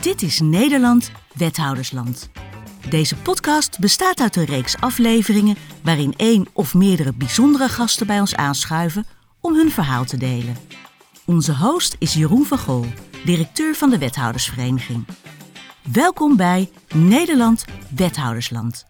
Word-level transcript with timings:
Dit 0.00 0.22
is 0.22 0.40
Nederland, 0.40 1.10
Wethoudersland. 1.34 2.30
Deze 2.88 3.16
podcast 3.16 3.78
bestaat 3.78 4.20
uit 4.20 4.36
een 4.36 4.44
reeks 4.44 4.76
afleveringen 4.80 5.56
waarin 5.82 6.14
één 6.16 6.46
of 6.52 6.74
meerdere 6.74 7.12
bijzondere 7.12 7.68
gasten 7.68 8.06
bij 8.06 8.20
ons 8.20 8.34
aanschuiven 8.34 9.06
om 9.40 9.54
hun 9.54 9.70
verhaal 9.70 10.04
te 10.04 10.16
delen. 10.16 10.56
Onze 11.24 11.56
host 11.56 11.96
is 11.98 12.14
Jeroen 12.14 12.44
van 12.44 12.58
Gol, 12.58 12.86
directeur 13.24 13.74
van 13.74 13.90
de 13.90 13.98
Wethoudersvereniging. 13.98 15.04
Welkom 15.92 16.36
bij 16.36 16.70
Nederland, 16.94 17.64
Wethoudersland. 17.88 18.84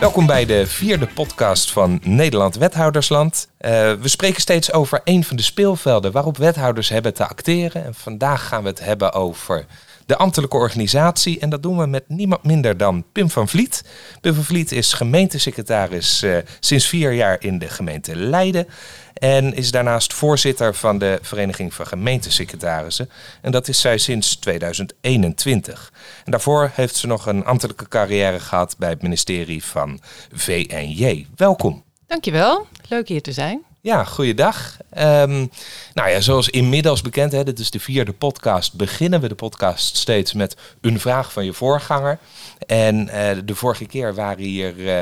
Welkom 0.00 0.26
bij 0.26 0.46
de 0.46 0.66
vierde 0.66 1.06
podcast 1.06 1.72
van 1.72 2.00
Nederland 2.02 2.56
Wethoudersland. 2.56 3.48
Uh, 3.60 3.70
we 3.92 4.08
spreken 4.08 4.40
steeds 4.40 4.72
over 4.72 5.00
een 5.04 5.24
van 5.24 5.36
de 5.36 5.42
speelvelden 5.42 6.12
waarop 6.12 6.36
wethouders 6.36 6.88
hebben 6.88 7.14
te 7.14 7.26
acteren. 7.26 7.84
En 7.84 7.94
vandaag 7.94 8.48
gaan 8.48 8.62
we 8.62 8.68
het 8.68 8.84
hebben 8.84 9.12
over 9.12 9.66
de 10.10 10.16
ambtelijke 10.16 10.56
organisatie. 10.56 11.38
En 11.38 11.50
dat 11.50 11.62
doen 11.62 11.78
we 11.78 11.86
met 11.86 12.04
niemand 12.08 12.42
minder 12.42 12.76
dan 12.76 13.04
Pim 13.12 13.30
van 13.30 13.48
Vliet. 13.48 13.84
Pim 14.20 14.34
van 14.34 14.44
Vliet 14.44 14.72
is 14.72 14.92
gemeentesecretaris 14.92 16.22
uh, 16.22 16.36
sinds 16.60 16.86
vier 16.86 17.12
jaar 17.12 17.36
in 17.40 17.58
de 17.58 17.68
gemeente 17.68 18.16
Leiden. 18.16 18.66
En 19.14 19.54
is 19.54 19.70
daarnaast 19.70 20.12
voorzitter 20.12 20.74
van 20.74 20.98
de 20.98 21.18
Vereniging 21.22 21.74
van 21.74 21.86
Gemeentesecretarissen. 21.86 23.10
En 23.40 23.52
dat 23.52 23.68
is 23.68 23.80
zij 23.80 23.98
sinds 23.98 24.36
2021. 24.36 25.92
En 26.24 26.30
daarvoor 26.30 26.70
heeft 26.74 26.96
ze 26.96 27.06
nog 27.06 27.26
een 27.26 27.44
ambtelijke 27.44 27.88
carrière 27.88 28.40
gehad 28.40 28.74
bij 28.78 28.88
het 28.88 29.02
ministerie 29.02 29.64
van 29.64 30.00
VNJ. 30.32 31.26
Welkom. 31.36 31.82
Dankjewel, 32.06 32.66
leuk 32.88 33.08
hier 33.08 33.22
te 33.22 33.32
zijn. 33.32 33.62
Ja, 33.82 34.04
goeiedag. 34.04 34.76
Um, 34.98 35.50
nou 35.94 36.10
ja, 36.10 36.20
zoals 36.20 36.48
inmiddels 36.48 37.02
bekend, 37.02 37.32
hè, 37.32 37.44
dit 37.44 37.58
is 37.58 37.70
de 37.70 37.80
vierde 37.80 38.12
podcast, 38.12 38.74
beginnen 38.74 39.20
we 39.20 39.28
de 39.28 39.34
podcast 39.34 39.96
steeds 39.96 40.32
met 40.32 40.56
een 40.80 41.00
vraag 41.00 41.32
van 41.32 41.44
je 41.44 41.52
voorganger. 41.52 42.18
En 42.66 43.06
uh, 43.06 43.30
de 43.44 43.54
vorige 43.54 43.86
keer 43.86 44.14
waren 44.14 44.44
hier 44.44 44.76
uh, 44.76 45.00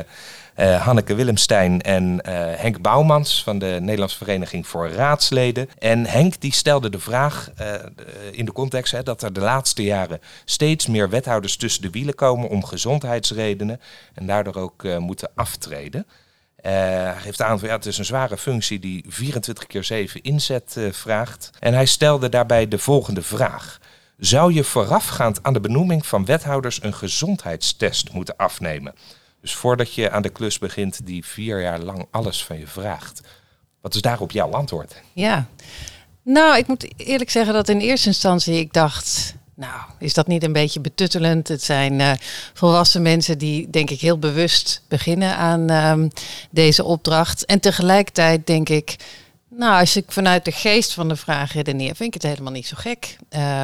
uh, 0.57 0.83
Hanneke 0.85 1.15
Willemstein 1.15 1.81
en 1.83 2.21
Henk 2.57 2.83
Bouwmans 2.83 3.43
van 3.43 3.59
de 3.59 3.77
Nederlandse 3.81 4.17
Vereniging 4.17 4.67
voor 4.67 4.89
Raadsleden. 4.89 5.69
En 5.79 6.07
Henk 6.07 6.41
die 6.41 6.53
stelde 6.53 6.91
de 6.91 7.01
vraag 7.01 7.51
in 8.33 8.45
de 8.45 8.53
context 8.53 8.93
hè, 8.93 9.03
dat 9.03 9.23
er 9.23 9.33
de 9.33 9.41
laatste 9.41 9.83
jaren 9.83 10.21
steeds 10.45 10.87
meer 10.87 11.11
wethouders 11.11 11.57
tussen 11.57 11.83
de 11.83 11.91
wielen 11.91 12.15
komen 12.15 12.49
om 12.49 12.65
gezondheidsredenen 12.65 13.81
en 14.15 14.27
daardoor 14.27 14.57
ook 14.57 14.99
moeten 14.99 15.31
aftreden. 15.35 16.07
Hij 16.61 17.15
geeft 17.19 17.43
aan 17.43 17.59
ja, 17.63 17.69
het 17.69 17.87
is 17.87 17.99
een 17.99 18.05
zware 18.05 18.37
functie 18.37 18.79
die 18.79 19.05
24 19.09 19.67
keer 19.67 19.85
7 19.85 20.23
inzet 20.23 20.77
vraagt. 20.91 21.51
En 21.59 21.75
hij 21.75 21.87
stelde 21.87 22.29
daarbij 22.29 22.69
de 22.69 22.79
volgende 22.79 23.23
vraag. 23.23 23.79
Zou 24.19 24.53
je 24.53 24.65
voorafgaand 24.65 25.43
aan 25.43 25.53
de 25.53 25.61
benoeming 25.61 26.07
van 26.07 26.25
wethouders 26.25 26.83
een 26.83 26.95
gezondheidstest 26.95 28.13
moeten 28.13 28.37
afnemen? 28.37 28.95
Dus 29.41 29.55
voordat 29.55 29.95
je 29.95 30.11
aan 30.11 30.23
de 30.23 30.29
klus 30.29 30.59
begint 30.59 31.07
die 31.07 31.25
vier 31.25 31.61
jaar 31.61 31.79
lang 31.79 32.07
alles 32.11 32.45
van 32.45 32.59
je 32.59 32.67
vraagt. 32.67 33.21
Wat 33.81 33.95
is 33.95 34.01
daarop 34.01 34.31
jouw 34.31 34.51
antwoord? 34.51 35.03
Ja, 35.13 35.49
nou, 36.23 36.57
ik 36.57 36.67
moet 36.67 36.89
eerlijk 36.97 37.31
zeggen 37.31 37.55
dat 37.55 37.69
in 37.69 37.79
eerste 37.79 38.09
instantie 38.09 38.55
ik 38.55 38.73
dacht, 38.73 39.35
nou, 39.59 39.81
is 39.99 40.15
dat 40.15 40.27
niet 40.27 40.43
een 40.43 40.53
beetje 40.53 40.81
betuttelend? 40.81 41.49
Het 41.49 41.63
zijn 41.63 42.01
uh, 42.01 42.13
volwassen 42.55 43.03
mensen 43.03 43.39
die, 43.39 43.71
denk 43.71 43.91
ik, 43.91 44.01
heel 44.01 44.19
bewust 44.19 44.83
beginnen 44.89 45.37
aan 45.37 45.71
um, 45.71 46.11
deze 46.51 46.85
opdracht. 46.85 47.45
En 47.45 47.61
tegelijkertijd 47.61 48.47
denk 48.47 48.69
ik, 48.69 48.97
nou, 49.49 49.81
als 49.81 49.97
ik 49.97 50.05
vanuit 50.09 50.45
de 50.45 50.53
geest 50.53 50.95
van 50.95 51.09
de 51.09 51.17
vraag 51.17 51.53
redeneer, 51.53 51.97
vind 51.97 52.15
ik 52.15 52.23
het 52.23 52.31
helemaal 52.31 52.53
niet 52.53 52.67
zo 52.67 52.77
gek. 52.79 53.17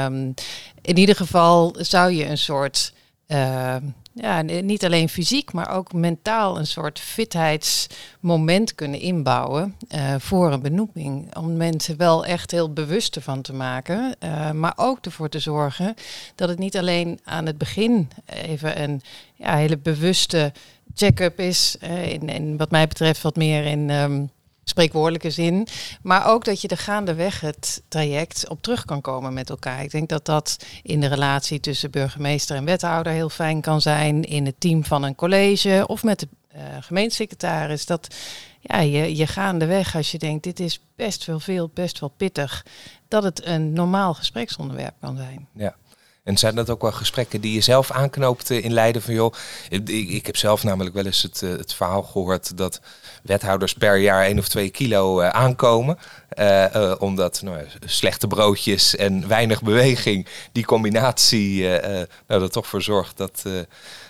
Um, 0.05 0.35
in 0.83 0.97
ieder 0.97 1.17
geval 1.17 1.75
zou 1.79 2.11
je 2.11 2.27
een 2.27 2.39
soort. 2.39 2.93
Uh, 3.29 3.77
ja, 4.15 4.43
niet 4.43 4.85
alleen 4.85 5.09
fysiek, 5.09 5.53
maar 5.53 5.71
ook 5.71 5.93
mentaal 5.93 6.59
een 6.59 6.67
soort 6.67 6.99
fitheidsmoment 6.99 8.75
kunnen 8.75 9.01
inbouwen 9.01 9.77
uh, 9.95 10.15
voor 10.19 10.53
een 10.53 10.63
benoeming. 10.63 11.37
Om 11.37 11.57
mensen 11.57 11.97
wel 11.97 12.25
echt 12.25 12.51
heel 12.51 12.73
bewust 12.73 13.17
ervan 13.17 13.43
te 13.43 13.53
maken, 13.53 14.17
uh, 14.25 14.51
maar 14.51 14.73
ook 14.77 15.05
ervoor 15.05 15.29
te 15.29 15.39
zorgen 15.39 15.95
dat 16.35 16.49
het 16.49 16.59
niet 16.59 16.77
alleen 16.77 17.21
aan 17.25 17.47
het 17.47 17.59
begin 17.59 18.09
even 18.27 18.83
een 18.83 19.03
ja, 19.35 19.57
hele 19.57 19.79
bewuste 19.79 20.53
check-up 20.95 21.41
is. 21.41 21.77
Uh, 21.83 22.13
in, 22.13 22.57
wat 22.57 22.71
mij 22.71 22.89
betreft 22.89 23.23
wat 23.23 23.37
meer 23.37 23.65
in. 23.65 23.91
Um, 23.91 24.31
spreekwoordelijke 24.65 25.31
zin. 25.31 25.67
Maar 26.03 26.27
ook 26.27 26.45
dat 26.45 26.61
je 26.61 26.69
er 26.69 26.77
gaandeweg 26.77 27.41
het 27.41 27.83
traject 27.89 28.49
op 28.49 28.63
terug 28.63 28.85
kan 28.85 29.01
komen 29.01 29.33
met 29.33 29.51
elkaar. 29.51 29.83
Ik 29.83 29.91
denk 29.91 30.09
dat 30.09 30.25
dat 30.25 30.57
in 30.83 31.01
de 31.01 31.07
relatie 31.07 31.61
tussen 31.61 31.91
burgemeester 31.91 32.57
en 32.57 32.65
wethouder 32.65 33.13
heel 33.13 33.29
fijn 33.29 33.61
kan 33.61 33.81
zijn. 33.81 34.25
In 34.25 34.47
het 34.47 34.61
team 34.61 34.85
van 34.85 35.03
een 35.03 35.15
college 35.15 35.85
of 35.87 36.03
met 36.03 36.21
de 36.21 36.29
uh, 36.57 36.61
gemeentesecretaris. 36.81 37.87
Dat 37.87 38.15
ja, 38.61 38.81
je, 38.81 39.17
je 39.17 39.27
gaandeweg, 39.27 39.97
als 39.97 40.11
je 40.11 40.19
denkt 40.19 40.45
dit 40.45 40.61
is 40.61 40.81
best 40.97 41.25
wel 41.25 41.41
veel, 41.41 41.71
best 41.75 42.01
wel 42.01 42.13
pittig, 42.17 42.67
dat 43.09 43.23
het 43.23 43.47
een 43.47 43.73
normaal 43.73 44.15
gespreksonderwerp 44.15 44.95
kan 45.01 45.17
zijn. 45.17 45.49
Ja. 45.55 45.75
En 46.23 46.37
zijn 46.37 46.55
dat 46.55 46.71
ook 46.71 46.83
wel 46.83 46.93
gesprekken 46.93 47.41
die 47.41 47.55
je 47.55 47.61
zelf 47.61 47.91
aanknoopt 47.91 48.51
in 48.51 48.73
Leiden? 48.73 49.03
Van 49.03 49.15
joh, 49.15 49.35
ik, 49.69 49.89
ik 49.89 50.27
heb 50.27 50.37
zelf 50.37 50.63
namelijk 50.63 50.95
wel 50.95 51.07
eens 51.07 51.23
het, 51.23 51.41
het 51.41 51.75
verhaal 51.75 52.03
gehoord 52.03 52.57
dat 52.57 52.81
wethouders 53.25 53.73
per 53.73 53.99
jaar 53.99 54.25
één 54.25 54.39
of 54.39 54.49
twee 54.49 54.71
kilo 54.71 55.21
uh, 55.21 55.29
aankomen. 55.29 55.99
Uh, 56.39 56.65
uh, 56.75 56.95
omdat 56.99 57.43
nou, 57.43 57.67
slechte 57.85 58.27
broodjes 58.27 58.97
en 58.97 59.29
weinig 59.29 59.63
beweging, 59.63 60.27
die 60.53 60.65
combinatie 60.65 61.69
nou, 61.69 62.43
er 62.43 62.51
toch 62.51 62.67
voor 62.67 62.83
zorgt 62.83 63.17
dat 63.17 63.43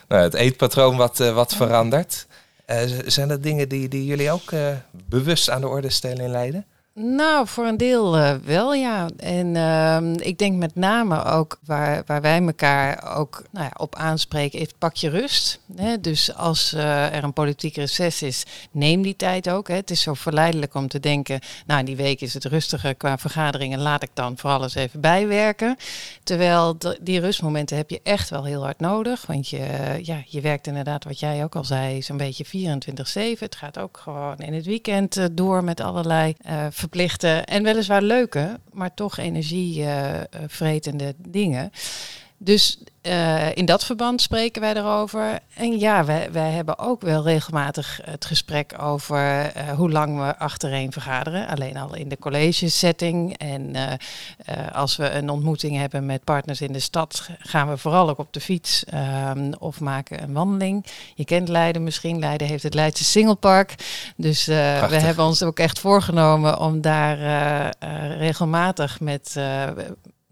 nou, 0.08 0.22
het 0.22 0.34
eetpatroon 0.34 0.96
wat, 0.96 1.18
wat 1.18 1.54
verandert. 1.54 2.26
zijn 3.06 3.28
dat 3.28 3.42
dingen 3.42 3.68
die, 3.68 3.88
die 3.88 4.04
jullie 4.04 4.30
ook 4.30 4.52
bewust 5.08 5.50
aan 5.50 5.60
de 5.60 5.68
orde 5.68 5.90
stellen 5.90 6.24
in 6.24 6.30
Leiden? 6.30 6.66
Nou, 6.96 7.46
voor 7.48 7.66
een 7.66 7.76
deel 7.76 8.18
uh, 8.18 8.34
wel, 8.34 8.74
ja. 8.74 9.08
En 9.16 9.54
uh, 9.54 10.26
ik 10.26 10.38
denk 10.38 10.56
met 10.56 10.74
name 10.74 11.24
ook 11.24 11.58
waar, 11.64 12.02
waar 12.06 12.20
wij 12.20 12.42
elkaar 12.42 13.16
ook 13.16 13.42
nou 13.50 13.64
ja, 13.64 13.72
op 13.76 13.94
aanspreken, 13.94 14.58
is 14.58 14.68
pak 14.78 14.94
je 14.94 15.08
rust. 15.08 15.60
Hè? 15.76 16.00
Dus 16.00 16.34
als 16.34 16.72
uh, 16.74 17.14
er 17.14 17.24
een 17.24 17.32
politiek 17.32 17.76
reces 17.76 18.22
is, 18.22 18.44
neem 18.70 19.02
die 19.02 19.16
tijd 19.16 19.50
ook. 19.50 19.68
Hè? 19.68 19.74
Het 19.74 19.90
is 19.90 20.00
zo 20.00 20.14
verleidelijk 20.14 20.74
om 20.74 20.88
te 20.88 21.00
denken, 21.00 21.40
nou 21.66 21.84
die 21.84 21.96
week 21.96 22.20
is 22.20 22.34
het 22.34 22.44
rustiger 22.44 22.94
qua 22.94 23.18
vergaderingen, 23.18 23.80
laat 23.80 24.02
ik 24.02 24.10
dan 24.14 24.38
vooral 24.38 24.62
eens 24.62 24.74
even 24.74 25.00
bijwerken. 25.00 25.76
Terwijl 26.22 26.76
die 27.00 27.20
rustmomenten 27.20 27.76
heb 27.76 27.90
je 27.90 28.00
echt 28.02 28.30
wel 28.30 28.44
heel 28.44 28.62
hard 28.62 28.80
nodig. 28.80 29.26
Want 29.26 29.48
je, 29.48 29.98
ja, 30.02 30.22
je 30.26 30.40
werkt 30.40 30.66
inderdaad, 30.66 31.04
wat 31.04 31.20
jij 31.20 31.44
ook 31.44 31.56
al 31.56 31.64
zei, 31.64 32.02
zo'n 32.02 32.16
beetje 32.16 32.46
24-7. 33.36 33.38
Het 33.38 33.56
gaat 33.56 33.78
ook 33.78 33.98
gewoon 34.02 34.38
in 34.38 34.54
het 34.54 34.64
weekend 34.66 35.16
uh, 35.16 35.24
door 35.32 35.64
met 35.64 35.80
allerlei 35.80 36.34
en 37.46 37.62
weliswaar 37.62 38.02
leuke, 38.02 38.60
maar 38.72 38.94
toch 38.94 39.18
energievretende 39.18 41.14
dingen. 41.28 41.70
Dus 42.44 42.78
uh, 43.06 43.56
in 43.56 43.64
dat 43.64 43.84
verband 43.84 44.22
spreken 44.22 44.60
wij 44.60 44.74
erover. 44.74 45.38
En 45.54 45.78
ja, 45.78 46.04
wij, 46.04 46.32
wij 46.32 46.50
hebben 46.50 46.78
ook 46.78 47.02
wel 47.02 47.22
regelmatig 47.22 48.00
het 48.04 48.24
gesprek 48.24 48.74
over 48.82 49.52
uh, 49.56 49.68
hoe 49.70 49.90
lang 49.90 50.16
we 50.18 50.38
achtereen 50.38 50.92
vergaderen. 50.92 51.48
Alleen 51.48 51.76
al 51.76 51.94
in 51.94 52.08
de 52.08 52.18
collegesetting. 52.18 53.38
En 53.38 53.74
uh, 53.74 53.92
als 54.72 54.96
we 54.96 55.10
een 55.10 55.30
ontmoeting 55.30 55.76
hebben 55.76 56.06
met 56.06 56.24
partners 56.24 56.60
in 56.60 56.72
de 56.72 56.78
stad, 56.78 57.28
gaan 57.38 57.68
we 57.68 57.76
vooral 57.76 58.08
ook 58.08 58.18
op 58.18 58.32
de 58.32 58.40
fiets 58.40 58.84
ehm, 58.84 59.52
of 59.58 59.80
maken 59.80 60.22
een 60.22 60.32
wandeling. 60.32 60.86
Je 61.14 61.24
kent 61.24 61.48
Leiden 61.48 61.82
misschien. 61.82 62.18
Leiden 62.18 62.46
heeft 62.46 62.62
het 62.62 62.74
Leidse 62.74 63.04
Singlepark. 63.04 63.74
Dus 64.16 64.44
we 64.44 64.52
hebben 64.52 65.24
ons 65.24 65.42
ook 65.42 65.58
echt 65.58 65.78
voorgenomen 65.78 66.58
om 66.58 66.80
daar 66.80 67.18
regelmatig 68.18 69.00
met 69.00 69.36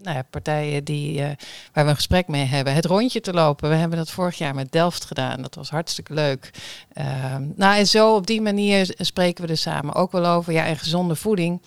nou 0.02 0.16
ja, 0.16 0.22
partijen 0.30 0.84
die, 0.84 1.20
uh, 1.20 1.26
waar 1.72 1.84
we 1.84 1.90
een 1.90 1.96
gesprek 1.96 2.28
mee 2.28 2.44
hebben, 2.44 2.74
het 2.74 2.84
rondje 2.84 3.20
te 3.20 3.32
lopen. 3.32 3.68
We 3.68 3.74
hebben 3.74 3.98
dat 3.98 4.10
vorig 4.10 4.38
jaar 4.38 4.54
met 4.54 4.72
Delft 4.72 5.04
gedaan. 5.04 5.42
Dat 5.42 5.54
was 5.54 5.70
hartstikke 5.70 6.14
leuk. 6.14 6.50
Uh, 6.94 7.36
nou, 7.56 7.76
en 7.76 7.86
zo 7.86 8.14
op 8.14 8.26
die 8.26 8.40
manier 8.40 8.94
spreken 8.98 9.44
we 9.44 9.50
er 9.50 9.56
samen 9.56 9.94
ook 9.94 10.12
wel 10.12 10.26
over. 10.26 10.52
Ja, 10.52 10.66
en 10.66 10.76
gezonde 10.76 11.16
voeding. 11.16 11.60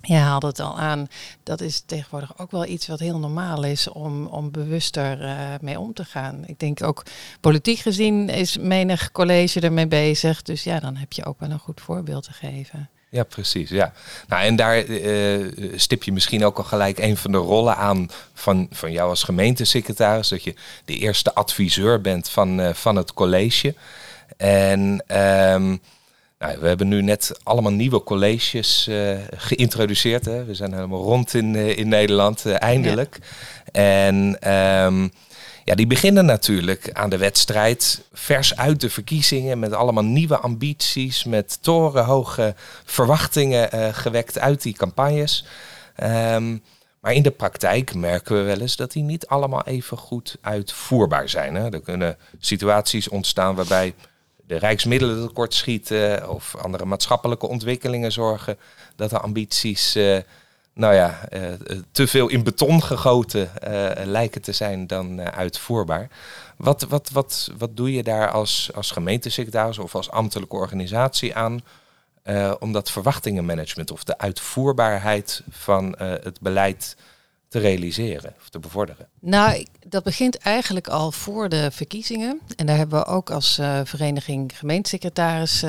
Je 0.00 0.14
haalde 0.14 0.46
het 0.46 0.60
al 0.60 0.78
aan. 0.78 1.06
Dat 1.42 1.60
is 1.60 1.82
tegenwoordig 1.86 2.38
ook 2.38 2.50
wel 2.50 2.66
iets 2.66 2.86
wat 2.86 2.98
heel 2.98 3.18
normaal 3.18 3.64
is 3.64 3.88
om, 3.88 4.26
om 4.26 4.50
bewuster 4.50 5.22
uh, 5.22 5.54
mee 5.60 5.80
om 5.80 5.94
te 5.94 6.04
gaan. 6.04 6.42
Ik 6.46 6.58
denk 6.58 6.82
ook 6.82 7.02
politiek 7.40 7.78
gezien 7.78 8.28
is 8.28 8.56
menig 8.56 9.12
college 9.12 9.60
ermee 9.60 9.88
bezig. 9.88 10.42
Dus 10.42 10.64
ja, 10.64 10.80
dan 10.80 10.96
heb 10.96 11.12
je 11.12 11.24
ook 11.24 11.40
wel 11.40 11.50
een 11.50 11.58
goed 11.58 11.80
voorbeeld 11.80 12.22
te 12.22 12.32
geven. 12.32 12.90
Ja, 13.10 13.22
precies. 13.22 13.70
Ja. 13.70 13.92
Nou, 14.28 14.42
en 14.42 14.56
daar 14.56 14.84
uh, 14.84 15.52
stip 15.76 16.02
je 16.02 16.12
misschien 16.12 16.44
ook 16.44 16.58
al 16.58 16.64
gelijk 16.64 16.98
een 16.98 17.16
van 17.16 17.32
de 17.32 17.38
rollen 17.38 17.76
aan 17.76 18.10
van, 18.34 18.66
van 18.70 18.92
jou 18.92 19.08
als 19.08 19.22
gemeentesecretaris. 19.22 20.28
Dat 20.28 20.42
je 20.42 20.54
de 20.84 20.96
eerste 20.96 21.34
adviseur 21.34 22.00
bent 22.00 22.28
van, 22.28 22.60
uh, 22.60 22.72
van 22.72 22.96
het 22.96 23.14
college. 23.14 23.74
En 24.36 24.80
um, 25.52 25.80
Nou, 26.38 26.58
we 26.60 26.68
hebben 26.68 26.88
nu 26.88 27.02
net 27.02 27.38
allemaal 27.42 27.72
nieuwe 27.72 28.02
colleges 28.02 28.86
uh, 28.88 29.18
geïntroduceerd. 29.36 30.24
Hè. 30.24 30.44
We 30.44 30.54
zijn 30.54 30.74
helemaal 30.74 31.02
rond 31.02 31.34
in, 31.34 31.54
in 31.54 31.88
Nederland, 31.88 32.46
eindelijk. 32.46 33.18
En 33.72 34.38
um, 34.52 35.12
ja, 35.68 35.74
die 35.74 35.86
beginnen 35.86 36.24
natuurlijk 36.24 36.90
aan 36.92 37.10
de 37.10 37.16
wedstrijd. 37.16 38.02
Vers 38.12 38.56
uit 38.56 38.80
de 38.80 38.90
verkiezingen 38.90 39.58
met 39.58 39.72
allemaal 39.72 40.04
nieuwe 40.04 40.38
ambities. 40.38 41.24
Met 41.24 41.58
torenhoge 41.62 42.54
verwachtingen 42.84 43.74
uh, 43.74 43.88
gewekt 43.92 44.38
uit 44.38 44.62
die 44.62 44.74
campagnes. 44.74 45.44
Um, 46.02 46.62
maar 47.00 47.12
in 47.12 47.22
de 47.22 47.30
praktijk 47.30 47.94
merken 47.94 48.36
we 48.36 48.42
wel 48.42 48.60
eens 48.60 48.76
dat 48.76 48.92
die 48.92 49.02
niet 49.02 49.26
allemaal 49.26 49.66
even 49.66 49.96
goed 49.96 50.36
uitvoerbaar 50.40 51.28
zijn. 51.28 51.54
Hè. 51.54 51.72
Er 51.72 51.80
kunnen 51.80 52.16
situaties 52.38 53.08
ontstaan 53.08 53.54
waarbij 53.54 53.94
de 54.46 54.56
rijksmiddelen 54.56 55.26
tekort 55.26 55.54
schieten 55.54 56.30
of 56.30 56.56
andere 56.56 56.84
maatschappelijke 56.84 57.48
ontwikkelingen 57.48 58.12
zorgen 58.12 58.58
dat 58.96 59.10
de 59.10 59.18
ambities 59.18 59.96
uh, 59.96 60.18
nou 60.78 60.94
ja, 60.94 61.20
uh, 61.32 61.42
te 61.92 62.06
veel 62.06 62.28
in 62.28 62.42
beton 62.42 62.82
gegoten 62.82 63.50
uh, 63.64 63.90
lijken 64.04 64.42
te 64.42 64.52
zijn 64.52 64.86
dan 64.86 65.20
uitvoerbaar. 65.20 66.08
Wat, 66.56 66.82
wat, 66.82 67.10
wat, 67.10 67.50
wat 67.58 67.76
doe 67.76 67.92
je 67.92 68.02
daar 68.02 68.30
als, 68.30 68.70
als 68.74 68.90
gemeentesecretaris 68.90 69.78
of 69.78 69.94
als 69.94 70.10
ambtelijke 70.10 70.56
organisatie 70.56 71.34
aan 71.34 71.60
om 72.58 72.72
dat 72.72 72.90
verwachtingenmanagement 72.90 73.90
of 73.90 74.04
de 74.04 74.18
uitvoerbaarheid 74.18 75.42
van 75.50 75.94
het 75.98 76.40
beleid 76.40 76.96
te 77.48 77.58
realiseren 77.58 78.34
of 78.40 78.48
te 78.48 78.58
bevorderen? 78.58 79.08
Nou, 79.18 79.66
dat 79.86 80.04
begint 80.04 80.38
eigenlijk 80.38 80.88
al 80.88 81.12
voor 81.12 81.48
de 81.48 81.70
verkiezingen. 81.70 82.40
En 82.56 82.66
daar 82.66 82.76
hebben 82.76 82.98
we 82.98 83.06
ook 83.06 83.30
als 83.30 83.58
uh, 83.58 83.80
vereniging 83.84 84.58
gemeentesecretaris 84.58 85.64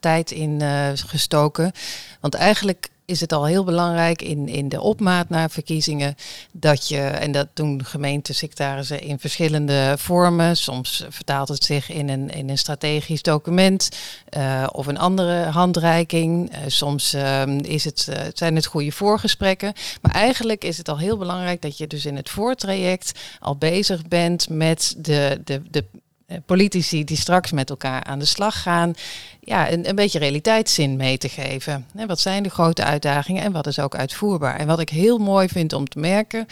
tijd 0.00 0.30
in 0.30 0.60
gestoken. 0.94 1.72
Want 2.20 2.34
eigenlijk 2.34 2.88
is 3.10 3.20
het 3.20 3.32
al 3.32 3.44
heel 3.44 3.64
belangrijk 3.64 4.22
in, 4.22 4.48
in 4.48 4.68
de 4.68 4.80
opmaat 4.80 5.28
naar 5.28 5.50
verkiezingen 5.50 6.14
dat 6.52 6.88
je, 6.88 7.00
en 7.00 7.32
dat 7.32 7.48
doen 7.54 7.84
gemeentesecretarissen 7.84 9.00
in 9.00 9.18
verschillende 9.18 9.94
vormen. 9.98 10.56
Soms 10.56 11.04
vertaalt 11.08 11.48
het 11.48 11.64
zich 11.64 11.90
in 11.90 12.08
een, 12.08 12.30
in 12.30 12.48
een 12.50 12.58
strategisch 12.58 13.22
document 13.22 13.88
uh, 14.36 14.66
of 14.72 14.86
een 14.86 14.98
andere 14.98 15.44
handreiking. 15.44 16.52
Uh, 16.52 16.58
soms 16.66 17.14
uh, 17.14 17.46
is 17.46 17.84
het, 17.84 18.08
zijn 18.34 18.54
het 18.54 18.66
goede 18.66 18.92
voorgesprekken. 18.92 19.72
Maar 20.02 20.12
eigenlijk 20.12 20.64
is 20.64 20.78
het 20.78 20.88
al 20.88 20.98
heel 20.98 21.16
belangrijk 21.16 21.62
dat 21.62 21.78
je 21.78 21.86
dus 21.86 22.06
in 22.06 22.16
het 22.16 22.30
voortraject 22.30 23.18
al 23.40 23.56
bezig 23.56 24.08
bent 24.08 24.48
met 24.48 24.94
de, 24.98 25.40
de, 25.44 25.62
de 25.70 25.84
eh, 25.84 26.00
politici 26.46 27.04
die 27.04 27.16
straks 27.16 27.52
met 27.52 27.70
elkaar 27.70 28.04
aan 28.04 28.18
de 28.18 28.24
slag 28.24 28.62
gaan, 28.62 28.94
ja, 29.40 29.70
een, 29.70 29.88
een 29.88 29.94
beetje 29.94 30.18
realiteitszin 30.18 30.96
mee 30.96 31.18
te 31.18 31.28
geven. 31.28 31.86
wat 32.06 32.20
zijn 32.20 32.42
de 32.42 32.50
grote 32.50 32.84
uitdagingen 32.84 33.42
en 33.42 33.52
wat 33.52 33.66
is 33.66 33.78
ook 33.78 33.94
uitvoerbaar? 33.94 34.56
En 34.56 34.66
wat 34.66 34.80
ik 34.80 34.88
heel 34.88 35.18
mooi 35.18 35.48
vind 35.48 35.72
om 35.72 35.88
te 35.88 35.98
merken, 35.98 36.46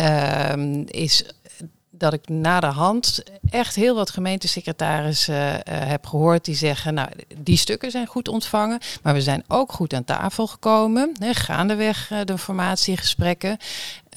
uh, 0.00 0.84
is 0.84 1.24
dat 1.90 2.12
ik 2.12 2.28
na 2.28 2.60
de 2.60 2.66
hand 2.66 3.22
echt 3.50 3.74
heel 3.74 3.94
wat 3.94 4.10
gemeentesecretarissen 4.10 5.34
uh, 5.34 5.60
heb 5.64 6.06
gehoord 6.06 6.44
die 6.44 6.54
zeggen, 6.54 6.94
nou, 6.94 7.08
die 7.36 7.56
stukken 7.56 7.90
zijn 7.90 8.06
goed 8.06 8.28
ontvangen, 8.28 8.78
maar 9.02 9.14
we 9.14 9.20
zijn 9.20 9.44
ook 9.48 9.72
goed 9.72 9.92
aan 9.92 10.04
tafel 10.04 10.46
gekomen, 10.46 11.12
hè, 11.18 11.34
gaandeweg 11.34 12.10
uh, 12.10 12.18
de 12.24 12.38
formatiegesprekken. 12.38 13.56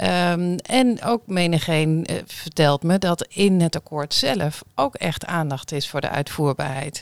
Um, 0.04 0.56
en 0.56 1.04
ook 1.04 1.22
menigeen 1.26 2.06
uh, 2.12 2.18
vertelt 2.26 2.84
me 2.84 2.98
dat 2.98 3.28
in 3.30 3.62
het 3.62 3.76
akkoord 3.76 4.14
zelf 4.14 4.64
ook 4.76 4.96
echt 4.96 5.26
aandacht 5.26 5.72
is 5.72 5.90
voor 5.90 6.02
de 6.02 6.10
uitvoerbaarheid. 6.10 7.02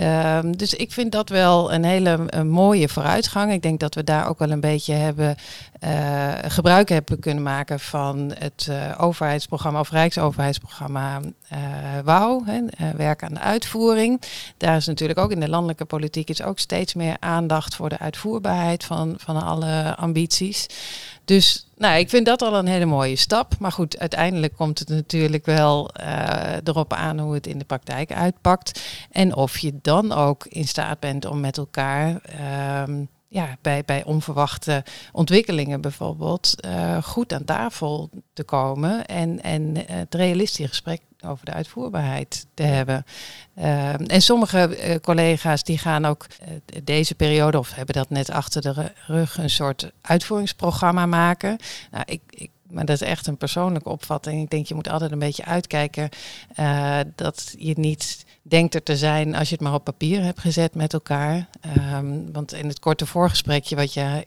Um, 0.00 0.56
dus 0.56 0.74
ik 0.74 0.92
vind 0.92 1.12
dat 1.12 1.28
wel 1.28 1.72
een 1.72 1.84
hele 1.84 2.44
mooie 2.44 2.88
vooruitgang. 2.88 3.52
Ik 3.52 3.62
denk 3.62 3.80
dat 3.80 3.94
we 3.94 4.04
daar 4.04 4.28
ook 4.28 4.38
wel 4.38 4.50
een 4.50 4.60
beetje 4.60 4.94
hebben 4.94 5.36
uh, 5.84 6.32
gebruik 6.42 6.88
hebben 6.88 7.18
kunnen 7.20 7.42
maken 7.42 7.80
van 7.80 8.32
het 8.38 8.66
uh, 8.70 8.94
overheidsprogramma 8.98 9.80
of 9.80 9.90
Rijksoverheidsprogramma 9.90 11.20
uh, 11.52 11.58
WOW, 12.04 12.48
werk 12.96 13.22
aan 13.22 13.34
de 13.34 13.40
uitvoering. 13.40 14.22
Daar 14.56 14.76
is 14.76 14.86
natuurlijk 14.86 15.18
ook 15.18 15.30
in 15.30 15.40
de 15.40 15.48
landelijke 15.48 15.84
politiek 15.84 16.28
is 16.28 16.42
ook 16.42 16.58
steeds 16.58 16.94
meer 16.94 17.16
aandacht 17.20 17.74
voor 17.74 17.88
de 17.88 17.98
uitvoerbaarheid 17.98 18.84
van, 18.84 19.14
van 19.18 19.42
alle 19.42 19.96
ambities. 19.96 20.66
Dus 21.24 21.66
nou, 21.76 21.98
ik 21.98 22.08
vind 22.08 22.26
dat 22.26 22.42
al 22.42 22.54
een 22.54 22.66
hele 22.66 22.84
mooie 22.84 23.16
stap. 23.16 23.58
Maar 23.58 23.72
goed, 23.72 23.98
uiteindelijk 23.98 24.56
komt 24.56 24.78
het 24.78 24.88
natuurlijk 24.88 25.46
wel 25.46 25.90
erop 26.64 26.92
aan 26.92 27.18
hoe 27.18 27.34
het 27.34 27.46
in 27.46 27.58
de 27.58 27.64
praktijk 27.64 28.12
uitpakt. 28.12 28.80
En 29.10 29.34
of 29.34 29.58
je 29.58 29.78
dan 29.82 30.12
ook 30.12 30.46
in 30.46 30.68
staat 30.68 31.00
bent 31.00 31.24
om 31.24 31.40
met 31.40 31.56
elkaar 31.56 32.20
um, 32.88 33.08
ja, 33.34 33.56
bij, 33.60 33.84
bij 33.84 34.04
onverwachte 34.04 34.84
ontwikkelingen 35.12 35.80
bijvoorbeeld 35.80 36.54
uh, 36.66 37.02
goed 37.02 37.32
aan 37.32 37.44
tafel 37.44 38.10
te 38.32 38.44
komen 38.44 39.06
en, 39.06 39.42
en 39.42 39.76
het 39.86 40.14
realistische 40.14 40.68
gesprek 40.68 41.00
over 41.26 41.44
de 41.44 41.52
uitvoerbaarheid 41.52 42.46
te 42.54 42.62
hebben. 42.62 43.04
Uh, 43.58 44.10
en 44.10 44.22
sommige 44.22 44.88
uh, 44.88 44.94
collega's 44.96 45.62
die 45.62 45.78
gaan 45.78 46.04
ook 46.04 46.26
deze 46.82 47.14
periode, 47.14 47.58
of 47.58 47.74
hebben 47.74 47.94
dat 47.94 48.10
net 48.10 48.30
achter 48.30 48.62
de 48.62 48.92
rug, 49.06 49.38
een 49.38 49.50
soort 49.50 49.90
uitvoeringsprogramma 50.00 51.06
maken. 51.06 51.58
Nou, 51.90 52.04
ik, 52.06 52.20
ik 52.30 52.50
maar 52.70 52.84
dat 52.84 53.00
is 53.00 53.08
echt 53.08 53.26
een 53.26 53.36
persoonlijke 53.36 53.88
opvatting. 53.88 54.42
Ik 54.42 54.50
denk 54.50 54.66
je 54.66 54.74
moet 54.74 54.88
altijd 54.88 55.12
een 55.12 55.18
beetje 55.18 55.44
uitkijken 55.44 56.08
dat 57.14 57.54
je 57.58 57.74
niet 57.76 58.24
denkt 58.46 58.74
er 58.74 58.82
te 58.82 58.96
zijn 58.96 59.34
als 59.34 59.48
je 59.48 59.54
het 59.54 59.64
maar 59.64 59.74
op 59.74 59.84
papier 59.84 60.22
hebt 60.22 60.40
gezet 60.40 60.74
met 60.74 60.92
elkaar. 60.92 61.48
Um, 61.94 62.32
want 62.32 62.52
in 62.52 62.68
het 62.68 62.78
korte 62.78 63.06
voorgesprekje 63.06 63.76
wat 63.76 63.94
jij, 63.94 64.24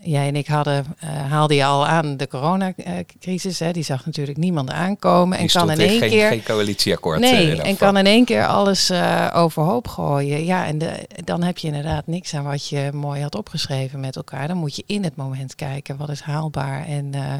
jij 0.00 0.28
en 0.28 0.36
ik 0.36 0.46
hadden, 0.46 0.96
uh, 1.04 1.30
haalde 1.30 1.54
je 1.54 1.64
al 1.64 1.86
aan 1.86 2.16
de 2.16 2.28
coronacrisis. 2.28 3.58
Hè, 3.58 3.72
die 3.72 3.82
zag 3.82 4.06
natuurlijk 4.06 4.38
niemand 4.38 4.70
aankomen. 4.70 5.38
En 5.38 5.46
kan 5.46 5.70
in 5.70 5.78
één 5.78 5.98
geen, 5.98 6.10
keer. 6.10 6.28
Geen 6.28 6.42
coalitieakkoord. 6.42 7.18
Nee, 7.18 7.62
en 7.62 7.76
kan 7.76 7.96
in 7.96 8.06
één 8.06 8.24
keer 8.24 8.46
alles 8.46 8.90
uh, 8.90 9.30
overhoop 9.34 9.88
gooien. 9.88 10.44
Ja, 10.44 10.66
en 10.66 10.78
de, 10.78 11.06
dan 11.24 11.42
heb 11.42 11.58
je 11.58 11.66
inderdaad 11.66 12.06
niks 12.06 12.34
aan 12.34 12.44
wat 12.44 12.68
je 12.68 12.90
mooi 12.92 13.22
had 13.22 13.34
opgeschreven 13.34 14.00
met 14.00 14.16
elkaar. 14.16 14.48
Dan 14.48 14.56
moet 14.56 14.76
je 14.76 14.84
in 14.86 15.04
het 15.04 15.16
moment 15.16 15.54
kijken 15.54 15.96
wat 15.96 16.08
is 16.08 16.20
haalbaar 16.20 16.86
en, 16.86 17.12
uh, 17.14 17.32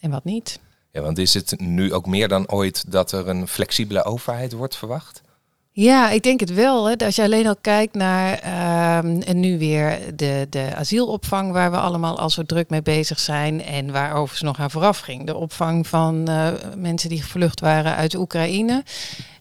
en 0.00 0.10
wat 0.10 0.24
niet. 0.24 0.60
Ja, 0.90 1.02
want 1.02 1.18
is 1.18 1.34
het 1.34 1.60
nu 1.60 1.92
ook 1.92 2.06
meer 2.06 2.28
dan 2.28 2.50
ooit 2.50 2.92
dat 2.92 3.12
er 3.12 3.28
een 3.28 3.48
flexibele 3.48 4.04
overheid 4.04 4.52
wordt 4.52 4.76
verwacht? 4.76 5.24
Ja, 5.78 6.10
ik 6.10 6.22
denk 6.22 6.40
het 6.40 6.54
wel. 6.54 6.88
Hè. 6.88 6.96
Als 6.96 7.16
je 7.16 7.22
alleen 7.22 7.46
al 7.46 7.56
kijkt 7.60 7.94
naar 7.94 8.40
uh, 8.44 9.28
en 9.28 9.40
nu 9.40 9.58
weer 9.58 9.98
de, 10.14 10.46
de 10.50 10.74
asielopvang, 10.74 11.52
waar 11.52 11.70
we 11.70 11.76
allemaal 11.76 12.18
al 12.18 12.30
zo 12.30 12.42
druk 12.42 12.70
mee 12.70 12.82
bezig 12.82 13.20
zijn. 13.20 13.64
En 13.64 13.92
waar 13.92 14.12
overigens 14.12 14.42
nog 14.42 14.60
aan 14.60 14.70
vooraf 14.70 14.98
ging. 14.98 15.26
De 15.26 15.34
opvang 15.34 15.86
van 15.86 16.26
uh, 16.28 16.48
mensen 16.76 17.08
die 17.08 17.22
gevlucht 17.22 17.60
waren 17.60 17.94
uit 17.94 18.14
Oekraïne. 18.14 18.82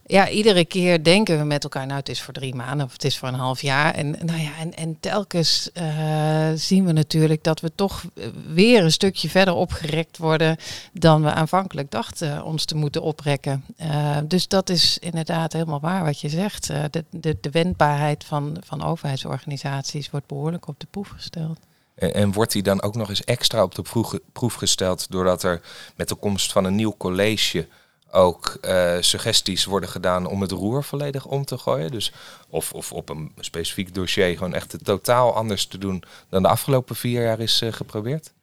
Ja, 0.08 0.30
iedere 0.30 0.66
keer 0.66 1.04
denken 1.04 1.38
we 1.38 1.44
met 1.44 1.64
elkaar, 1.64 1.86
nou 1.86 2.00
het 2.00 2.10
is 2.10 2.22
voor 2.22 2.34
drie 2.34 2.56
maanden 2.56 2.86
of 2.86 2.92
het 2.92 3.04
is 3.04 3.18
voor 3.18 3.28
een 3.28 3.34
half 3.34 3.62
jaar. 3.62 3.94
En, 3.94 4.10
nou 4.26 4.40
ja, 4.40 4.58
en, 4.60 4.74
en 4.74 4.98
telkens 5.00 5.70
uh, 5.74 6.50
zien 6.56 6.86
we 6.86 6.92
natuurlijk 6.92 7.44
dat 7.44 7.60
we 7.60 7.72
toch 7.76 8.04
weer 8.48 8.84
een 8.84 8.92
stukje 8.92 9.30
verder 9.30 9.54
opgerekt 9.54 10.18
worden 10.18 10.58
dan 10.94 11.24
we 11.24 11.32
aanvankelijk 11.32 11.92
dachten 11.92 12.44
ons 12.44 12.66
te 12.66 12.76
moeten 12.76 13.02
oprekken. 13.02 13.66
Uh, 13.82 14.18
dus 14.28 14.48
dat 14.48 14.70
is 14.70 14.98
inderdaad 14.98 15.54
helemaal 15.54 15.80
waar 15.80 16.04
wat 16.04 16.22
je 16.22 16.30
zegt. 16.30 16.68
De, 16.68 17.06
de, 17.10 17.38
de 17.42 17.50
wendbaarheid 17.50 18.24
van, 18.24 18.58
van 18.64 18.84
overheidsorganisaties 18.84 20.10
wordt 20.10 20.28
behoorlijk 20.28 20.68
op 20.68 20.80
de 20.80 20.88
proef 20.92 21.10
gesteld. 21.10 21.60
En, 21.96 22.32
wordt 22.32 22.52
die 22.52 22.64
dan 22.64 22.82
ook 22.82 22.96
nog 22.96 23.10
eens 23.10 23.24
extra 23.24 23.64
op 23.64 23.76
de 23.76 24.14
proef 24.32 24.54
gesteld 24.54 25.12
doordat 25.12 25.44
er 25.44 25.62
met 25.96 26.10
de 26.10 26.16
komst 26.16 26.52
van 26.52 26.66
een 26.66 26.76
nieuw 26.76 26.96
college 26.98 27.68
ook 28.16 28.58
uh, 28.62 28.96
suggesties 29.00 29.66
worden 29.66 29.90
gedaan 29.90 30.26
om 30.26 30.42
het 30.42 30.52
roer 30.52 30.84
volledig 30.84 31.26
om 31.26 31.46
te 31.46 31.58
gooien. 31.58 31.92
Dus 31.92 32.14
of, 32.50 32.74
of 32.74 32.92
op 32.92 33.10
een 33.10 33.32
specifiek 33.40 33.94
dossier 33.94 34.38
gewoon 34.38 34.54
echt 34.54 34.78
totaal 34.84 35.36
anders 35.36 35.66
te 35.66 35.78
doen 35.78 36.04
dan 36.30 36.42
de 36.42 36.50
afgelopen 36.50 36.96
vier 36.96 37.22
jaar 37.22 37.40
is 37.40 37.62
uh, 37.62 37.74
geprobeerd? 37.74 38.34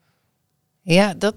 Ja, 0.83 1.15
dat, 1.15 1.35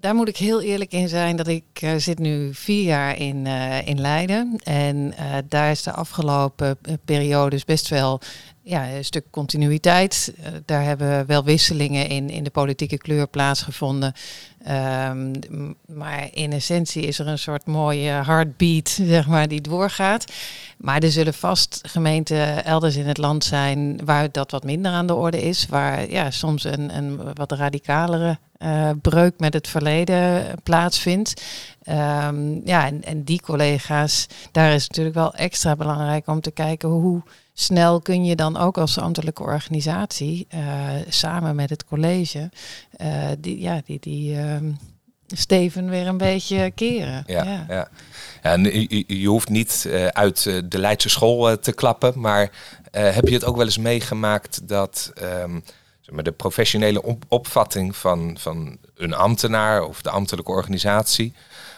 daar 0.00 0.14
moet 0.14 0.28
ik 0.28 0.36
heel 0.36 0.60
eerlijk 0.62 0.92
in 0.92 1.08
zijn 1.08 1.36
dat 1.36 1.48
ik 1.48 1.64
uh, 1.84 1.90
zit 1.96 2.18
nu 2.18 2.54
vier 2.54 2.84
jaar 2.84 3.18
in, 3.18 3.46
in 3.84 4.00
Leiden. 4.00 4.58
En 4.64 5.14
daar 5.48 5.70
is 5.70 5.82
de 5.82 5.92
afgelopen 5.92 6.78
periodes 7.04 7.64
best 7.64 7.88
wel 7.88 8.20
ja, 8.62 8.88
een 8.88 9.04
stuk 9.04 9.24
continuïteit. 9.30 10.34
Daar 10.64 10.84
hebben 10.84 11.26
wel 11.26 11.44
wisselingen 11.44 12.08
in, 12.08 12.30
in 12.30 12.44
de 12.44 12.50
politieke 12.50 12.98
kleur 12.98 13.28
plaatsgevonden. 13.28 14.12
Um, 14.68 15.32
maar 15.86 16.28
in 16.32 16.52
essentie 16.52 17.02
is 17.02 17.18
er 17.18 17.26
een 17.26 17.38
soort 17.38 17.66
mooie 17.66 18.10
heartbeat, 18.10 18.88
zeg 18.88 19.26
maar, 19.26 19.48
die 19.48 19.60
doorgaat. 19.60 20.32
Maar 20.78 21.02
er 21.02 21.10
zullen 21.10 21.34
vast 21.34 21.80
gemeenten 21.82 22.64
elders 22.64 22.96
in 22.96 23.06
het 23.06 23.18
land 23.18 23.44
zijn 23.44 24.00
waar 24.04 24.32
dat 24.32 24.50
wat 24.50 24.64
minder 24.64 24.92
aan 24.92 25.06
de 25.06 25.14
orde 25.14 25.42
is. 25.42 25.66
Waar 25.66 26.10
ja, 26.10 26.30
soms 26.30 26.64
een, 26.64 26.96
een 26.96 27.34
wat 27.34 27.52
radicalere 27.52 28.38
uh, 28.62 28.90
breuk 29.02 29.34
met 29.38 29.54
het 29.54 29.68
verleden 29.68 30.44
plaatsvindt. 30.62 31.42
Um, 31.88 32.60
ja, 32.64 32.86
en, 32.86 33.04
en 33.04 33.22
die 33.22 33.40
collega's, 33.40 34.26
daar 34.52 34.72
is 34.72 34.82
het 34.82 34.88
natuurlijk 34.88 35.16
wel 35.16 35.34
extra 35.34 35.76
belangrijk 35.76 36.26
om 36.26 36.40
te 36.40 36.50
kijken 36.50 36.88
hoe 36.88 37.22
snel 37.54 38.00
kun 38.00 38.24
je 38.24 38.36
dan 38.36 38.56
ook 38.56 38.78
als 38.78 38.98
ambtelijke 38.98 39.42
organisatie 39.42 40.46
samen 41.08 41.54
met 41.56 41.70
het 41.70 41.84
college 41.84 42.50
die, 43.38 43.60
ja, 43.60 43.80
die, 43.84 43.98
die 44.00 44.36
ehm, 44.36 44.72
steven 45.26 45.88
weer 45.88 46.06
een 46.06 46.18
beetje 46.18 46.70
keren. 46.70 47.24
Ja, 47.26 47.44
ja. 47.44 47.64
ja. 47.68 47.88
en 48.42 48.62
je, 48.62 49.04
je, 49.06 49.28
hoeft 49.28 49.48
niet 49.48 49.88
uit 50.12 50.42
de 50.64 50.78
Leidse 50.78 51.08
school 51.08 51.58
te 51.58 51.72
klappen, 51.72 52.20
maar 52.20 52.50
heb 52.90 53.28
je 53.28 53.34
het 53.34 53.44
ook 53.44 53.56
wel 53.56 53.64
eens 53.64 53.78
meegemaakt 53.78 54.68
dat 54.68 55.12
um, 55.42 55.62
maar 56.10 56.24
de 56.24 56.32
professionele 56.32 57.18
opvatting 57.28 57.96
van, 57.96 58.36
van 58.38 58.78
een 58.94 59.14
ambtenaar 59.14 59.82
of 59.82 60.02
de 60.02 60.10
ambtelijke 60.10 60.50
organisatie 60.50 61.34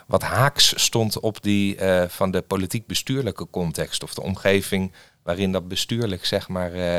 wat 0.07 0.23
haaks 0.23 0.83
stond 0.83 1.21
op 1.21 1.43
die 1.43 1.77
uh, 1.77 2.03
van 2.09 2.31
de 2.31 2.43
politiek-bestuurlijke 2.43 3.47
context 3.51 4.03
of 4.03 4.15
de 4.15 4.23
omgeving 4.23 4.93
waarin 5.23 5.53
dat 5.53 5.69
bestuurlijk 5.69 6.25
zeg 6.25 6.49
maar 6.49 6.75
uh, 6.75 6.99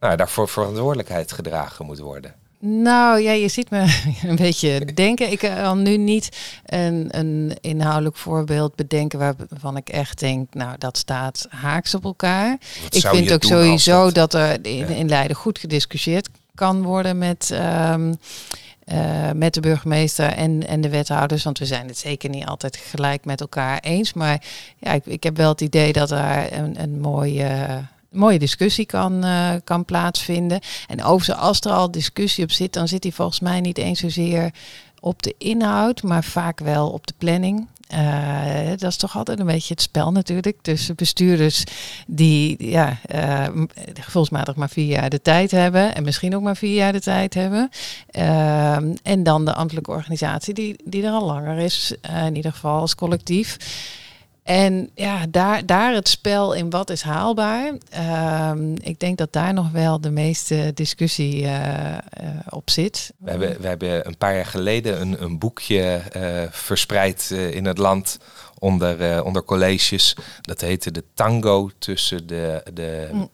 nou, 0.00 0.16
daarvoor 0.16 0.48
verantwoordelijkheid 0.48 1.32
gedragen 1.32 1.86
moet 1.86 1.98
worden. 1.98 2.34
Nou 2.62 3.20
ja, 3.20 3.32
je 3.32 3.48
ziet 3.48 3.70
me 3.70 4.00
een 4.28 4.36
beetje 4.36 4.84
denken. 4.94 5.30
Ik 5.30 5.38
kan 5.38 5.82
nu 5.82 5.96
niet 5.96 6.28
een, 6.66 7.08
een 7.10 7.56
inhoudelijk 7.60 8.16
voorbeeld 8.16 8.74
bedenken 8.74 9.18
waarvan 9.18 9.76
ik 9.76 9.88
echt 9.88 10.18
denk, 10.18 10.54
nou 10.54 10.74
dat 10.78 10.98
staat 10.98 11.46
haaks 11.48 11.94
op 11.94 12.04
elkaar. 12.04 12.58
ik 12.90 13.06
vind 13.06 13.32
ook 13.32 13.44
sowieso 13.44 14.12
dat, 14.12 14.34
er 14.34 14.66
in, 14.66 14.88
in 14.88 15.08
Leiden 15.08 15.36
goed 15.36 15.58
gediscussieerd 15.58 16.28
kan 16.54 16.82
worden 16.82 17.18
met, 17.18 17.50
um, 17.92 18.16
uh, 18.92 19.30
met 19.34 19.54
de 19.54 19.60
burgemeester 19.60 20.32
en, 20.32 20.66
en 20.66 20.80
de 20.80 20.88
wethouders. 20.88 21.44
Want 21.44 21.58
we 21.58 21.66
zijn 21.66 21.86
het 21.86 21.98
zeker 21.98 22.30
niet 22.30 22.46
altijd 22.46 22.76
gelijk 22.76 23.24
met 23.24 23.40
elkaar 23.40 23.78
eens. 23.78 24.12
Maar 24.12 24.42
ja, 24.78 24.92
ik, 24.92 25.06
ik 25.06 25.22
heb 25.22 25.36
wel 25.36 25.48
het 25.48 25.60
idee 25.60 25.92
dat 25.92 26.10
er 26.10 26.52
een, 26.52 26.82
een 26.82 27.00
mooie 27.00 27.88
mooie 28.10 28.38
discussie 28.38 28.86
kan, 28.86 29.24
uh, 29.24 29.50
kan 29.64 29.84
plaatsvinden. 29.84 30.60
En 30.86 31.02
overigens, 31.02 31.46
als 31.46 31.60
er 31.60 31.70
al 31.70 31.90
discussie 31.90 32.44
op 32.44 32.50
zit, 32.50 32.72
dan 32.72 32.88
zit 32.88 33.02
die 33.02 33.14
volgens 33.14 33.40
mij 33.40 33.60
niet 33.60 33.78
eens 33.78 34.00
zozeer 34.00 34.50
op 35.00 35.22
de 35.22 35.34
inhoud, 35.38 36.02
maar 36.02 36.24
vaak 36.24 36.60
wel 36.60 36.90
op 36.90 37.06
de 37.06 37.14
planning. 37.18 37.66
Uh, 37.92 38.68
dat 38.68 38.90
is 38.90 38.96
toch 38.96 39.16
altijd 39.16 39.40
een 39.40 39.46
beetje 39.46 39.74
het 39.74 39.82
spel 39.82 40.12
natuurlijk. 40.12 40.56
Tussen 40.62 40.94
bestuurders 40.94 41.64
die 42.06 42.70
ja, 42.70 42.98
uh, 43.14 43.46
gevoelsmatig 44.00 44.56
maar 44.56 44.68
vier 44.68 44.86
jaar 44.86 45.10
de 45.10 45.22
tijd 45.22 45.50
hebben. 45.50 45.94
En 45.94 46.04
misschien 46.04 46.36
ook 46.36 46.42
maar 46.42 46.56
vier 46.56 46.74
jaar 46.74 46.92
de 46.92 47.00
tijd 47.00 47.34
hebben. 47.34 47.70
Uh, 48.12 48.76
en 49.02 49.22
dan 49.22 49.44
de 49.44 49.54
ambtelijke 49.54 49.90
organisatie 49.90 50.54
die, 50.54 50.76
die 50.84 51.04
er 51.04 51.12
al 51.12 51.26
langer 51.26 51.58
is. 51.58 51.94
in 52.26 52.36
ieder 52.36 52.52
geval 52.52 52.80
als 52.80 52.94
collectief. 52.94 53.56
En 54.42 54.90
ja, 54.94 55.26
daar, 55.28 55.66
daar 55.66 55.94
het 55.94 56.08
spel 56.08 56.52
in 56.52 56.70
wat 56.70 56.90
is 56.90 57.02
haalbaar. 57.02 57.72
Uh, 57.94 58.52
ik 58.82 59.00
denk 59.00 59.18
dat 59.18 59.32
daar 59.32 59.52
nog 59.52 59.70
wel 59.70 60.00
de 60.00 60.10
meeste 60.10 60.70
discussie 60.74 61.42
uh, 61.42 61.50
uh, 61.50 61.98
op 62.48 62.70
zit. 62.70 63.12
We 63.18 63.30
hebben, 63.30 63.60
we 63.60 63.66
hebben 63.66 64.06
een 64.06 64.16
paar 64.16 64.34
jaar 64.34 64.46
geleden 64.46 65.00
een, 65.00 65.22
een 65.22 65.38
boekje 65.38 66.02
uh, 66.16 66.42
verspreid 66.50 67.30
in 67.30 67.64
het 67.64 67.78
land 67.78 68.18
onder, 68.58 69.24
onder 69.24 69.44
colleges. 69.44 70.16
Dat 70.40 70.60
heette 70.60 70.90
de 70.90 71.04
tango 71.14 71.70
tussen 71.78 72.26
de, 72.26 72.62
de 72.74 73.08
mm. 73.12 73.30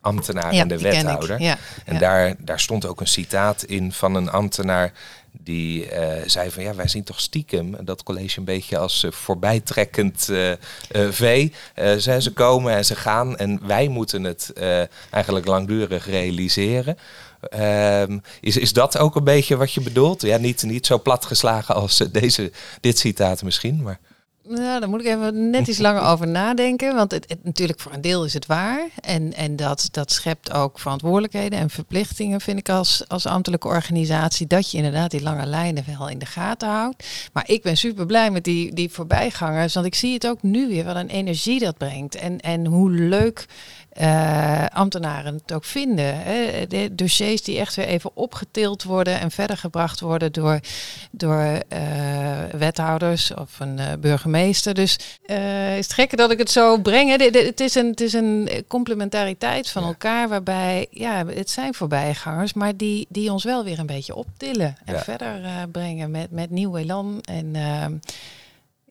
ambtenaar 0.00 0.54
ja, 0.54 0.60
en 0.62 0.68
de 0.68 0.78
wethouder. 0.78 1.40
Ja, 1.40 1.56
en 1.84 1.94
ja. 1.94 2.00
Daar, 2.00 2.34
daar 2.38 2.60
stond 2.60 2.86
ook 2.86 3.00
een 3.00 3.06
citaat 3.06 3.62
in 3.62 3.92
van 3.92 4.14
een 4.14 4.30
ambtenaar 4.30 4.92
die 5.32 5.92
uh, 5.92 6.12
zei 6.26 6.50
van 6.50 6.62
ja, 6.62 6.74
wij 6.74 6.88
zien 6.88 7.04
toch 7.04 7.20
stiekem 7.20 7.76
dat 7.84 8.02
college 8.02 8.38
een 8.38 8.44
beetje 8.44 8.78
als 8.78 9.04
uh, 9.04 9.10
voorbijtrekkend 9.10 10.28
uh, 10.30 10.52
vee. 11.10 11.52
ze, 11.74 12.16
ze 12.20 12.32
komen 12.32 12.74
en 12.74 12.84
ze 12.84 12.96
gaan 12.96 13.36
en 13.36 13.66
wij 13.66 13.88
moeten 13.88 14.24
het 14.24 14.52
eigenlijk 15.10 15.46
langdurig 15.46 16.06
realiseren. 16.06 16.96
Ehm, 17.40 18.18
is, 18.40 18.56
is 18.56 18.72
dat 18.72 18.98
ook 18.98 19.16
een 19.16 19.24
beetje 19.24 19.56
wat 19.56 19.72
je 19.72 19.80
bedoelt? 19.80 20.22
Ja, 20.22 20.36
niet, 20.36 20.62
niet 20.62 20.86
zo 20.86 20.98
platgeslagen 20.98 21.74
als 21.74 21.96
deze, 22.12 22.52
dit 22.80 22.98
citaat 22.98 23.42
misschien, 23.42 23.82
maar... 23.82 23.98
Nou, 24.50 24.80
daar 24.80 24.88
moet 24.88 25.00
ik 25.00 25.06
even 25.06 25.50
net 25.50 25.68
iets 25.68 25.78
langer 25.78 26.02
over 26.02 26.28
nadenken. 26.28 26.94
Want 26.94 27.10
het, 27.10 27.28
het, 27.28 27.44
natuurlijk 27.44 27.80
voor 27.80 27.92
een 27.92 28.00
deel 28.00 28.24
is 28.24 28.34
het 28.34 28.46
waar. 28.46 28.88
En, 29.00 29.34
en 29.34 29.56
dat, 29.56 29.88
dat 29.90 30.12
schept 30.12 30.52
ook 30.52 30.78
verantwoordelijkheden 30.78 31.58
en 31.58 31.70
verplichtingen, 31.70 32.40
vind 32.40 32.58
ik 32.58 32.68
als, 32.68 33.04
als 33.08 33.26
ambtelijke 33.26 33.68
organisatie. 33.68 34.46
Dat 34.46 34.70
je 34.70 34.76
inderdaad 34.76 35.10
die 35.10 35.22
lange 35.22 35.46
lijnen 35.46 35.84
wel 35.98 36.08
in 36.08 36.18
de 36.18 36.26
gaten 36.26 36.68
houdt. 36.68 37.04
Maar 37.32 37.44
ik 37.46 37.62
ben 37.62 37.76
super 37.76 38.06
blij 38.06 38.30
met 38.30 38.44
die, 38.44 38.74
die 38.74 38.90
voorbijgangers. 38.90 39.74
Want 39.74 39.86
ik 39.86 39.94
zie 39.94 40.14
het 40.14 40.26
ook 40.26 40.42
nu 40.42 40.68
weer, 40.68 40.84
wat 40.84 40.96
een 40.96 41.08
energie 41.08 41.58
dat 41.58 41.78
brengt. 41.78 42.14
En, 42.14 42.40
en 42.40 42.66
hoe 42.66 42.90
leuk 42.90 43.46
uh, 44.00 44.66
ambtenaren 44.66 45.34
het 45.34 45.52
ook 45.52 45.64
vinden. 45.64 46.22
Hè. 46.22 46.66
De 46.66 46.94
dossiers 46.94 47.42
die 47.42 47.58
echt 47.58 47.74
weer 47.74 47.86
even 47.86 48.10
opgetild 48.14 48.82
worden 48.82 49.20
en 49.20 49.30
verder 49.30 49.56
gebracht 49.56 50.00
worden 50.00 50.32
door, 50.32 50.60
door 51.10 51.62
uh, 51.72 51.78
wethouders 52.52 53.34
of 53.34 53.60
een 53.60 53.78
uh, 53.78 53.86
burgemeester. 54.00 54.74
Dus 54.74 54.98
is 55.76 55.86
het 55.86 55.92
gekke 55.92 56.16
dat 56.16 56.30
ik 56.30 56.38
het 56.38 56.50
zo 56.50 56.78
breng. 56.78 57.16
Hè. 57.16 57.40
Het 57.40 57.60
is 57.60 57.74
een, 57.74 57.86
het 57.86 58.00
is 58.00 58.12
een 58.12 58.64
complementariteit 58.68 59.70
van 59.70 59.84
elkaar 59.84 60.28
waarbij, 60.28 60.86
ja, 60.90 61.26
het 61.26 61.50
zijn 61.50 61.74
voorbijgangers, 61.74 62.52
maar 62.52 62.76
die, 62.76 63.06
die 63.08 63.32
ons 63.32 63.44
wel 63.44 63.64
weer 63.64 63.78
een 63.78 63.86
beetje 63.86 64.14
optillen 64.14 64.76
en 64.84 64.94
ja. 64.94 65.02
verder 65.02 65.40
brengen 65.72 66.10
met, 66.10 66.30
met 66.30 66.50
nieuw 66.50 66.76
elan 66.76 67.18
en 67.20 67.56
ehm, 67.56 67.94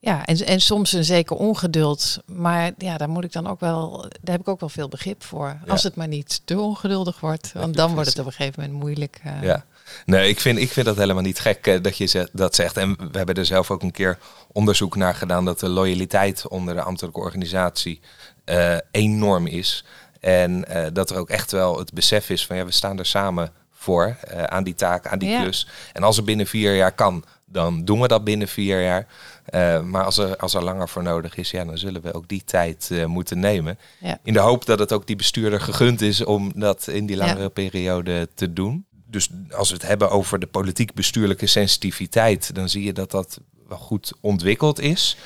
ja, 0.02 0.26
en, 0.26 0.46
en 0.46 0.62
soms 0.62 0.92
een 0.92 1.04
zeker 1.04 1.36
ongeduld. 1.36 2.20
Maar 2.26 2.72
ja, 2.78 2.98
daar 2.98 3.10
moet 3.10 3.24
ik 3.24 3.32
dan 3.32 3.48
ook 3.48 3.60
wel, 3.60 4.02
daar 4.02 4.32
heb 4.32 4.40
ik 4.40 4.48
ook 4.48 4.60
wel 4.60 4.70
veel 4.70 4.88
begrip 4.88 5.24
voor. 5.24 5.60
Als 5.68 5.84
het 5.84 5.96
maar 5.96 6.08
niet 6.08 6.42
te 6.46 6.60
ongeduldig 6.60 7.20
wordt. 7.20 7.52
Want 7.54 7.76
dan 7.76 7.94
wordt 7.94 8.10
het 8.10 8.20
op 8.20 8.26
een 8.26 8.32
gegeven 8.32 8.62
moment 8.62 8.80
moeilijk. 8.80 9.22
Uh. 9.26 9.44
Ja. 9.44 9.66
Nee, 10.06 10.30
ik 10.30 10.40
vind, 10.40 10.60
ik 10.60 10.72
vind 10.72 10.86
dat 10.86 10.98
helemaal 10.98 11.24
niet 11.24 11.40
gek 11.40 11.68
uh, 11.68 11.82
dat 11.82 11.98
je 11.98 12.30
dat 12.32 12.56
zegt. 12.56 12.78
En 12.78 12.96
we 13.12 13.18
hebben 13.18 13.36
er 13.36 13.46
zelf 13.46 13.72
ook 13.72 13.82
een 13.82 13.92
keer 13.92 14.18
onderzoek 14.52 14.96
naar 14.96 15.16
gedaan 15.16 15.46
dat 15.46 15.60
de 15.60 15.70
loyaliteit 15.70 16.48
onder 16.48 16.76
de 16.76 16.82
ambtelijke 16.82 17.20
organisatie 17.20 18.00
uh, 18.46 18.78
enorm 18.92 19.48
is. 19.48 19.86
En 20.20 20.66
dat 20.94 21.10
er 21.10 21.18
ook 21.18 21.30
echt 21.30 21.52
wel 21.52 21.78
het 21.78 21.94
besef 21.94 22.30
is 22.30 22.46
van 22.46 22.56
ja, 22.56 22.66
we 22.66 22.72
staan 22.72 23.00
er 23.00 23.06
samen 23.06 23.52
voor 23.72 24.18
aan 24.46 24.64
die 24.64 24.76
taak, 24.76 25.08
aan 25.08 25.20
die 25.20 25.30
ja. 25.30 25.42
klus. 25.42 25.68
En 25.94 26.04
als 26.04 26.16
het 26.16 26.26
binnen 26.26 26.48
vier 26.48 26.76
jaar 26.76 26.92
kan, 26.92 27.24
dan 27.46 27.86
doen 27.86 28.02
we 28.02 28.08
dat 28.08 28.24
binnen 28.24 28.48
vier 28.48 28.82
jaar. 28.82 29.08
Uh, 29.56 29.82
maar 29.82 30.04
als 30.04 30.18
er, 30.18 30.38
als 30.38 30.54
er 30.54 30.64
langer 30.64 30.90
voor 30.90 31.04
nodig 31.04 31.36
is, 31.36 31.52
ja, 31.52 31.66
dan 31.66 31.78
zullen 31.78 32.02
we 32.02 32.14
ook 32.14 32.28
die 32.28 32.44
tijd 32.46 32.90
uh, 32.92 33.06
moeten 33.06 33.40
nemen. 33.40 33.80
Ja. 34.00 34.20
In 34.24 34.34
de 34.34 34.40
hoop 34.40 34.66
dat 34.66 34.80
het 34.80 34.94
ook 34.94 35.08
die 35.08 35.16
bestuurder 35.16 35.62
gegund 35.62 36.02
is 36.02 36.24
om 36.24 36.52
dat 36.56 36.88
in 36.88 37.06
die 37.06 37.18
langere 37.18 37.42
ja. 37.42 37.50
periode 37.50 38.30
te 38.36 38.54
doen. 38.54 38.86
Dus 39.06 39.30
als 39.52 39.70
we 39.70 39.76
het 39.76 39.88
hebben 39.88 40.10
over 40.10 40.40
de 40.40 40.48
politiek-bestuurlijke 40.48 41.48
sensitiviteit, 41.48 42.56
dan 42.56 42.70
zie 42.70 42.84
je 42.84 42.94
dat 42.94 43.12
dat 43.12 43.40
wel 43.68 43.78
goed 43.78 44.14
ontwikkeld 44.22 44.80
is. 44.80 45.18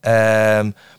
Uh, 0.00 0.10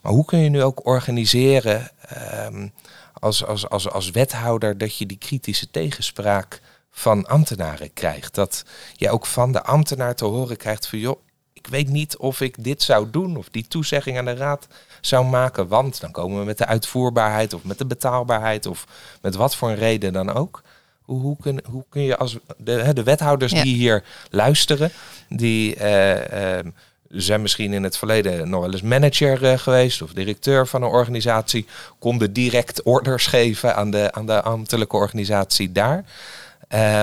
maar 0.01 0.11
hoe 0.11 0.25
kun 0.25 0.39
je 0.39 0.49
nu 0.49 0.63
ook 0.63 0.85
organiseren 0.85 1.91
ehm, 2.01 2.67
als, 3.13 3.45
als, 3.45 3.69
als, 3.69 3.89
als 3.89 4.11
wethouder 4.11 4.77
dat 4.77 4.97
je 4.97 5.05
die 5.05 5.17
kritische 5.17 5.71
tegenspraak 5.71 6.61
van 6.91 7.27
ambtenaren 7.27 7.93
krijgt? 7.93 8.35
Dat 8.35 8.63
je 8.93 9.09
ook 9.09 9.25
van 9.25 9.51
de 9.51 9.63
ambtenaar 9.63 10.15
te 10.15 10.25
horen 10.25 10.57
krijgt 10.57 10.87
van 10.87 10.99
joh, 10.99 11.19
ik 11.63 11.67
weet 11.67 11.89
niet 11.89 12.17
of 12.17 12.41
ik 12.41 12.63
dit 12.63 12.83
zou 12.83 13.09
doen 13.11 13.37
of 13.37 13.49
die 13.51 13.67
toezegging 13.67 14.17
aan 14.17 14.25
de 14.25 14.33
raad 14.33 14.67
zou 15.01 15.25
maken, 15.25 15.67
want 15.67 16.01
dan 16.01 16.11
komen 16.11 16.39
we 16.39 16.45
met 16.45 16.57
de 16.57 16.65
uitvoerbaarheid 16.65 17.53
of 17.53 17.63
met 17.63 17.77
de 17.77 17.85
betaalbaarheid 17.85 18.65
of 18.65 18.85
met 19.21 19.35
wat 19.35 19.55
voor 19.55 19.69
een 19.69 19.75
reden 19.75 20.13
dan 20.13 20.33
ook. 20.33 20.61
Hoe, 21.01 21.21
hoe, 21.21 21.37
kun, 21.41 21.61
hoe 21.69 21.85
kun 21.89 22.01
je 22.01 22.17
als 22.17 22.37
de, 22.57 22.93
de 22.93 23.03
wethouders 23.03 23.51
ja. 23.51 23.63
die 23.63 23.75
hier 23.75 24.03
luisteren, 24.29 24.91
die 25.29 25.75
uh, 25.75 26.15
uh, 26.15 26.59
zijn 27.07 27.41
misschien 27.41 27.73
in 27.73 27.83
het 27.83 27.97
verleden 27.97 28.49
nog 28.49 28.61
wel 28.61 28.71
eens 28.71 28.81
manager 28.81 29.43
uh, 29.43 29.57
geweest 29.57 30.01
of 30.01 30.13
directeur 30.13 30.67
van 30.67 30.81
een 30.81 30.89
organisatie, 30.89 31.65
konden 31.99 32.33
direct 32.33 32.83
orders 32.83 33.27
geven 33.27 33.75
aan 33.75 33.91
de, 33.91 34.11
aan 34.11 34.25
de 34.25 34.41
ambtelijke 34.41 34.95
organisatie 34.95 35.71
daar 35.71 36.05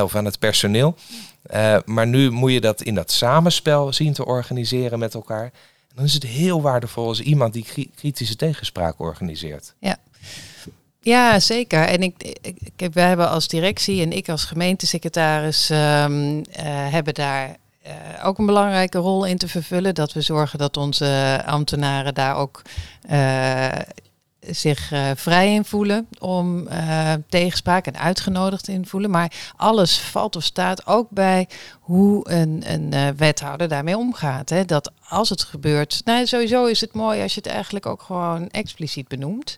of 0.02 0.14
aan 0.14 0.24
het 0.24 0.38
personeel. 0.38 0.96
Uh, 1.54 1.76
maar 1.84 2.06
nu 2.06 2.30
moet 2.30 2.52
je 2.52 2.60
dat 2.60 2.82
in 2.82 2.94
dat 2.94 3.10
samenspel 3.10 3.92
zien 3.92 4.12
te 4.12 4.26
organiseren 4.26 4.98
met 4.98 5.14
elkaar. 5.14 5.44
En 5.44 5.94
dan 5.94 6.04
is 6.04 6.14
het 6.14 6.22
heel 6.22 6.62
waardevol 6.62 7.06
als 7.06 7.20
iemand 7.20 7.52
die 7.52 7.90
kritische 7.94 8.36
tegenspraak 8.36 9.00
organiseert. 9.00 9.74
Ja. 9.78 9.96
Ja, 11.00 11.40
zeker. 11.40 11.82
En 11.82 12.02
ik, 12.02 12.38
ik, 12.76 12.92
wij 12.92 13.08
hebben 13.08 13.28
als 13.28 13.48
directie 13.48 14.02
en 14.02 14.12
ik 14.12 14.28
als 14.28 14.44
gemeentesecretaris 14.44 15.70
um, 15.70 16.36
uh, 16.36 16.42
hebben 16.90 17.14
daar 17.14 17.56
uh, 17.86 17.92
ook 18.26 18.38
een 18.38 18.46
belangrijke 18.46 18.98
rol 18.98 19.24
in 19.24 19.38
te 19.38 19.48
vervullen. 19.48 19.94
Dat 19.94 20.12
we 20.12 20.20
zorgen 20.20 20.58
dat 20.58 20.76
onze 20.76 21.42
ambtenaren 21.46 22.14
daar 22.14 22.36
ook 22.36 22.62
zich 24.50 24.92
uh, 24.92 25.10
vrij 25.14 25.54
in 25.54 25.64
voelen 25.64 26.06
om 26.18 26.68
uh, 26.68 27.12
tegenspraak 27.28 27.86
en 27.86 27.98
uitgenodigd 27.98 28.68
in 28.68 28.86
voelen. 28.86 29.10
Maar 29.10 29.52
alles 29.56 29.98
valt 29.98 30.36
of 30.36 30.42
staat 30.42 30.86
ook 30.86 31.10
bij 31.10 31.48
hoe 31.80 32.30
een, 32.30 32.62
een 32.66 32.94
uh, 32.94 33.08
wethouder 33.16 33.68
daarmee 33.68 33.96
omgaat. 33.96 34.48
Hè. 34.48 34.64
Dat 34.64 34.92
als 35.08 35.28
het 35.28 35.42
gebeurt, 35.42 36.00
nou 36.04 36.26
sowieso 36.26 36.64
is 36.64 36.80
het 36.80 36.92
mooi 36.92 37.22
als 37.22 37.34
je 37.34 37.40
het 37.40 37.52
eigenlijk 37.52 37.86
ook 37.86 38.02
gewoon 38.02 38.48
expliciet 38.48 39.08
benoemt. 39.08 39.56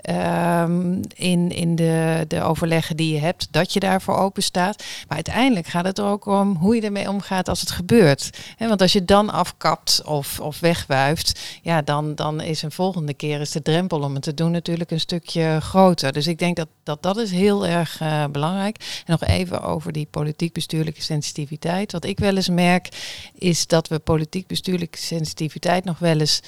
Ehm, 0.00 1.02
in, 1.14 1.50
in 1.50 1.76
de, 1.76 2.24
de 2.28 2.42
overleggen 2.42 2.96
die 2.96 3.14
je 3.14 3.20
hebt, 3.20 3.48
dat 3.50 3.72
je 3.72 3.80
daarvoor 3.80 4.16
open 4.16 4.42
staat. 4.42 4.84
Maar 5.08 5.16
uiteindelijk 5.16 5.66
gaat 5.66 5.84
het 5.84 5.98
er 5.98 6.04
ook 6.04 6.26
om 6.26 6.56
hoe 6.56 6.74
je 6.74 6.82
ermee 6.82 7.08
omgaat 7.08 7.48
als 7.48 7.60
het 7.60 7.70
gebeurt. 7.70 8.30
want 8.58 8.80
als 8.80 8.92
je 8.92 9.04
dan 9.04 9.30
afkapt 9.30 10.02
of, 10.04 10.40
of 10.40 10.60
wegwuift, 10.60 11.40
ja, 11.62 11.82
dan, 11.82 12.14
dan 12.14 12.40
is 12.40 12.62
een 12.62 12.72
volgende 12.72 13.14
keer 13.14 13.40
is 13.40 13.50
de 13.50 13.62
drempel 13.62 14.00
om 14.00 14.14
het 14.14 14.22
te 14.22 14.34
doen 14.34 14.50
natuurlijk 14.50 14.90
een 14.90 15.00
stukje 15.00 15.58
groter. 15.60 16.12
Dus 16.12 16.26
ik 16.26 16.38
denk 16.38 16.56
dat 16.56 16.68
dat, 16.82 17.02
dat 17.02 17.16
is 17.16 17.30
heel 17.30 17.66
erg 17.66 18.00
uh, 18.00 18.24
belangrijk. 18.26 18.76
En 19.06 19.12
nog 19.18 19.24
even 19.24 19.62
over 19.62 19.92
die 19.92 20.08
politiek-bestuurlijke 20.10 21.02
sensitiviteit. 21.02 21.92
Wat 21.92 22.04
ik 22.04 22.18
wel 22.18 22.36
eens 22.36 22.48
merk, 22.48 22.88
is 23.34 23.66
dat 23.66 23.88
we 23.88 23.98
politiek-bestuurlijke 23.98 24.98
sensitiviteit 24.98 25.84
nog 25.84 25.98
wel 25.98 26.20
eens 26.20 26.40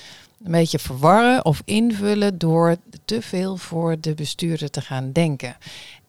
een 0.44 0.50
beetje 0.50 0.78
verwarren 0.78 1.44
of 1.44 1.62
invullen 1.64 2.38
door 2.38 2.76
te 3.04 3.22
veel 3.22 3.56
voor 3.56 4.00
de 4.00 4.14
bestuurder 4.14 4.70
te 4.70 4.80
gaan 4.80 5.12
denken. 5.12 5.56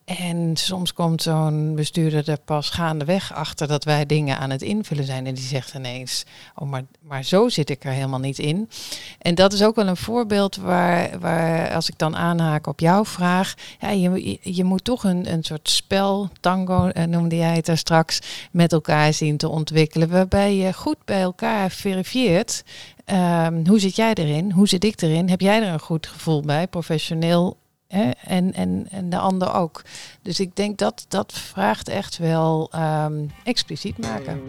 En 0.06 0.56
soms 0.58 0.94
komt 0.94 1.22
zo'n 1.22 1.76
bestuurder 1.76 2.30
er 2.30 2.40
pas 2.46 2.70
gaandeweg 2.70 3.34
achter 3.34 3.68
dat 3.68 3.84
wij 3.84 4.06
dingen 4.06 4.38
aan 4.38 4.50
het 4.50 4.62
invullen 4.62 5.06
zijn. 5.06 5.26
En 5.26 5.34
die 5.34 5.44
zegt 5.44 5.74
ineens, 5.74 6.26
oh 6.56 6.70
maar, 6.70 6.84
maar 7.02 7.24
zo 7.24 7.50
zit 7.50 7.70
ik 7.70 7.84
er 7.84 7.92
helemaal 7.92 8.20
niet 8.20 8.40
in. 8.40 8.70
En 9.20 9.36
dat 9.36 9.54
is 9.54 9.64
ook 9.64 9.76
wel 9.76 9.88
een 9.88 9.98
voorbeeld 9.98 10.56
waar, 10.56 11.20
waar 11.20 11.74
als 11.74 11.90
ik 11.90 11.98
dan 11.98 12.16
aanhaak 12.16 12.68
op 12.68 12.80
jouw 12.80 13.06
vraag. 13.06 13.54
Ja, 13.80 13.90
je, 13.90 14.40
je 14.42 14.64
moet 14.64 14.84
toch 14.84 15.04
een, 15.04 15.32
een 15.32 15.44
soort 15.44 15.70
spel, 15.70 16.30
tango 16.40 16.88
eh, 16.88 17.04
noemde 17.04 17.36
jij 17.36 17.56
het 17.56 17.66
daar 17.66 17.78
straks, 17.78 18.20
met 18.52 18.72
elkaar 18.72 19.14
zien 19.14 19.38
te 19.38 19.50
ontwikkelen. 19.50 20.10
Waarbij 20.10 20.56
je 20.56 20.74
goed 20.74 20.98
bij 21.06 21.22
elkaar 21.22 21.72
verifieert 21.72 22.64
Um, 23.12 23.68
hoe 23.68 23.80
zit 23.80 23.96
jij 23.96 24.14
erin? 24.14 24.52
Hoe 24.52 24.68
zit 24.68 24.84
ik 24.84 25.02
erin? 25.02 25.30
Heb 25.30 25.42
jij 25.42 25.62
er 25.62 25.74
een 25.74 25.80
goed 25.80 26.08
gevoel 26.08 26.42
bij, 26.42 26.68
professioneel 26.68 27.58
hè? 27.94 28.10
En, 28.26 28.54
en, 28.54 28.88
en 28.92 29.10
de 29.10 29.18
ander 29.18 29.54
ook? 29.54 29.82
Dus 30.22 30.40
ik 30.40 30.56
denk 30.56 30.78
dat 30.78 31.06
dat 31.08 31.34
vraagt 31.34 31.90
echt 31.90 32.18
wel 32.18 32.72
um, 32.76 33.32
expliciet 33.44 33.98
maken. 33.98 34.42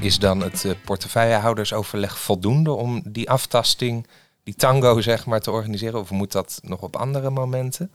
Is 0.00 0.18
dan 0.18 0.42
het 0.42 0.64
uh, 0.64 0.72
portefeuillehoudersoverleg 0.84 2.18
voldoende 2.18 2.72
om 2.72 3.02
die 3.04 3.30
aftasting, 3.30 4.06
die 4.44 4.54
tango 4.54 5.00
zeg 5.00 5.26
maar, 5.26 5.40
te 5.40 5.50
organiseren? 5.50 6.00
Of 6.00 6.10
moet 6.10 6.32
dat 6.32 6.60
nog 6.62 6.80
op 6.80 6.96
andere 6.96 7.30
momenten? 7.30 7.90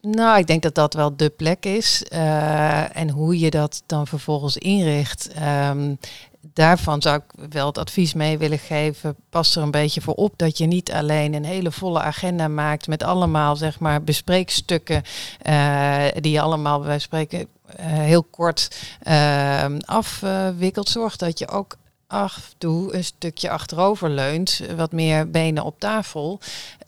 Nou, 0.00 0.38
ik 0.38 0.46
denk 0.46 0.62
dat 0.62 0.74
dat 0.74 0.94
wel 0.94 1.16
de 1.16 1.30
plek 1.30 1.64
is. 1.64 2.04
Uh, 2.12 2.96
en 2.96 3.10
hoe 3.10 3.38
je 3.38 3.50
dat 3.50 3.82
dan 3.86 4.06
vervolgens 4.06 4.56
inricht. 4.56 5.30
Um, 5.68 5.98
daarvan 6.40 7.02
zou 7.02 7.16
ik 7.16 7.48
wel 7.50 7.66
het 7.66 7.78
advies 7.78 8.14
mee 8.14 8.38
willen 8.38 8.58
geven. 8.58 9.16
Pas 9.30 9.56
er 9.56 9.62
een 9.62 9.70
beetje 9.70 10.00
voor 10.00 10.14
op 10.14 10.32
dat 10.36 10.58
je 10.58 10.66
niet 10.66 10.92
alleen 10.92 11.34
een 11.34 11.44
hele 11.44 11.72
volle 11.72 12.00
agenda 12.00 12.48
maakt 12.48 12.86
met 12.86 13.02
allemaal 13.02 13.56
zeg 13.56 13.78
maar 13.78 14.02
bespreekstukken 14.02 15.02
uh, 15.48 16.04
die 16.20 16.32
je 16.32 16.40
allemaal 16.40 16.80
bij 16.80 16.98
spreken 16.98 17.38
uh, 17.40 17.46
heel 17.86 18.22
kort 18.22 18.76
uh, 19.08 19.64
afwikkelt. 19.84 20.88
Zorg 20.88 21.16
dat 21.16 21.38
je 21.38 21.48
ook 21.48 21.76
af 22.08 22.54
toe 22.58 22.94
een 22.94 23.04
stukje 23.04 23.50
achterover 23.50 24.10
leunt, 24.10 24.60
wat 24.76 24.92
meer 24.92 25.30
benen 25.30 25.64
op 25.64 25.80
tafel. 25.80 26.40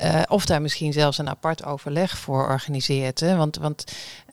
Uh, 0.03 0.23
of 0.29 0.47
daar 0.47 0.63
misschien 0.63 0.93
zelfs 0.93 1.19
een 1.19 1.29
apart 1.29 1.65
overleg 1.65 2.19
voor 2.19 2.49
organiseert. 2.49 3.21
Hè? 3.21 3.37
Want, 3.37 3.57
want 3.57 3.85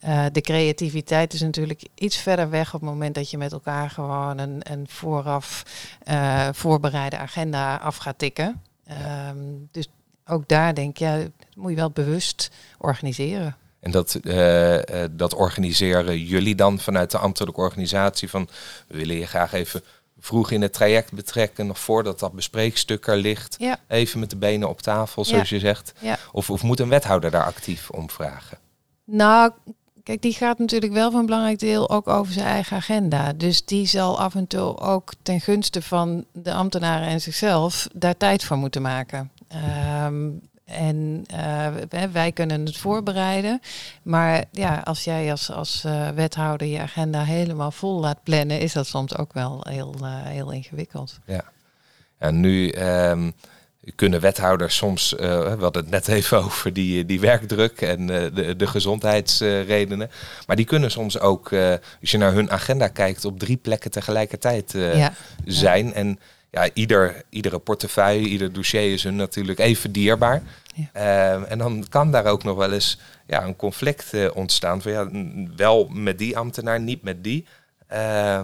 uh, 0.04 0.24
de 0.32 0.40
creativiteit 0.40 1.32
is 1.32 1.40
natuurlijk 1.40 1.82
iets 1.94 2.16
verder 2.16 2.50
weg 2.50 2.74
op 2.74 2.80
het 2.80 2.90
moment 2.90 3.14
dat 3.14 3.30
je 3.30 3.38
met 3.38 3.52
elkaar 3.52 3.90
gewoon 3.90 4.38
een, 4.38 4.60
een 4.72 4.86
vooraf 4.88 5.62
uh, 6.08 6.48
voorbereide 6.52 7.18
agenda 7.18 7.76
af 7.76 7.96
gaat 7.96 8.18
tikken. 8.18 8.62
Um, 9.28 9.68
dus 9.72 9.88
ook 10.26 10.48
daar 10.48 10.74
denk 10.74 10.90
ik, 10.90 10.98
ja, 10.98 11.18
moet 11.54 11.70
je 11.70 11.76
wel 11.76 11.90
bewust 11.90 12.50
organiseren. 12.78 13.56
En 13.80 13.90
dat, 13.90 14.18
uh, 14.22 14.78
dat 15.10 15.34
organiseren 15.34 16.24
jullie 16.24 16.54
dan 16.54 16.78
vanuit 16.78 17.10
de 17.10 17.18
ambtelijke 17.18 17.60
organisatie 17.60 18.30
van 18.30 18.48
we 18.86 18.96
willen 18.96 19.16
je 19.16 19.26
graag 19.26 19.52
even 19.52 19.82
vroeg 20.20 20.50
in 20.50 20.62
het 20.62 20.72
traject 20.72 21.12
betrekken, 21.12 21.66
nog 21.66 21.78
voordat 21.78 22.18
dat 22.18 22.32
bespreekstuk 22.32 23.06
er 23.06 23.16
ligt. 23.16 23.56
Ja. 23.58 23.78
Even 23.88 24.20
met 24.20 24.30
de 24.30 24.36
benen 24.36 24.68
op 24.68 24.80
tafel, 24.80 25.24
zoals 25.24 25.48
je 25.48 25.58
zegt. 25.58 25.92
Ja. 26.00 26.18
Of, 26.32 26.50
of 26.50 26.62
moet 26.62 26.80
een 26.80 26.88
wethouder 26.88 27.30
daar 27.30 27.44
actief 27.44 27.90
om 27.90 28.10
vragen? 28.10 28.58
Nou, 29.04 29.52
kijk, 30.02 30.22
die 30.22 30.32
gaat 30.32 30.58
natuurlijk 30.58 30.92
wel 30.92 31.10
voor 31.10 31.20
een 31.20 31.26
belangrijk 31.26 31.58
deel 31.58 31.90
ook 31.90 32.08
over 32.08 32.32
zijn 32.32 32.46
eigen 32.46 32.76
agenda. 32.76 33.32
Dus 33.32 33.64
die 33.64 33.86
zal 33.86 34.20
af 34.20 34.34
en 34.34 34.46
toe 34.46 34.78
ook 34.78 35.12
ten 35.22 35.40
gunste 35.40 35.82
van 35.82 36.24
de 36.32 36.52
ambtenaren 36.52 37.08
en 37.08 37.20
zichzelf 37.20 37.88
daar 37.94 38.16
tijd 38.16 38.44
voor 38.44 38.56
moeten 38.56 38.82
maken. 38.82 39.30
Um, 40.04 40.40
en 40.68 41.24
uh, 41.32 41.66
wij 42.12 42.32
kunnen 42.32 42.66
het 42.66 42.76
voorbereiden. 42.76 43.60
Maar 44.02 44.44
ja, 44.50 44.80
als 44.84 45.04
jij 45.04 45.30
als, 45.30 45.50
als 45.50 45.82
uh, 45.86 46.08
wethouder 46.08 46.66
je 46.66 46.80
agenda 46.80 47.24
helemaal 47.24 47.70
vol 47.70 48.00
laat 48.00 48.22
plannen, 48.22 48.60
is 48.60 48.72
dat 48.72 48.86
soms 48.86 49.16
ook 49.16 49.32
wel 49.32 49.66
heel, 49.68 49.94
uh, 50.02 50.22
heel 50.22 50.52
ingewikkeld. 50.52 51.18
Ja, 51.24 51.44
en 52.18 52.40
nu 52.40 52.74
um, 52.74 53.32
kunnen 53.94 54.20
wethouders 54.20 54.76
soms, 54.76 55.10
we 55.10 55.56
hadden 55.60 55.82
het 55.82 55.90
net 55.90 56.08
even 56.08 56.38
over 56.44 56.72
die, 56.72 57.06
die 57.06 57.20
werkdruk 57.20 57.80
en 57.80 58.06
de, 58.06 58.54
de 58.56 58.66
gezondheidsredenen. 58.66 60.10
Maar 60.46 60.56
die 60.56 60.64
kunnen 60.64 60.90
soms 60.90 61.18
ook, 61.18 61.52
als 62.00 62.10
je 62.10 62.18
naar 62.18 62.32
hun 62.32 62.50
agenda 62.50 62.88
kijkt, 62.88 63.24
op 63.24 63.38
drie 63.38 63.56
plekken 63.56 63.90
tegelijkertijd 63.90 64.72
ja. 64.72 65.12
zijn. 65.44 65.86
Ja. 65.86 65.92
En 65.92 66.18
ja, 66.50 66.68
ieder, 66.74 67.22
iedere 67.28 67.58
portefeuille, 67.58 68.28
ieder 68.28 68.52
dossier 68.52 68.92
is 68.92 69.02
hun 69.02 69.16
natuurlijk 69.16 69.58
even 69.58 69.92
dierbaar. 69.92 70.42
Ja. 70.74 71.36
Uh, 71.36 71.50
en 71.50 71.58
dan 71.58 71.86
kan 71.88 72.10
daar 72.12 72.26
ook 72.26 72.44
nog 72.44 72.56
wel 72.56 72.72
eens 72.72 72.98
ja, 73.26 73.44
een 73.44 73.56
conflict 73.56 74.12
uh, 74.14 74.28
ontstaan. 74.34 74.82
Van, 74.82 74.92
ja, 74.92 75.08
wel 75.56 75.88
met 75.88 76.18
die 76.18 76.38
ambtenaar, 76.38 76.80
niet 76.80 77.02
met 77.02 77.24
die. 77.24 77.46
Uh, 77.92 78.40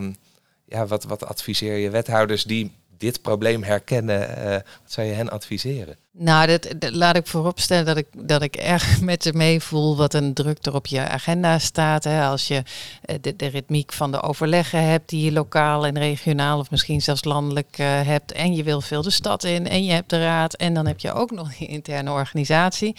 ja, 0.65 0.87
wat, 0.87 1.05
wat 1.05 1.25
adviseer 1.27 1.77
je 1.77 1.91
wethouders 1.91 2.45
die 2.45 2.73
dit 3.05 3.23
probleem 3.23 3.63
herkennen, 3.63 4.39
uh, 4.39 4.53
wat 4.53 4.93
zou 4.93 5.07
je 5.07 5.13
hen 5.13 5.31
adviseren? 5.31 5.97
Nou, 6.17 6.47
dat, 6.47 6.93
laat 6.93 7.17
ik 7.17 7.27
vooropstellen 7.27 7.85
dat 7.85 7.97
ik, 7.97 8.07
dat 8.17 8.43
ik 8.43 8.57
erg 8.57 9.01
met 9.01 9.23
ze 9.23 9.33
meevoel 9.33 9.97
wat 9.97 10.15
een 10.15 10.35
druk 10.35 10.67
er 10.67 10.75
op 10.75 10.87
je 10.87 11.09
agenda 11.09 11.59
staat. 11.59 12.05
Hè. 12.05 12.27
Als 12.27 12.49
je 12.49 12.63
eh, 13.03 13.17
de, 13.21 13.37
de 13.37 13.47
ritmiek 13.47 13.93
van 13.93 14.13
de 14.13 14.23
overleggen 14.23 14.83
hebt 14.83 15.09
die 15.09 15.25
je 15.25 15.33
lokaal 15.33 15.87
en 15.87 15.99
regionaal 15.99 16.59
of 16.59 16.71
misschien 16.71 17.03
zelfs 17.03 17.25
landelijk 17.25 17.79
uh, 17.79 17.87
hebt. 17.87 18.33
En 18.33 18.55
je 18.55 18.63
wil 18.63 18.81
veel 18.81 19.03
de 19.03 19.11
stad 19.11 19.45
in 19.45 19.69
en 19.69 19.85
je 19.85 19.93
hebt 19.93 20.11
de 20.11 20.23
raad 20.23 20.55
en 20.55 20.75
dan 20.75 20.87
heb 20.87 21.01
je 21.01 21.13
ook 21.13 21.31
nog 21.31 21.57
die 21.57 21.69
interne 21.69 22.11
organisatie. 22.11 22.97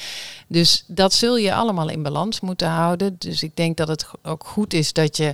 Dus 0.47 0.83
dat 0.87 1.13
zul 1.13 1.37
je 1.37 1.53
allemaal 1.53 1.89
in 1.89 2.03
balans 2.03 2.39
moeten 2.39 2.67
houden. 2.67 3.15
Dus 3.17 3.43
ik 3.43 3.55
denk 3.55 3.77
dat 3.77 3.87
het 3.87 4.07
ook 4.23 4.45
goed 4.45 4.73
is 4.73 4.93
dat 4.93 5.17
je 5.17 5.33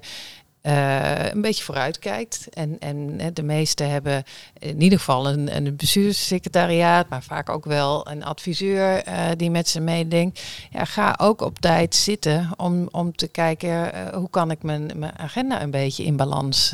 uh, 0.63 1.32
een 1.32 1.41
beetje 1.41 1.63
vooruit 1.63 2.00
kijkt. 2.00 2.47
En, 2.50 2.80
en 2.80 3.19
de 3.34 3.43
meesten 3.43 3.89
hebben 3.89 4.24
in 4.60 4.82
ieder 4.82 4.97
geval 4.97 5.28
een, 5.28 5.56
een 5.56 5.76
bestuurssecretariaat, 5.76 7.10
maar 7.10 7.24
vaak 7.24 7.50
ook 7.50 7.65
wel 7.65 8.08
een 8.10 8.24
adviseur 8.24 9.08
uh, 9.08 9.13
die 9.38 9.52
met 9.52 9.69
ze 9.69 9.80
meedenkt. 9.80 10.43
Ja, 10.71 10.86
ga 10.86 11.15
ook 11.17 11.41
op 11.41 11.60
tijd 11.60 11.95
zitten 11.95 12.50
om, 12.58 12.88
om 12.91 13.15
te 13.15 13.28
kijken 13.28 13.69
uh, 13.69 14.13
hoe 14.13 14.30
kan 14.30 14.52
ik 14.52 14.63
mijn, 14.63 14.91
mijn 14.95 15.17
agenda 15.17 15.62
een 15.62 15.71
beetje 15.71 16.04
in 16.04 16.15
balans 16.15 16.74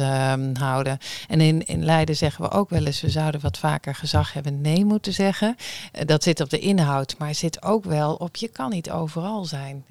houden. 0.54 0.98
En 1.28 1.42
in, 1.42 1.66
in 1.66 1.86
Leiden 1.86 2.16
zeggen 2.16 2.44
we 2.44 2.52
ook 2.52 2.70
wel 2.70 2.86
eens, 2.86 3.02
we 3.02 3.10
zouden 3.10 3.42
wat 3.42 3.58
vaker 3.58 3.96
gezag 3.96 4.34
hebben 4.34 4.62
nee 4.62 4.86
moeten 4.86 5.14
zeggen. 5.14 5.56
dat 6.06 6.24
zit 6.24 6.42
op 6.42 6.50
de 6.50 6.60
inhoud, 6.60 7.16
maar 7.18 7.36
zit 7.36 7.64
ook 7.64 7.84
wel 7.84 8.14
op 8.14 8.36
je 8.36 8.48
kan 8.48 8.70
niet 8.70 8.92
overal 8.92 9.46
zijn. 9.46 9.86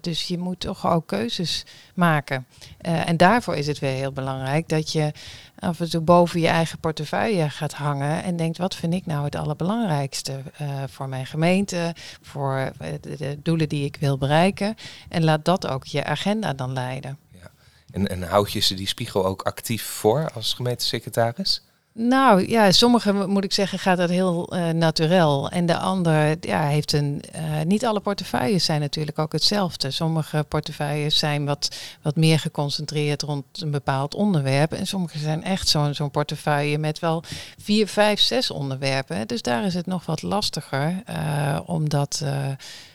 dus 0.00 0.22
je 0.22 0.38
moet 0.38 0.60
toch 0.60 0.86
ook 0.86 1.06
keuzes 1.06 1.64
maken. 1.94 2.46
en 2.80 3.16
daar 3.16 3.33
daarvoor 3.34 3.56
is 3.56 3.66
het 3.66 3.78
weer 3.78 3.90
heel 3.90 4.12
belangrijk 4.12 4.68
dat 4.68 4.92
je 4.92 5.12
af 5.58 5.80
en 5.80 5.90
toe 5.90 6.00
boven 6.00 6.40
je 6.40 6.48
eigen 6.48 6.78
portefeuille 6.78 7.50
gaat 7.50 7.72
hangen 7.72 8.22
en 8.22 8.36
denkt, 8.36 8.58
wat 8.58 8.74
vind 8.74 8.94
ik 8.94 9.06
nou 9.06 9.24
het 9.24 9.34
allerbelangrijkste 9.34 10.42
uh, 10.60 10.82
voor 10.88 11.08
mijn 11.08 11.26
gemeente, 11.26 11.94
voor 12.22 12.72
eh, 12.78 12.92
de, 13.00 13.16
de, 13.16 13.38
doelen 13.42 13.68
die 13.68 13.84
ik 13.84 13.96
wil 14.00 14.18
bereiken. 14.18 14.74
En 15.08 15.24
laat 15.24 15.44
dat 15.44 15.66
ook 15.66 15.84
je 15.84 16.04
agenda 16.04 16.52
dan 16.52 16.72
leiden. 16.72 17.18
Ja. 17.32 17.50
En, 17.90 18.08
en 18.08 18.22
houd 18.22 18.52
je 18.52 18.60
ze 18.60 18.74
die 18.74 18.88
spiegel 18.88 19.26
ook 19.26 19.42
actief 19.42 19.82
voor 19.82 20.30
als 20.34 20.52
gemeentesecretaris? 20.52 21.62
Nou 21.96 22.48
ja, 22.48 22.72
sommige 22.72 23.12
moet 23.12 23.44
ik 23.44 23.52
zeggen 23.52 23.78
gaat 23.78 23.96
dat 23.96 24.08
heel 24.08 24.54
uh, 24.54 24.68
naturel. 24.68 25.50
En 25.50 25.66
de 25.66 25.76
ander 25.76 26.36
ja, 26.40 26.66
heeft 26.66 26.92
een. 26.92 27.22
Uh, 27.36 27.60
niet 27.62 27.86
alle 27.86 28.00
portefeuilles 28.00 28.64
zijn 28.64 28.80
natuurlijk 28.80 29.18
ook 29.18 29.32
hetzelfde. 29.32 29.90
Sommige 29.90 30.44
portefeuilles 30.48 31.18
zijn 31.18 31.44
wat, 31.44 31.76
wat 32.02 32.16
meer 32.16 32.38
geconcentreerd 32.38 33.22
rond 33.22 33.44
een 33.60 33.70
bepaald 33.70 34.14
onderwerp. 34.14 34.72
En 34.72 34.86
sommige 34.86 35.18
zijn 35.18 35.44
echt 35.44 35.68
zo'n 35.68 35.94
zo'n 35.94 36.10
portefeuille 36.10 36.78
met 36.78 36.98
wel 36.98 37.22
vier, 37.58 37.88
vijf, 37.88 38.20
zes 38.20 38.50
onderwerpen. 38.50 39.26
Dus 39.26 39.42
daar 39.42 39.64
is 39.64 39.74
het 39.74 39.86
nog 39.86 40.06
wat 40.06 40.22
lastiger 40.22 41.02
uh, 41.10 41.60
om 41.66 41.88
dat 41.88 42.24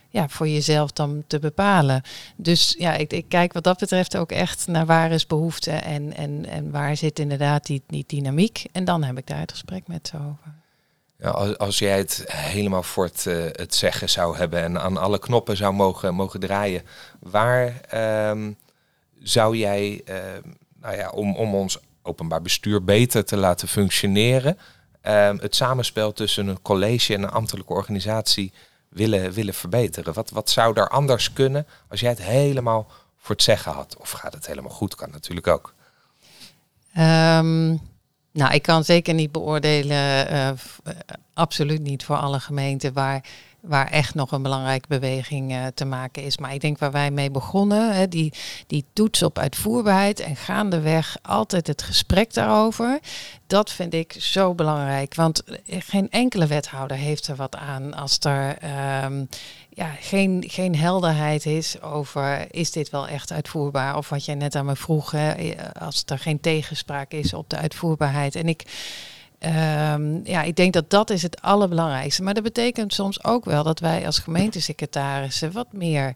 ja, 0.09 0.29
voor 0.29 0.47
jezelf 0.47 0.91
dan 0.91 1.23
te 1.27 1.39
bepalen. 1.39 2.01
Dus 2.35 2.75
ja, 2.77 2.93
ik, 2.93 3.13
ik, 3.13 3.25
kijk 3.27 3.53
wat 3.53 3.63
dat 3.63 3.79
betreft 3.79 4.17
ook 4.17 4.31
echt 4.31 4.67
naar 4.67 4.85
waar 4.85 5.11
is 5.11 5.27
behoefte 5.27 5.71
en, 5.71 6.15
en, 6.15 6.45
en 6.45 6.71
waar 6.71 6.97
zit 6.97 7.19
inderdaad 7.19 7.65
die, 7.65 7.83
die 7.87 8.03
dynamiek. 8.07 8.65
En 8.71 8.85
dan 8.85 9.03
heb 9.03 9.17
ik 9.17 9.27
daar 9.27 9.39
het 9.39 9.51
gesprek 9.51 9.87
met 9.87 10.07
ze 10.07 10.15
over. 10.15 10.57
Ja, 11.17 11.29
als, 11.29 11.57
als 11.57 11.79
jij 11.79 11.97
het 11.97 12.23
helemaal 12.27 12.83
voor 12.83 13.05
het, 13.05 13.23
het 13.51 13.75
zeggen 13.75 14.09
zou 14.09 14.37
hebben 14.37 14.63
en 14.63 14.81
aan 14.81 14.97
alle 14.97 15.19
knoppen 15.19 15.57
zou 15.57 15.73
mogen, 15.73 16.15
mogen 16.15 16.39
draaien, 16.39 16.83
waar 17.19 17.81
um, 18.29 18.57
zou 19.19 19.57
jij, 19.57 20.01
uh, 20.09 20.15
nou 20.81 20.95
ja, 20.95 21.09
om, 21.09 21.35
om 21.35 21.55
ons 21.55 21.79
openbaar 22.01 22.41
bestuur 22.41 22.83
beter 22.83 23.25
te 23.25 23.37
laten 23.37 23.67
functioneren, 23.67 24.57
uh, 25.03 25.31
het 25.37 25.55
samenspel 25.55 26.13
tussen 26.13 26.47
een 26.47 26.61
college 26.61 27.13
en 27.13 27.23
een 27.23 27.29
ambtelijke 27.29 27.73
organisatie 27.73 28.53
willen, 28.89 29.31
willen 29.31 29.53
verbeteren? 29.53 30.13
Wat, 30.13 30.29
wat 30.29 30.49
zou 30.49 30.73
daar 30.73 30.89
anders 30.89 31.33
kunnen 31.33 31.67
als 31.89 31.99
jij 31.99 32.09
het 32.09 32.21
helemaal 32.21 32.87
voor 33.17 33.35
het 33.35 33.43
zeggen 33.43 33.71
had? 33.71 33.97
Of 33.97 34.11
gaat 34.11 34.33
het 34.33 34.47
helemaal 34.47 34.71
goed? 34.71 34.95
Kan 34.95 35.11
natuurlijk 35.11 35.47
ook. 35.47 35.73
Um, 36.97 37.81
nou, 38.31 38.53
ik 38.53 38.61
kan 38.61 38.83
zeker 38.83 39.13
niet 39.13 39.31
beoordelen, 39.31 40.33
uh, 40.33 40.49
absoluut 41.33 41.81
niet 41.81 42.05
voor 42.05 42.15
alle 42.15 42.39
gemeenten 42.39 42.93
waar 42.93 43.25
waar 43.61 43.87
echt 43.87 44.15
nog 44.15 44.31
een 44.31 44.41
belangrijke 44.41 44.87
beweging 44.87 45.51
uh, 45.51 45.65
te 45.73 45.85
maken 45.85 46.23
is. 46.23 46.37
Maar 46.37 46.53
ik 46.53 46.61
denk 46.61 46.77
waar 46.77 46.91
wij 46.91 47.11
mee 47.11 47.31
begonnen, 47.31 47.95
hè, 47.95 48.07
die, 48.07 48.33
die 48.67 48.85
toets 48.93 49.23
op 49.23 49.39
uitvoerbaarheid 49.39 50.19
en 50.19 50.35
gaandeweg 50.35 51.17
altijd 51.21 51.67
het 51.67 51.81
gesprek 51.81 52.33
daarover. 52.33 52.99
Dat 53.47 53.71
vind 53.71 53.93
ik 53.93 54.15
zo 54.19 54.53
belangrijk. 54.53 55.15
Want 55.15 55.43
geen 55.67 56.09
enkele 56.09 56.47
wethouder 56.47 56.97
heeft 56.97 57.27
er 57.27 57.35
wat 57.35 57.55
aan 57.55 57.93
als 57.93 58.19
er 58.19 58.57
um, 59.03 59.29
ja, 59.69 59.95
geen, 59.99 60.43
geen 60.47 60.75
helderheid 60.75 61.45
is 61.45 61.81
over 61.81 62.53
is 62.53 62.71
dit 62.71 62.89
wel 62.89 63.07
echt 63.07 63.31
uitvoerbaar. 63.31 63.97
Of 63.97 64.09
wat 64.09 64.25
jij 64.25 64.35
net 64.35 64.55
aan 64.55 64.65
me 64.65 64.75
vroeg, 64.75 65.11
hè, 65.11 65.53
als 65.79 66.03
er 66.05 66.19
geen 66.19 66.39
tegenspraak 66.39 67.11
is 67.11 67.33
op 67.33 67.49
de 67.49 67.57
uitvoerbaarheid. 67.57 68.35
En 68.35 68.47
ik 68.47 68.63
Um, 69.45 70.21
ja, 70.23 70.41
ik 70.43 70.55
denk 70.55 70.73
dat 70.73 70.89
dat 70.89 71.09
is 71.09 71.21
het 71.21 71.41
allerbelangrijkste. 71.41 72.23
Maar 72.23 72.33
dat 72.33 72.43
betekent 72.43 72.93
soms 72.93 73.23
ook 73.23 73.45
wel 73.45 73.63
dat 73.63 73.79
wij 73.79 74.05
als 74.05 74.19
gemeentesecretarissen 74.19 75.51
wat 75.51 75.73
meer 75.73 76.13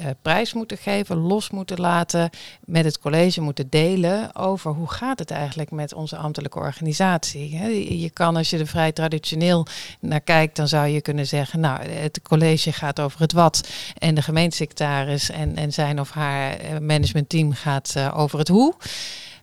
uh, 0.00 0.06
prijs 0.22 0.52
moeten 0.52 0.78
geven, 0.78 1.16
los 1.16 1.50
moeten 1.50 1.80
laten, 1.80 2.30
met 2.64 2.84
het 2.84 2.98
college 2.98 3.40
moeten 3.40 3.70
delen 3.70 4.34
over 4.34 4.70
hoe 4.70 4.90
gaat 4.90 5.18
het 5.18 5.30
eigenlijk 5.30 5.70
met 5.70 5.94
onze 5.94 6.16
ambtelijke 6.16 6.58
organisatie. 6.58 7.50
Je 8.00 8.10
kan 8.10 8.36
als 8.36 8.50
je 8.50 8.58
er 8.58 8.66
vrij 8.66 8.92
traditioneel 8.92 9.66
naar 10.00 10.20
kijkt, 10.20 10.56
dan 10.56 10.68
zou 10.68 10.86
je 10.86 11.00
kunnen 11.00 11.26
zeggen, 11.26 11.60
nou, 11.60 11.82
het 11.82 12.20
college 12.22 12.72
gaat 12.72 13.00
over 13.00 13.20
het 13.20 13.32
wat 13.32 13.68
en 13.98 14.14
de 14.14 14.22
gemeentesecretaris 14.22 15.30
en, 15.30 15.56
en 15.56 15.72
zijn 15.72 16.00
of 16.00 16.10
haar 16.10 16.52
eh, 16.52 16.78
managementteam 16.78 17.52
gaat 17.52 17.94
uh, 17.96 18.18
over 18.18 18.38
het 18.38 18.48
hoe. 18.48 18.74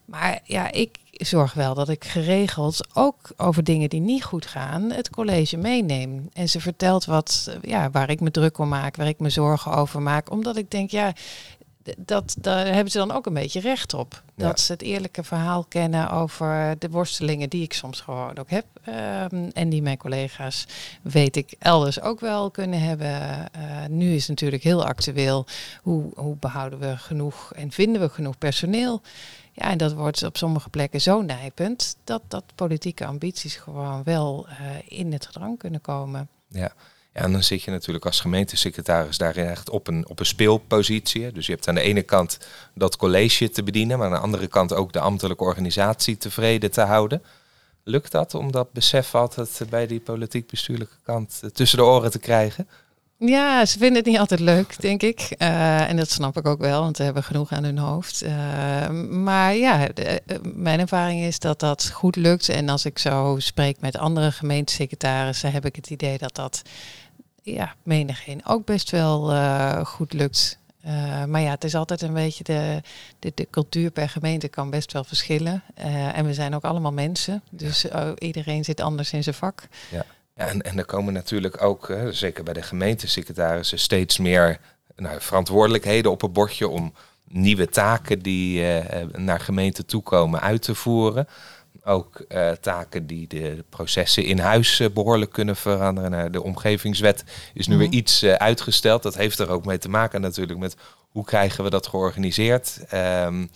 Maar 0.05 0.39
ja, 0.43 0.71
ik, 0.71 0.97
zorg 1.23 1.53
wel 1.53 1.73
dat 1.73 1.89
ik 1.89 2.03
geregeld 2.03 2.87
ook 2.93 3.31
over 3.37 3.63
dingen 3.63 3.89
die 3.89 3.99
niet 3.99 4.23
goed 4.23 4.45
gaan 4.45 4.91
het 4.91 5.09
college 5.09 5.57
meeneem. 5.57 6.29
En 6.33 6.49
ze 6.49 6.59
vertelt 6.59 7.05
wat, 7.05 7.57
ja, 7.61 7.89
waar 7.91 8.09
ik 8.09 8.19
me 8.19 8.31
druk 8.31 8.57
om 8.57 8.69
maak, 8.69 8.95
waar 8.95 9.07
ik 9.07 9.19
me 9.19 9.29
zorgen 9.29 9.73
over 9.73 10.01
maak. 10.01 10.31
Omdat 10.31 10.57
ik 10.57 10.71
denk, 10.71 10.91
ja, 10.91 11.13
dat, 11.97 12.35
daar 12.39 12.65
hebben 12.65 12.91
ze 12.91 12.97
dan 12.97 13.11
ook 13.11 13.25
een 13.25 13.33
beetje 13.33 13.59
recht 13.59 13.93
op. 13.93 14.21
Dat 14.35 14.59
ze 14.59 14.71
het 14.71 14.81
eerlijke 14.81 15.23
verhaal 15.23 15.63
kennen 15.63 16.09
over 16.09 16.75
de 16.79 16.89
worstelingen 16.89 17.49
die 17.49 17.63
ik 17.63 17.73
soms 17.73 18.01
gewoon 18.01 18.37
ook 18.37 18.49
heb. 18.49 18.65
Ehm, 18.83 19.49
en 19.53 19.69
die 19.69 19.81
mijn 19.81 19.97
collega's, 19.97 20.65
weet 21.01 21.35
ik, 21.35 21.55
elders 21.59 22.01
ook 22.01 22.19
wel 22.19 22.51
kunnen 22.51 22.79
hebben. 22.79 23.11
Uh, 23.11 23.85
nu 23.89 24.13
is 24.15 24.27
natuurlijk 24.27 24.63
heel 24.63 24.85
actueel. 24.85 25.45
Hoe, 25.81 26.11
hoe 26.15 26.35
behouden 26.35 26.79
we 26.79 26.97
genoeg 26.97 27.53
en 27.55 27.71
vinden 27.71 28.01
we 28.01 28.09
genoeg 28.09 28.37
personeel? 28.37 29.01
Ja, 29.55 29.69
en 29.69 29.77
dat 29.77 29.93
wordt 29.93 30.23
op 30.23 30.37
sommige 30.37 30.69
plekken 30.69 31.01
zo 31.01 31.21
nijpend 31.21 31.95
dat, 32.03 32.21
dat 32.27 32.43
politieke 32.55 33.05
ambities 33.05 33.55
gewoon 33.55 34.03
wel 34.03 34.47
uh, 34.49 34.99
in 34.99 35.13
het 35.13 35.25
gedrang 35.25 35.57
kunnen 35.57 35.81
komen. 35.81 36.29
Ja. 36.47 36.73
ja, 37.13 37.21
en 37.21 37.31
dan 37.31 37.43
zit 37.43 37.63
je 37.63 37.71
natuurlijk 37.71 38.05
als 38.05 38.19
gemeentesecretaris 38.19 39.17
daarin 39.17 39.47
echt 39.47 39.69
op 39.69 39.87
een, 39.87 40.07
op 40.07 40.19
een 40.19 40.25
speelpositie. 40.25 41.31
Dus 41.31 41.45
je 41.45 41.51
hebt 41.51 41.67
aan 41.67 41.75
de 41.75 41.81
ene 41.81 42.01
kant 42.01 42.37
dat 42.73 42.97
college 42.97 43.49
te 43.49 43.63
bedienen, 43.63 43.97
maar 43.97 44.07
aan 44.07 44.13
de 44.13 44.19
andere 44.19 44.47
kant 44.47 44.73
ook 44.73 44.93
de 44.93 44.99
ambtelijke 44.99 45.43
organisatie 45.43 46.17
tevreden 46.17 46.71
te 46.71 46.81
houden. 46.81 47.23
Lukt 47.83 48.11
dat 48.11 48.33
om 48.33 48.51
dat 48.51 48.71
besef 48.71 49.15
altijd 49.15 49.61
bij 49.69 49.87
die 49.87 49.99
politiek-bestuurlijke 49.99 50.97
kant 51.03 51.41
tussen 51.53 51.77
de 51.77 51.83
oren 51.83 52.11
te 52.11 52.19
krijgen? 52.19 52.67
Ja, 53.25 53.65
ze 53.65 53.77
vinden 53.77 53.97
het 53.97 54.05
niet 54.05 54.17
altijd 54.17 54.39
leuk, 54.39 54.81
denk 54.81 55.01
ik. 55.01 55.35
Uh, 55.37 55.89
en 55.89 55.97
dat 55.97 56.09
snap 56.09 56.37
ik 56.37 56.47
ook 56.47 56.59
wel, 56.59 56.81
want 56.81 56.97
ze 56.97 57.03
hebben 57.03 57.23
genoeg 57.23 57.51
aan 57.51 57.63
hun 57.63 57.77
hoofd. 57.77 58.23
Uh, 58.23 58.89
maar 59.09 59.55
ja, 59.55 59.87
de, 59.87 60.03
eh, 60.03 60.37
mijn 60.41 60.79
ervaring 60.79 61.21
is 61.21 61.39
dat 61.39 61.59
dat 61.59 61.89
goed 61.89 62.15
lukt. 62.15 62.49
En 62.49 62.69
als 62.69 62.85
ik 62.85 62.99
zo 62.99 63.35
spreek 63.39 63.79
met 63.79 63.97
andere 63.97 64.31
gemeentesecretarissen, 64.31 65.51
heb 65.51 65.65
ik 65.65 65.75
het 65.75 65.89
idee 65.89 66.17
dat 66.17 66.35
dat 66.35 66.61
ja, 67.41 67.73
menigeen 67.83 68.45
ook 68.45 68.65
best 68.65 68.91
wel 68.91 69.33
uh, 69.33 69.85
goed 69.85 70.13
lukt. 70.13 70.57
maar 71.27 71.41
ja, 71.41 71.49
het 71.49 71.63
is 71.63 71.75
altijd 71.75 72.01
een 72.01 72.13
beetje 72.13 72.43
de, 72.43 72.81
de, 73.19 73.31
de 73.35 73.47
cultuur 73.49 73.91
per 73.91 74.09
gemeente 74.09 74.47
kan 74.47 74.69
best 74.69 74.93
wel 74.93 75.03
verschillen. 75.03 75.63
en 76.13 76.25
we 76.25 76.33
zijn 76.33 76.55
ook 76.55 76.63
allemaal 76.63 76.93
mensen, 76.93 77.43
dus 77.51 77.85
iedereen 78.17 78.63
zit 78.63 78.81
anders 78.81 79.13
in 79.13 79.23
zijn 79.23 79.35
vak. 79.35 79.67
Ja. 79.91 80.05
Ja, 80.35 80.47
en, 80.47 80.61
en 80.61 80.77
er 80.77 80.85
komen 80.85 81.13
natuurlijk 81.13 81.61
ook, 81.61 81.93
zeker 82.09 82.43
bij 82.43 82.53
de 82.53 82.61
gemeentesecretarissen, 82.61 83.79
steeds 83.79 84.17
meer 84.17 84.59
nou, 84.95 85.21
verantwoordelijkheden 85.21 86.11
op 86.11 86.21
het 86.21 86.33
bordje 86.33 86.67
om 86.67 86.93
nieuwe 87.27 87.69
taken 87.69 88.19
die 88.19 88.61
uh, 88.61 88.79
naar 89.15 89.39
gemeenten 89.39 89.85
toekomen 89.85 90.41
uit 90.41 90.61
te 90.61 90.75
voeren. 90.75 91.27
Ook 91.83 92.25
uh, 92.29 92.51
taken 92.51 93.07
die 93.07 93.27
de 93.27 93.63
processen 93.69 94.23
in 94.25 94.39
huis 94.39 94.79
uh, 94.79 94.89
behoorlijk 94.89 95.31
kunnen 95.31 95.55
veranderen. 95.55 96.11
Nou, 96.11 96.29
de 96.29 96.43
omgevingswet 96.43 97.23
is 97.53 97.67
nu 97.67 97.77
weer 97.77 97.87
mhm. 97.87 97.95
iets 97.95 98.23
uitgesteld. 98.25 99.03
Dat 99.03 99.15
heeft 99.15 99.39
er 99.39 99.49
ook 99.49 99.65
mee 99.65 99.77
te 99.77 99.89
maken 99.89 100.21
natuurlijk 100.21 100.59
met 100.59 100.75
hoe 101.11 101.25
krijgen 101.25 101.63
we 101.63 101.69
dat 101.69 101.87
georganiseerd. 101.87 102.79
Um, 102.93 103.49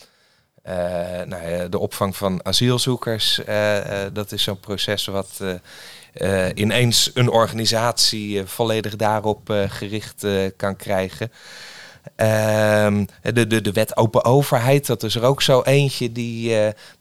nou, 1.26 1.70
de 1.70 1.80
opvang 1.80 2.16
van 2.16 2.46
asielzoekers, 2.46 3.42
dat 4.14 4.32
is 4.32 4.44
zo'n 4.44 4.60
proces 4.60 5.06
wat 5.06 5.42
ineens 6.54 7.12
een 7.14 7.30
organisatie 7.30 8.44
volledig 8.46 8.96
daarop 8.96 9.54
gericht 9.68 10.26
kan 10.56 10.76
krijgen. 10.76 11.32
Ehm, 12.16 13.06
de, 13.22 13.48
de, 13.48 13.62
de 13.62 13.72
wet 13.72 13.98
open 13.98 14.24
overheid, 14.24 14.86
dat 14.86 15.04
is 15.04 15.16
er 15.16 15.24
ook 15.24 15.42
zo 15.42 15.62
eentje 15.62 16.12
die 16.12 16.50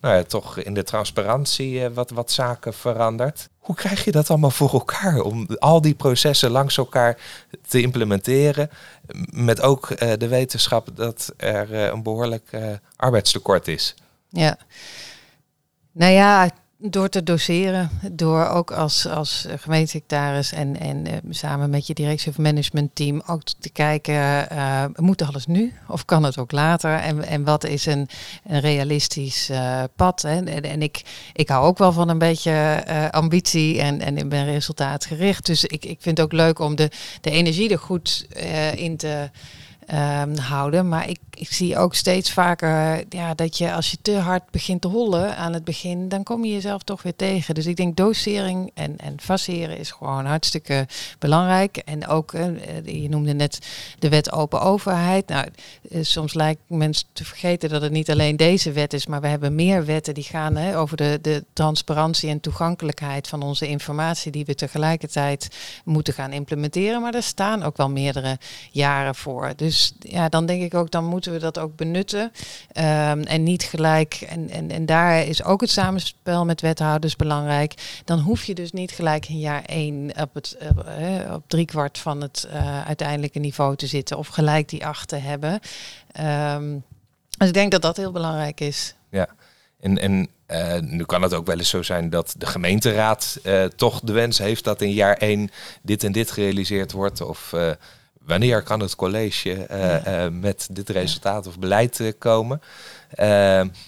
nou 0.01 0.17
ja, 0.17 0.23
toch 0.23 0.59
in 0.59 0.75
de 0.75 0.83
transparantie 0.83 1.89
wat, 1.89 2.11
wat 2.11 2.31
zaken 2.31 2.75
verandert. 2.75 3.49
Hoe 3.59 3.75
krijg 3.75 4.05
je 4.05 4.13
dat 4.13 4.31
allemaal 4.31 4.51
voor 4.51 4.73
elkaar 4.73 5.21
om 5.21 5.47
al 5.59 5.81
die 5.81 5.95
processen 5.95 6.51
langs 6.51 6.77
elkaar 6.77 7.19
te 7.69 7.81
implementeren? 7.81 8.71
Met 9.31 9.61
ook 9.61 9.99
de 9.99 10.29
wetenschap 10.29 10.89
dat 10.95 11.33
er 11.37 11.75
een 11.75 12.03
behoorlijk 12.03 12.51
arbeidstekort 12.97 13.69
is. 13.69 13.95
Ja, 14.29 14.59
nou 15.93 16.13
ja, 16.13 16.51
door 16.79 17.09
te 17.09 17.23
doseren, 17.23 17.91
door 18.13 18.47
ook 18.49 18.71
als, 18.71 19.07
als 19.07 19.47
gemeentesecretaris 19.57 20.53
en, 20.53 20.81
en 20.81 21.07
uh, 21.07 21.13
samen 21.31 21.71
met 21.71 21.87
je 21.87 21.95
directie 21.95 22.31
of 22.31 22.39
managementteam 22.39 23.23
ook 23.27 23.43
te 23.59 23.71
kijken, 23.71 24.49
uh, 24.53 24.85
moet 24.97 25.23
alles 25.23 25.47
nu 25.47 25.73
of 25.89 26.05
kan 26.05 26.23
het 26.23 26.39
ook 26.39 26.53
later? 26.53 26.95
En, 26.95 27.23
en 27.23 27.45
wat 27.45 27.65
is 27.65 27.87
een, 27.87 28.09
een 28.45 28.61
realistisch 28.61 29.51
uh, 29.51 29.83
pad? 29.97 30.23
Hè? 30.23 30.45
En, 30.45 30.63
en, 30.63 30.83
ik, 30.83 31.03
ik 31.33 31.49
hou 31.49 31.67
ook 31.67 31.79
wel 31.79 31.93
van 31.93 32.09
een 32.09 32.19
beetje 32.19 32.85
ambitie 33.11 33.81
en, 33.81 34.01
en 34.01 34.19
ik 34.19 34.29
ben 34.29 34.45
resultaatgericht. 34.45 35.47
Dus 35.47 35.65
ik, 35.65 35.85
ik 35.85 35.99
vind 36.01 36.19
het 36.19 36.27
ook 36.27 36.33
leuk 36.33 36.59
om 36.59 36.77
de, 36.77 36.91
de 37.21 37.31
energie 37.31 37.71
er 37.71 37.79
goed 37.79 38.27
in 38.75 38.97
te 38.97 39.31
um, 39.95 40.37
houden. 40.37 40.89
Maar 40.89 41.09
ik, 41.09 41.19
ik 41.35 41.53
zie 41.53 41.79
ook 41.79 41.95
steeds 41.95 42.33
vaker 42.33 43.05
ja, 43.09 43.35
dat 43.35 43.59
je 43.59 43.73
als 43.73 43.91
je 43.91 43.97
te 44.03 44.17
hard 44.19 44.51
begint 44.51 44.81
te 44.81 44.89
hollen 44.89 45.37
aan 45.37 45.53
het 45.53 45.65
begin, 45.65 46.09
dan 46.09 46.23
kom 46.23 46.45
je 46.45 46.53
jezelf 46.53 46.83
toch 46.83 47.03
weer 47.03 47.17
tegen. 47.17 47.55
Dus 47.55 47.67
ik 47.67 47.77
denk 47.77 47.97
dosering 47.97 48.71
en, 48.75 48.97
en 48.97 49.21
faceren 49.21 49.79
is 49.79 49.91
gewoon 49.91 50.25
hartstikke 50.25 50.87
belangrijk. 51.19 51.77
En 51.77 52.07
ook, 52.07 52.33
uh, 52.33 52.47
je 52.85 53.09
noemde 53.09 53.33
net 53.33 53.59
de 53.99 54.09
wet 54.09 54.33
open 54.33 54.61
overheid. 54.61 55.29
Nou, 55.29 55.47
uh, 55.91 56.05
soms 56.05 56.35
lijkt 56.35 56.61
mensen 56.67 57.07
te 57.13 57.25
vergeten 57.25 57.69
dat 57.69 57.83
het 57.83 57.93
niet 57.93 58.11
alleen 58.11 58.37
deze 58.37 58.73
wet 58.73 58.93
is, 58.93 59.07
maar 59.07 59.21
we 59.21 59.29
hebben 59.29 59.55
meer 59.55 59.85
wetten 59.85 60.15
die 60.15 60.25
gaan 60.25 60.57
hè, 60.57 60.79
over 60.79 60.97
de, 60.97 61.19
de 61.23 61.45
transparantie 61.53 62.31
en 62.31 62.41
toegankelijkheid 62.41 63.29
van 63.29 63.43
onze 63.43 63.69
informatie 63.69 64.33
die 64.33 64.45
we 64.45 64.55
tegelijkertijd 64.55 65.49
moeten 65.85 66.15
gaan 66.15 66.33
implementeren. 66.33 67.01
Maar 67.01 67.15
er 67.15 67.23
staan 67.23 67.63
ook 67.63 67.77
wel 67.77 67.91
meerdere 67.91 68.39
jaren 68.71 69.15
voor. 69.15 69.53
Dus 69.57 69.76
dus 69.77 69.93
ja, 69.99 70.29
dan 70.29 70.47
denk 70.47 70.63
ik 70.63 70.75
ook, 70.75 70.91
dan 70.91 71.05
moeten 71.05 71.33
we 71.33 71.39
dat 71.39 71.59
ook 71.59 71.77
benutten. 71.77 72.33
Ehm, 72.73 73.21
en 73.21 73.43
niet 73.43 73.63
gelijk, 73.63 74.15
en, 74.15 74.51
en, 74.51 74.71
en 74.71 74.87
daar 74.87 75.27
is 75.27 75.45
ook 75.45 75.61
het 75.61 75.71
samenspel 75.71 76.45
met 76.45 76.61
wethouders 76.61 77.17
belangrijk. 77.17 78.01
Dan 78.05 78.19
hoef 78.19 78.45
je 78.45 78.55
dus 78.55 78.73
niet 78.73 78.91
gelijk 78.91 79.29
in 79.29 79.39
jaar 79.39 79.65
één 79.65 80.13
op, 80.21 80.35
het, 80.35 80.57
uh, 81.01 81.33
op 81.33 81.43
driekwart 81.47 81.99
van 81.99 82.21
het 82.21 82.49
uh, 82.51 82.87
uiteindelijke 82.87 83.39
niveau 83.39 83.77
te 83.77 83.87
zitten. 83.87 84.19
Of 84.19 84.29
gelijk 84.29 84.69
die 84.69 84.87
acht 84.87 85.09
te 85.09 85.17
hebben. 85.17 85.61
Um, 86.55 86.85
dus 87.39 87.49
ik 87.49 87.55
denk 87.55 87.71
dat 87.71 87.83
dat 87.83 87.97
heel 87.97 88.13
belangrijk 88.13 88.61
is. 88.61 88.95
Ja, 89.11 89.29
en, 89.81 89.99
en 89.99 90.29
uh, 90.49 90.79
nu 90.81 91.05
kan 91.05 91.23
het 91.23 91.35
ook 91.35 91.47
wel 91.47 91.59
eens 91.59 91.69
zo 91.69 91.83
zijn 91.83 92.11
dat 92.11 92.35
de 92.39 92.47
gemeenteraad 92.47 93.41
toch 93.77 94.01
de 94.01 94.13
wens 94.13 94.39
heeft 94.39 94.65
dat 94.65 94.81
in 94.81 94.93
jaar 94.93 95.17
één 95.17 95.51
dit 95.83 96.05
en 96.05 96.13
dit 96.13 96.31
gerealiseerd 96.31 96.93
wordt. 96.93 97.21
Of 97.21 97.55
wanneer 98.27 98.63
kan 98.63 98.81
het 98.81 98.97
college 98.97 99.67
ja. 99.69 100.31
met 100.31 100.69
dit 100.73 100.89
resultaat 100.89 101.47
of 101.47 101.59
beleid 101.59 102.15
komen. 102.19 102.61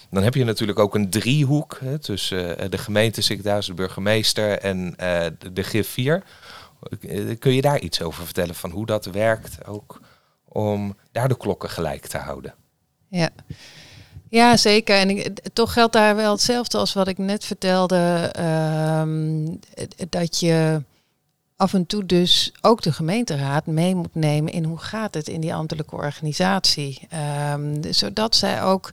dan 0.09 0.23
heb 0.23 0.33
je 0.33 0.43
natuurlijk 0.43 0.79
ook 0.79 0.95
een 0.95 1.09
driehoek 1.09 1.77
hè, 1.79 1.99
tussen 1.99 2.71
de 2.71 2.77
gemeentesecretaris, 2.77 3.65
de 3.65 3.73
burgemeester 3.73 4.59
en 4.59 4.93
de, 5.39 5.53
de 5.53 5.63
GIF 5.63 5.89
4. 5.89 6.23
Kun 7.39 7.53
je 7.53 7.61
daar 7.61 7.79
iets 7.79 8.01
over 8.01 8.25
vertellen 8.25 8.55
van 8.55 8.71
hoe 8.71 8.85
dat 8.85 9.05
werkt 9.05 9.65
ook 9.65 10.01
om 10.45 10.95
daar 11.11 11.27
de 11.27 11.37
klokken 11.37 11.69
gelijk 11.69 12.05
te 12.05 12.17
houden? 12.17 12.53
Ja. 13.07 13.29
Ja, 14.29 14.57
zeker. 14.57 14.95
En 14.95 15.09
ik, 15.09 15.39
toch 15.53 15.73
geldt 15.73 15.93
daar 15.93 16.15
wel 16.15 16.31
hetzelfde 16.31 16.77
als 16.77 16.93
wat 16.93 17.07
ik 17.07 17.17
net 17.17 17.45
vertelde. 17.45 18.33
Uh, 18.39 19.03
dat 20.09 20.39
je 20.39 20.83
af 21.59 21.73
en 21.73 21.85
toe 21.85 22.05
dus 22.05 22.51
ook 22.61 22.81
de 22.81 22.91
gemeenteraad 22.91 23.65
mee 23.65 23.95
moet 23.95 24.15
nemen 24.15 24.53
in 24.53 24.63
hoe 24.63 24.77
gaat 24.77 25.13
het 25.13 25.27
in 25.27 25.41
die 25.41 25.53
ambtelijke 25.53 25.95
organisatie. 25.95 27.07
Um, 27.53 27.93
zodat 27.93 28.35
zij 28.35 28.63
ook 28.63 28.89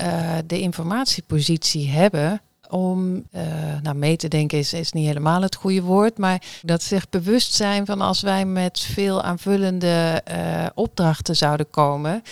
uh, 0.00 0.32
de 0.46 0.60
informatiepositie 0.60 1.90
hebben 1.90 2.40
om 2.68 3.14
uh, 3.32 3.42
nou, 3.82 3.96
mee 3.96 4.16
te 4.16 4.28
denken 4.28 4.58
is, 4.58 4.72
is 4.72 4.92
niet 4.92 5.06
helemaal 5.06 5.42
het 5.42 5.54
goede 5.54 5.82
woord, 5.82 6.18
maar 6.18 6.42
dat 6.62 6.82
zich 6.82 7.08
bewust 7.08 7.54
zijn 7.54 7.86
van 7.86 8.00
als 8.00 8.20
wij 8.20 8.44
met 8.44 8.80
veel 8.80 9.22
aanvullende 9.22 10.22
uh, 10.30 10.66
opdrachten 10.74 11.36
zouden 11.36 11.70
komen, 11.70 12.22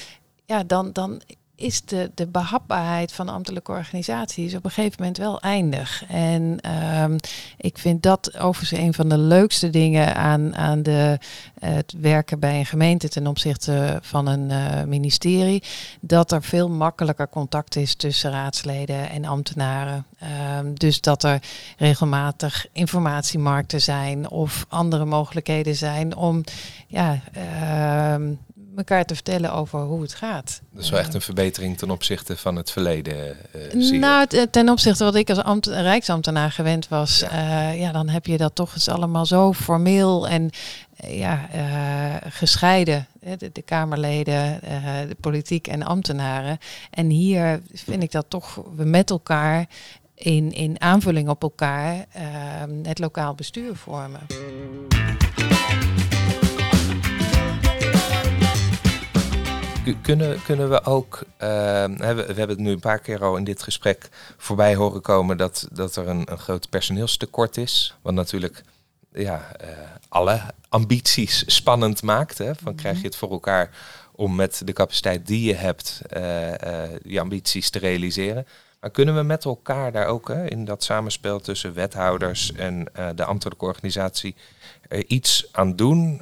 ja, 0.47 0.65
dan, 0.65 0.93
dan 0.93 1.21
is 1.65 1.85
de, 1.85 2.11
de 2.15 2.27
behapbaarheid 2.27 3.13
van 3.13 3.29
ambtelijke 3.29 3.73
organisaties 3.73 4.55
op 4.55 4.65
een 4.65 4.71
gegeven 4.71 4.97
moment 4.99 5.19
wel 5.19 5.41
eindig. 5.41 6.05
En 6.09 6.59
um, 7.03 7.17
ik 7.57 7.79
vind 7.79 8.03
dat 8.03 8.39
overigens 8.39 8.81
een 8.81 8.95
van 8.95 9.09
de 9.09 9.19
leukste 9.19 9.71
dingen 9.71 10.17
aan, 10.17 10.57
aan 10.57 10.83
de, 10.83 11.19
het 11.59 11.95
werken 12.01 12.39
bij 12.39 12.59
een 12.59 12.67
gemeente 12.67 13.09
ten 13.09 13.27
opzichte 13.27 13.99
van 14.03 14.27
een 14.27 14.51
uh, 14.51 14.83
ministerie. 14.83 15.63
Dat 16.01 16.33
er 16.33 16.43
veel 16.43 16.69
makkelijker 16.69 17.29
contact 17.29 17.77
is 17.77 17.95
tussen 17.95 18.31
raadsleden 18.31 19.11
en 19.11 19.25
ambtenaren. 19.25 20.07
Um, 20.59 20.75
dus 20.75 21.01
dat 21.01 21.23
er 21.23 21.43
regelmatig 21.77 22.67
informatiemarkten 22.73 23.81
zijn 23.81 24.31
of 24.31 24.67
andere 24.69 25.05
mogelijkheden 25.05 25.77
zijn 25.77 26.17
om 26.17 26.45
ja, 26.87 27.21
uh, 27.37 28.31
elkaar 28.77 29.05
te 29.05 29.15
vertellen 29.15 29.53
over 29.53 29.81
hoe 29.81 30.03
het 30.03 30.15
gaat. 30.15 30.61
Dat 30.73 30.83
is 30.83 30.91
wel 30.91 30.99
echt 30.99 31.15
een 31.15 31.21
verbetering 31.21 31.79
ten 31.79 31.91
opzichte 31.91 32.37
van 32.37 32.57
het 32.57 32.71
verleden. 32.71 33.37
Uh, 33.75 34.01
nou, 34.01 34.27
ten 34.51 34.69
opzichte 34.69 35.05
wat 35.05 35.15
ik 35.15 35.29
als 35.29 35.39
ambt, 35.39 35.67
rijksambtenaar 35.67 36.51
gewend 36.51 36.89
was, 36.89 37.19
ja. 37.19 37.73
Uh, 37.73 37.81
ja, 37.81 37.93
dan 37.93 38.09
heb 38.09 38.27
je 38.27 38.37
dat 38.37 38.55
toch 38.55 38.75
eens 38.75 38.89
allemaal 38.89 39.27
zo 39.27 39.53
formeel 39.53 40.29
en 40.29 40.51
uh, 41.05 41.19
ja, 41.19 41.49
gescheiden. 42.29 43.07
De, 43.39 43.51
de 43.53 43.63
Kamerleden, 43.63 44.61
de 45.09 45.17
politiek 45.21 45.67
en 45.67 45.83
ambtenaren. 45.83 46.59
En 46.91 47.11
hier 47.11 47.61
vind 47.73 48.03
ik 48.03 48.11
dat 48.11 48.27
toch 48.29 48.63
we 48.77 48.85
met 48.85 49.11
elkaar 49.11 49.67
in, 50.15 50.53
in 50.53 50.81
aanvulling 50.81 51.29
op 51.29 51.43
elkaar 51.43 52.07
het 52.83 52.99
lokaal 52.99 53.35
bestuur 53.35 53.77
vormen. 53.77 54.21
Kunnen, 59.93 60.43
kunnen 60.43 60.71
we 60.71 60.85
ook, 60.85 61.19
uh, 61.23 61.29
we, 61.85 62.05
hebben 62.15 62.49
het 62.49 62.59
nu 62.59 62.71
een 62.71 62.81
paar 62.81 62.99
keer 62.99 63.25
al 63.25 63.37
in 63.37 63.45
dit 63.45 63.63
gesprek 63.63 64.09
voorbij 64.37 64.75
horen 64.75 65.01
komen 65.01 65.37
dat, 65.37 65.69
dat 65.73 65.97
er 65.97 66.09
een, 66.09 66.33
een 66.33 66.39
groot 66.39 66.71
personeelstekort 66.71 67.57
is. 67.57 67.97
Wat 68.03 68.15
natuurlijk 68.15 68.63
ja, 69.13 69.57
uh, 69.65 69.69
alle 70.09 70.41
ambities 70.69 71.45
spannend 71.47 72.03
maakt. 72.03 72.39
Hè? 72.39 72.55
Van 72.55 72.75
krijg 72.75 72.99
je 72.99 73.07
het 73.07 73.17
voor 73.17 73.31
elkaar 73.31 73.71
om 74.13 74.35
met 74.35 74.63
de 74.65 74.73
capaciteit 74.73 75.27
die 75.27 75.47
je 75.47 75.55
hebt, 75.55 76.03
uh, 76.17 76.53
die 77.03 77.21
ambities 77.21 77.71
te 77.71 77.79
realiseren. 77.79 78.47
Maar 78.81 78.91
kunnen 78.91 79.15
we 79.15 79.23
met 79.23 79.45
elkaar 79.45 79.93
daar 79.93 80.07
ook 80.07 80.29
hè, 80.29 80.49
in 80.51 80.65
dat 80.65 80.83
samenspel 80.83 81.41
tussen 81.41 81.75
wethouders 81.75 82.53
en 82.53 82.89
de 83.15 83.25
ambtelijke 83.25 83.65
organisatie 83.65 84.35
iets 85.07 85.49
aan 85.53 85.77
doen? 85.77 86.21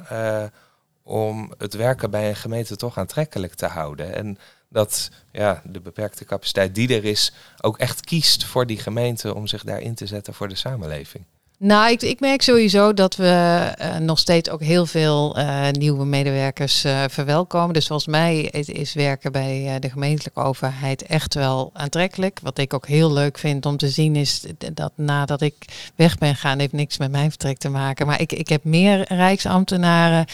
Om 1.03 1.53
het 1.57 1.73
werken 1.73 2.11
bij 2.11 2.29
een 2.29 2.35
gemeente 2.35 2.75
toch 2.75 2.97
aantrekkelijk 2.97 3.53
te 3.53 3.65
houden. 3.65 4.15
En 4.15 4.37
dat 4.69 5.09
ja, 5.31 5.61
de 5.65 5.79
beperkte 5.79 6.25
capaciteit 6.25 6.75
die 6.75 6.95
er 6.95 7.05
is 7.05 7.33
ook 7.61 7.77
echt 7.77 8.05
kiest 8.05 8.45
voor 8.45 8.65
die 8.65 8.79
gemeente 8.79 9.35
om 9.35 9.47
zich 9.47 9.63
daarin 9.63 9.95
te 9.95 10.05
zetten 10.05 10.33
voor 10.33 10.47
de 10.47 10.55
samenleving. 10.55 11.25
Nou, 11.65 11.91
ik, 11.91 12.01
ik 12.01 12.19
merk 12.19 12.41
sowieso 12.41 12.93
dat 12.93 13.15
we 13.15 13.73
uh, 13.81 13.97
nog 13.97 14.19
steeds 14.19 14.49
ook 14.49 14.61
heel 14.61 14.85
veel 14.85 15.37
uh, 15.37 15.69
nieuwe 15.69 16.05
medewerkers 16.05 16.85
uh, 16.85 17.03
verwelkomen. 17.09 17.73
Dus 17.73 17.87
volgens 17.87 18.07
mij 18.07 18.41
is, 18.41 18.93
werken 18.93 19.31
bij 19.31 19.77
de 19.79 19.89
gemeentelijke 19.89 20.39
overheid 20.39 21.01
echt 21.01 21.33
wel 21.33 21.69
aantrekkelijk. 21.73 22.39
Wat 22.41 22.57
ik 22.57 22.73
ook 22.73 22.87
heel 22.87 23.13
leuk 23.13 23.37
vind 23.37 23.65
om 23.65 23.77
te 23.77 23.89
zien 23.89 24.15
is 24.15 24.45
dat 24.73 24.91
nadat 24.95 25.41
ik 25.41 25.55
weg 25.95 26.17
ben 26.17 26.35
gaan, 26.35 26.59
heeft 26.59 26.73
niks 26.73 26.97
met 26.97 27.11
mijn 27.11 27.29
vertrek 27.29 27.57
te 27.57 27.69
maken. 27.69 28.07
Maar 28.07 28.21
ik, 28.21 28.31
ik 28.31 28.47
heb 28.47 28.63
meer 28.63 29.13
rijksambtenaren 29.13 30.25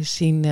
zien. 0.00 0.44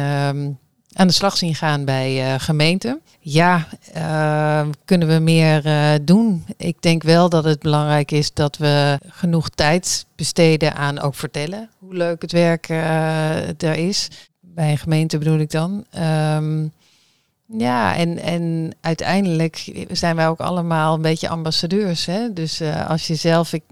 Ehm, 0.98 1.06
aan 1.06 1.06
de 1.06 1.12
slag 1.12 1.36
zien 1.36 1.54
gaan 1.54 1.84
bij 1.84 2.32
uh, 2.32 2.34
gemeenten. 2.38 3.00
Ja, 3.20 3.66
uh, 3.96 4.68
kunnen 4.84 5.08
we 5.08 5.18
meer 5.18 5.66
uh, 5.66 5.90
doen? 6.02 6.44
Ik 6.56 6.82
denk 6.82 7.02
wel 7.02 7.28
dat 7.28 7.44
het 7.44 7.60
belangrijk 7.60 8.10
is 8.10 8.32
dat 8.32 8.56
we 8.56 8.98
genoeg 9.08 9.48
tijd 9.48 10.06
besteden 10.16 10.74
aan 10.74 11.00
ook 11.00 11.14
vertellen 11.14 11.70
hoe 11.78 11.94
leuk 11.94 12.22
het 12.22 12.32
werk 12.32 12.68
er 13.58 13.74
is. 13.74 14.08
Bij 14.40 14.70
een 14.70 14.78
gemeente 14.78 15.18
bedoel 15.18 15.38
ik 15.38 15.50
dan. 15.50 15.84
Um, 16.34 16.72
ja, 17.46 17.96
en, 17.96 18.18
en 18.18 18.70
uiteindelijk 18.80 19.84
zijn 19.90 20.16
wij 20.16 20.28
ook 20.28 20.40
allemaal 20.40 20.94
een 20.94 21.02
beetje 21.02 21.28
ambassadeurs. 21.28 22.06
Hè? 22.06 22.32
Dus 22.32 22.62
als 22.88 23.06
je 23.06 23.14
zelf, 23.14 23.52
ik, 23.52 23.62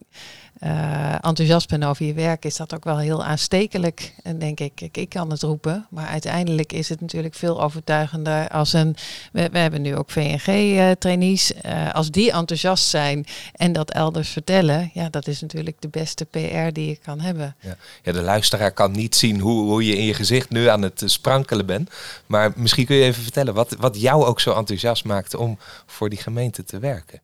uh, 0.61 1.13
enthousiast 1.13 1.69
ben 1.69 1.83
over 1.83 2.07
je 2.07 2.15
werk, 2.15 2.45
is 2.45 2.57
dat 2.57 2.75
ook 2.75 2.85
wel 2.85 2.99
heel 2.99 3.25
aanstekelijk. 3.25 4.15
En 4.23 4.39
denk 4.39 4.61
ik, 4.61 4.81
ik, 4.81 4.97
ik 4.97 5.09
kan 5.09 5.31
het 5.31 5.43
roepen. 5.43 5.87
Maar 5.91 6.07
uiteindelijk 6.07 6.73
is 6.73 6.89
het 6.89 7.01
natuurlijk 7.01 7.35
veel 7.35 7.63
overtuigender 7.63 8.49
als 8.49 8.73
een. 8.73 8.97
We, 9.33 9.49
hebben 9.53 9.83
nu 9.83 9.97
ook 9.97 10.11
VNG-trainees. 10.11 11.53
Uh, 11.53 11.73
uh, 11.73 11.95
als 11.95 12.11
die 12.11 12.33
enthousiast 12.33 12.85
zijn 12.85 13.27
en 13.53 13.73
dat 13.73 13.91
elders 13.91 14.29
vertellen, 14.29 14.91
ja, 14.95 15.09
dat 15.09 15.27
is 15.27 15.41
natuurlijk 15.41 15.77
de 15.81 15.89
beste 15.89 16.25
PR 16.25 16.73
die 16.73 16.89
je 16.89 16.97
kan 16.97 17.21
hebben. 17.21 17.57
Ja, 17.61 17.77
ja 18.03 18.13
de 18.13 18.23
luisteraar 18.23 18.73
kan 18.73 18.93
niet 18.93 19.15
zien 19.15 19.41
hoe, 19.41 19.63
hoe 19.63 19.87
je 19.87 19.97
in 19.97 20.05
je 20.05 20.15
gezicht 20.15 20.51
nu 20.51 20.67
aan 20.67 20.83
het 20.83 21.03
sprankelen 21.05 21.67
bent. 21.67 21.91
Maar 22.27 22.53
misschien 22.57 22.87
kun 22.87 22.97
je 22.97 23.05
even 23.05 23.23
vertellen 23.23 23.55
wat, 23.55 23.77
wat 23.79 24.01
jou 24.01 24.25
ook 24.25 24.41
zo 24.41 24.53
enthousiast 24.53 25.05
maakt 25.05 25.35
om 25.35 25.59
voor 25.87 26.09
die 26.09 26.19
gemeente 26.19 26.65
te 26.65 26.79
werken. 26.79 27.21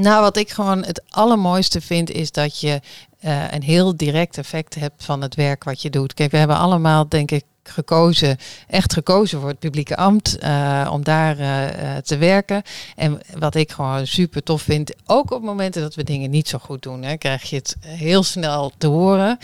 Nou, 0.00 0.22
wat 0.22 0.36
ik 0.36 0.50
gewoon 0.50 0.84
het 0.84 1.02
allermooiste 1.08 1.80
vind, 1.80 2.10
is 2.10 2.32
dat 2.32 2.60
je 2.60 2.80
uh, 3.24 3.52
een 3.52 3.62
heel 3.62 3.96
direct 3.96 4.38
effect 4.38 4.74
hebt 4.74 5.04
van 5.04 5.22
het 5.22 5.34
werk 5.34 5.64
wat 5.64 5.82
je 5.82 5.90
doet. 5.90 6.14
Kijk, 6.14 6.30
we 6.30 6.36
hebben 6.36 6.56
allemaal, 6.56 7.08
denk 7.08 7.30
ik, 7.30 7.44
gekozen, 7.62 8.38
echt 8.68 8.92
gekozen 8.92 9.40
voor 9.40 9.48
het 9.48 9.58
publieke 9.58 9.96
ambt, 9.96 10.38
uh, 10.42 10.88
om 10.92 11.04
daar 11.04 11.38
uh, 11.38 11.96
te 11.96 12.16
werken. 12.16 12.62
En 12.96 13.20
wat 13.38 13.54
ik 13.54 13.70
gewoon 13.70 14.06
super 14.06 14.42
tof 14.42 14.62
vind, 14.62 14.94
ook 15.06 15.30
op 15.30 15.42
momenten 15.42 15.82
dat 15.82 15.94
we 15.94 16.04
dingen 16.04 16.30
niet 16.30 16.48
zo 16.48 16.58
goed 16.58 16.82
doen, 16.82 17.02
hè, 17.02 17.16
krijg 17.16 17.42
je 17.42 17.56
het 17.56 17.76
heel 17.80 18.22
snel 18.22 18.72
te 18.78 18.86
horen. 18.86 19.38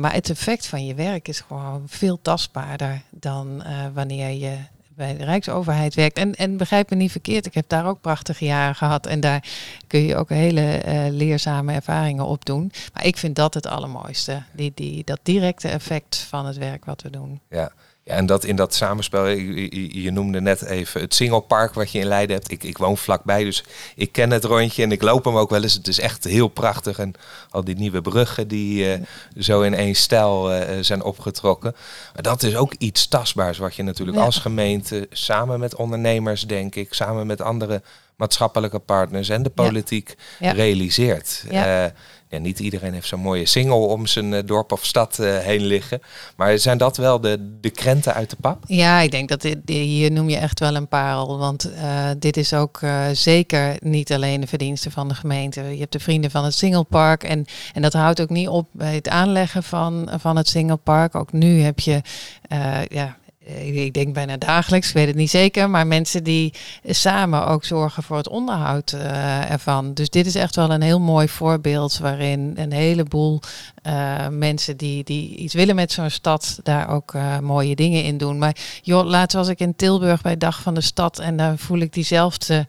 maar 0.00 0.12
het 0.12 0.30
effect 0.30 0.66
van 0.66 0.86
je 0.86 0.94
werk 0.94 1.28
is 1.28 1.40
gewoon 1.40 1.82
veel 1.86 2.18
tastbaarder 2.22 3.02
dan 3.10 3.62
wanneer 3.94 4.30
je 4.30 4.56
bij 5.00 5.16
de 5.16 5.24
Rijksoverheid 5.24 5.94
werkt. 5.94 6.16
En, 6.16 6.34
en 6.34 6.56
begrijp 6.56 6.90
me 6.90 6.96
niet 6.96 7.10
verkeerd, 7.10 7.46
ik 7.46 7.54
heb 7.54 7.68
daar 7.68 7.86
ook 7.86 8.00
prachtige 8.00 8.44
jaren 8.44 8.74
gehad. 8.74 9.06
En 9.06 9.20
daar 9.20 9.44
kun 9.86 10.00
je 10.00 10.16
ook 10.16 10.28
hele 10.28 10.82
uh, 10.86 11.06
leerzame 11.10 11.72
ervaringen 11.72 12.24
op 12.24 12.44
doen. 12.44 12.72
Maar 12.92 13.06
ik 13.06 13.16
vind 13.16 13.36
dat 13.36 13.54
het 13.54 13.66
allermooiste. 13.66 14.42
Die, 14.52 14.72
die, 14.74 15.04
dat 15.04 15.20
directe 15.22 15.68
effect 15.68 16.16
van 16.16 16.46
het 16.46 16.56
werk 16.56 16.84
wat 16.84 17.02
we 17.02 17.10
doen. 17.10 17.40
Ja, 17.48 17.72
Ja, 18.04 18.14
en 18.14 18.26
dat 18.26 18.44
in 18.44 18.56
dat 18.56 18.74
samenspel, 18.74 19.26
je, 19.26 20.02
je, 20.02 20.10
noemde 20.10 20.40
net 20.40 20.62
even 20.62 21.00
het 21.00 21.14
Singelpark 21.14 21.74
wat 21.74 21.92
je 21.92 21.98
in 21.98 22.06
Leiden 22.06 22.36
hebt. 22.36 22.50
Ik, 22.50 22.62
ik 22.62 22.78
woon 22.78 22.96
vlakbij, 22.96 23.44
dus 23.44 23.64
ik 23.96 24.12
ken 24.12 24.30
het 24.30 24.44
rondje 24.44 24.82
en 24.82 24.92
ik 24.92 25.02
loop 25.02 25.24
hem 25.24 25.36
ook 25.36 25.50
wel 25.50 25.62
eens. 25.62 25.74
Het 25.74 25.88
is 25.88 26.00
echt 26.00 26.24
heel 26.24 26.48
prachtig. 26.48 26.98
En 26.98 27.12
al 27.50 27.64
die 27.64 27.76
nieuwe 27.76 28.00
bruggen 28.00 28.48
die 28.48 28.98
uh, 28.98 29.04
zo 29.38 29.60
in 29.60 29.74
één 29.74 29.94
stijl 29.94 30.52
uh, 30.52 30.62
zijn 30.80 31.02
opgetrokken. 31.02 31.74
Maar 32.14 32.22
dat 32.22 32.42
is 32.42 32.56
ook 32.56 32.74
iets 32.78 33.08
tastbaars 33.08 33.58
wat 33.58 33.74
je 33.74 33.82
natuurlijk 33.82 34.18
als 34.18 34.38
gemeente 34.38 35.06
samen 35.10 35.60
met 35.60 35.74
ondernemers, 35.74 36.46
denk 36.46 36.74
ik, 36.74 36.94
samen 36.94 37.26
met 37.26 37.40
andere 37.40 37.82
maatschappelijke 38.16 38.78
partners 38.78 39.28
en 39.28 39.42
de 39.42 39.50
politiek 39.50 40.14
realiseert. 40.38 41.44
Ja. 41.50 41.84
Uh, 41.84 41.90
ja, 42.30 42.38
niet 42.38 42.58
iedereen 42.58 42.92
heeft 42.92 43.06
zo'n 43.06 43.20
mooie 43.20 43.46
single 43.46 43.74
om 43.74 44.06
zijn 44.06 44.32
uh, 44.32 44.38
dorp 44.44 44.72
of 44.72 44.84
stad 44.84 45.18
uh, 45.20 45.38
heen 45.38 45.64
liggen. 45.64 46.00
Maar 46.36 46.58
zijn 46.58 46.78
dat 46.78 46.96
wel 46.96 47.20
de, 47.20 47.56
de 47.60 47.70
krenten 47.70 48.14
uit 48.14 48.30
de 48.30 48.36
pap? 48.40 48.64
Ja, 48.66 49.00
ik 49.00 49.10
denk 49.10 49.28
dat 49.28 49.54
hier 49.64 50.12
noem 50.12 50.28
je 50.28 50.36
echt 50.36 50.60
wel 50.60 50.74
een 50.74 50.88
parel. 50.88 51.38
Want 51.38 51.70
uh, 51.70 52.10
dit 52.18 52.36
is 52.36 52.54
ook 52.54 52.80
zeker 53.12 53.76
niet 53.78 54.12
alleen 54.12 54.40
de 54.40 54.46
verdienste 54.46 54.90
van 54.90 55.08
de 55.08 55.14
gemeente. 55.14 55.62
Je 55.62 55.80
hebt 55.80 55.92
de 55.92 56.00
vrienden 56.00 56.30
van 56.30 56.44
het 56.44 56.54
Singlepark. 56.54 57.24
En, 57.24 57.46
en 57.72 57.82
dat 57.82 57.92
houdt 57.92 58.20
ook 58.20 58.30
niet 58.30 58.48
op 58.48 58.68
bij 58.72 58.94
het 58.94 59.08
aanleggen 59.08 59.62
van, 59.62 60.10
van 60.18 60.36
het 60.36 60.48
Singlepark. 60.48 61.14
Ook 61.14 61.32
nu 61.32 61.60
heb 61.60 61.80
je 61.80 62.02
ja, 62.50 62.84
eh, 62.88 63.12
ik 63.58 63.94
denk 63.94 64.14
bijna 64.14 64.36
dagelijks, 64.36 64.88
ik 64.88 64.94
weet 64.94 65.06
het 65.06 65.16
niet 65.16 65.30
zeker, 65.30 65.70
maar 65.70 65.86
mensen 65.86 66.24
die 66.24 66.54
samen 66.84 67.46
ook 67.46 67.64
zorgen 67.64 68.02
voor 68.02 68.16
het 68.16 68.28
onderhoud 68.28 68.92
uh, 68.92 69.50
ervan. 69.50 69.94
Dus 69.94 70.10
dit 70.10 70.26
is 70.26 70.34
echt 70.34 70.56
wel 70.56 70.70
een 70.70 70.82
heel 70.82 71.00
mooi 71.00 71.28
voorbeeld 71.28 71.98
waarin 71.98 72.52
een 72.56 72.72
heleboel 72.72 73.40
uh, 73.86 74.28
mensen 74.28 74.76
die, 74.76 75.04
die 75.04 75.36
iets 75.36 75.54
willen 75.54 75.74
met 75.74 75.92
zo'n 75.92 76.10
stad 76.10 76.60
daar 76.62 76.88
ook 76.88 77.14
mooie 77.40 77.74
dingen 77.74 78.04
in 78.04 78.18
doen. 78.18 78.38
Maar 78.38 78.56
joh, 78.82 79.06
laatst 79.06 79.36
was 79.36 79.48
ik 79.48 79.60
in 79.60 79.76
Tilburg 79.76 80.22
bij 80.22 80.36
Dag 80.36 80.62
van 80.62 80.74
de 80.74 80.80
Stad 80.80 81.18
en 81.18 81.36
daar 81.36 81.58
voel 81.58 81.78
ik 81.78 81.92
diezelfde 81.92 82.66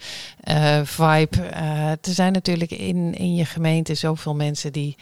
vibe. 0.84 1.38
er 2.02 2.14
zijn 2.14 2.34
natuurlijk 2.34 2.72
in, 2.72 3.14
in 3.16 3.36
je 3.36 3.46
gemeente 3.46 3.94
zoveel 3.94 4.36
mensen 4.36 4.72
die 4.72 4.96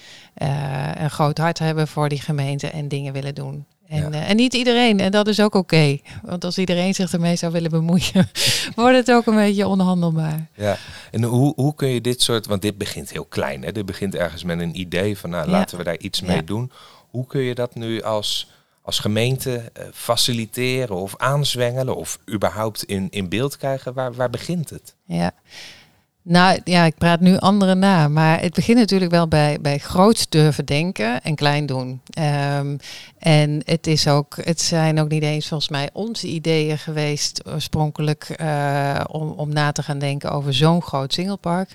een 0.93 1.11
groot 1.11 1.37
hart 1.37 1.59
hebben 1.59 1.87
voor 1.87 2.09
die 2.09 2.21
gemeente 2.21 2.69
en 2.69 2.87
dingen 2.87 3.13
willen 3.13 3.35
doen. 3.35 3.65
En, 3.89 4.13
eh, 4.13 4.29
en 4.29 4.35
niet 4.35 4.53
iedereen, 4.53 4.99
en 4.99 5.11
dat 5.11 5.27
is 5.27 5.39
ook 5.39 5.55
oké. 5.55 5.97
Want 6.21 6.43
als 6.43 6.57
iedereen 6.57 6.93
zich 6.93 7.13
ermee 7.13 7.35
zou 7.35 7.51
willen 7.51 7.71
bemoeien, 7.71 8.29
wordt 8.75 8.95
het 8.95 9.11
ook 9.11 9.25
een 9.25 9.35
beetje 9.35 9.67
onhandelbaar. 9.67 10.47
Ja, 10.55 10.77
en 11.11 11.23
hoe, 11.23 11.53
hoe 11.55 11.75
kun 11.75 11.87
je 11.87 12.01
dit 12.01 12.21
soort, 12.21 12.45
want 12.45 12.61
dit 12.61 12.77
begint 12.77 13.11
heel 13.11 13.25
klein, 13.25 13.63
hè? 13.63 13.71
dit 13.71 13.85
begint 13.85 14.15
ergens 14.15 14.43
met 14.43 14.59
een 14.59 14.79
idee 14.79 15.17
van 15.17 15.29
nou, 15.29 15.49
laten 15.49 15.77
we 15.77 15.83
daar 15.83 15.97
iets 15.97 16.21
mee 16.21 16.43
doen. 16.43 16.71
Hoe 17.09 17.25
kun 17.25 17.41
je 17.41 17.55
dat 17.55 17.75
nu 17.75 18.01
als, 18.01 18.49
als 18.81 18.99
gemeente 18.99 19.71
uh, 19.79 19.83
faciliteren 19.93 20.95
of 20.95 21.17
aanzwengelen 21.17 21.95
of 21.95 22.19
überhaupt 22.33 22.83
in, 22.83 23.07
in 23.09 23.29
beeld 23.29 23.57
krijgen? 23.57 23.93
Waar, 23.93 24.13
waar 24.13 24.29
begint 24.29 24.69
het? 24.69 24.95
Ja, 25.05 25.31
nou 26.21 26.59
ja, 26.63 26.83
ik 26.83 26.97
praat 26.97 27.19
nu 27.19 27.37
anderen 27.37 27.79
na, 27.79 28.07
maar 28.07 28.41
het 28.41 28.53
begint 28.53 28.77
natuurlijk 28.77 29.11
wel 29.11 29.27
bij, 29.27 29.57
bij 29.61 29.77
groot 29.77 30.31
durven 30.31 30.65
denken 30.65 31.21
en 31.21 31.35
klein 31.35 31.65
doen. 31.65 32.01
Um, 32.57 32.77
en 33.19 33.61
het, 33.65 33.87
is 33.87 34.07
ook, 34.07 34.37
het 34.43 34.61
zijn 34.61 34.99
ook 34.99 35.09
niet 35.09 35.23
eens 35.23 35.47
volgens 35.47 35.69
mij 35.69 35.89
onze 35.93 36.27
ideeën 36.27 36.77
geweest 36.77 37.41
oorspronkelijk 37.47 38.35
uh, 38.41 39.03
om, 39.07 39.29
om 39.29 39.53
na 39.53 39.71
te 39.71 39.83
gaan 39.83 39.99
denken 39.99 40.31
over 40.31 40.53
zo'n 40.53 40.81
groot 40.81 41.13
singlepark. 41.13 41.69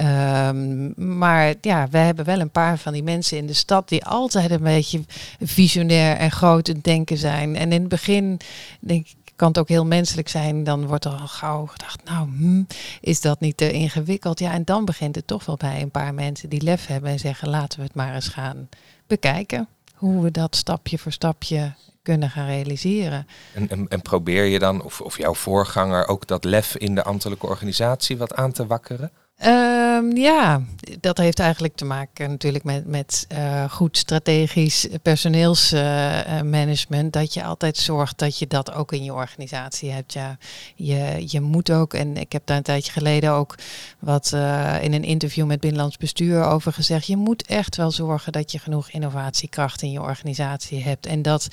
Um, 0.00 0.92
maar 1.18 1.54
ja, 1.60 1.88
we 1.90 1.98
hebben 1.98 2.24
wel 2.24 2.40
een 2.40 2.50
paar 2.50 2.78
van 2.78 2.92
die 2.92 3.02
mensen 3.02 3.36
in 3.36 3.46
de 3.46 3.52
stad 3.52 3.88
die 3.88 4.04
altijd 4.04 4.50
een 4.50 4.62
beetje 4.62 5.00
visionair 5.40 6.16
en 6.16 6.30
groot 6.30 6.74
denken 6.82 7.18
zijn. 7.18 7.56
En 7.56 7.72
in 7.72 7.80
het 7.80 7.88
begin 7.88 8.40
denk 8.80 9.06
ik, 9.06 9.27
kan 9.38 9.48
het 9.48 9.58
ook 9.58 9.68
heel 9.68 9.86
menselijk 9.86 10.28
zijn. 10.28 10.64
Dan 10.64 10.86
wordt 10.86 11.04
er 11.04 11.10
al 11.10 11.26
gauw 11.26 11.66
gedacht, 11.66 12.04
nou, 12.04 12.28
hm, 12.28 12.62
is 13.00 13.20
dat 13.20 13.40
niet 13.40 13.56
te 13.56 13.72
ingewikkeld? 13.72 14.38
Ja, 14.38 14.52
en 14.52 14.64
dan 14.64 14.84
begint 14.84 15.14
het 15.14 15.26
toch 15.26 15.44
wel 15.44 15.56
bij 15.56 15.82
een 15.82 15.90
paar 15.90 16.14
mensen 16.14 16.48
die 16.48 16.62
lef 16.62 16.86
hebben 16.86 17.10
en 17.10 17.18
zeggen, 17.18 17.48
laten 17.48 17.78
we 17.78 17.84
het 17.84 17.94
maar 17.94 18.14
eens 18.14 18.28
gaan 18.28 18.68
bekijken. 19.06 19.68
Hoe 19.94 20.22
we 20.22 20.30
dat 20.30 20.56
stapje 20.56 20.98
voor 20.98 21.12
stapje 21.12 21.74
kunnen 22.02 22.30
gaan 22.30 22.46
realiseren. 22.46 23.26
En, 23.54 23.68
en, 23.68 23.88
en 23.88 24.02
probeer 24.02 24.44
je 24.44 24.58
dan, 24.58 24.82
of, 24.82 25.00
of 25.00 25.18
jouw 25.18 25.34
voorganger, 25.34 26.06
ook 26.06 26.26
dat 26.26 26.44
lef 26.44 26.76
in 26.76 26.94
de 26.94 27.02
ambtelijke 27.02 27.46
organisatie 27.46 28.16
wat 28.16 28.34
aan 28.34 28.52
te 28.52 28.66
wakkeren? 28.66 29.10
Um, 29.46 30.16
ja, 30.16 30.62
dat 31.00 31.18
heeft 31.18 31.38
eigenlijk 31.38 31.76
te 31.76 31.84
maken 31.84 32.30
natuurlijk 32.30 32.64
met, 32.64 32.86
met 32.86 33.26
uh, 33.32 33.70
goed 33.70 33.98
strategisch 33.98 34.88
personeelsmanagement. 35.02 37.12
Dat 37.12 37.34
je 37.34 37.44
altijd 37.44 37.76
zorgt 37.76 38.18
dat 38.18 38.38
je 38.38 38.46
dat 38.46 38.72
ook 38.72 38.92
in 38.92 39.04
je 39.04 39.12
organisatie 39.12 39.90
hebt. 39.90 40.12
Ja, 40.12 40.38
je, 40.74 41.24
je 41.26 41.40
moet 41.40 41.70
ook, 41.70 41.94
en 41.94 42.16
ik 42.16 42.32
heb 42.32 42.42
daar 42.44 42.56
een 42.56 42.62
tijdje 42.62 42.92
geleden 42.92 43.32
ook 43.32 43.54
wat 43.98 44.32
uh, 44.34 44.82
in 44.82 44.92
een 44.92 45.04
interview 45.04 45.46
met 45.46 45.60
Binnenlands 45.60 45.96
Bestuur 45.96 46.44
over 46.44 46.72
gezegd. 46.72 47.06
Je 47.06 47.16
moet 47.16 47.46
echt 47.46 47.76
wel 47.76 47.90
zorgen 47.90 48.32
dat 48.32 48.52
je 48.52 48.58
genoeg 48.58 48.90
innovatiekracht 48.90 49.82
in 49.82 49.90
je 49.90 50.02
organisatie 50.02 50.82
hebt. 50.82 51.06
En 51.06 51.22
dat 51.22 51.48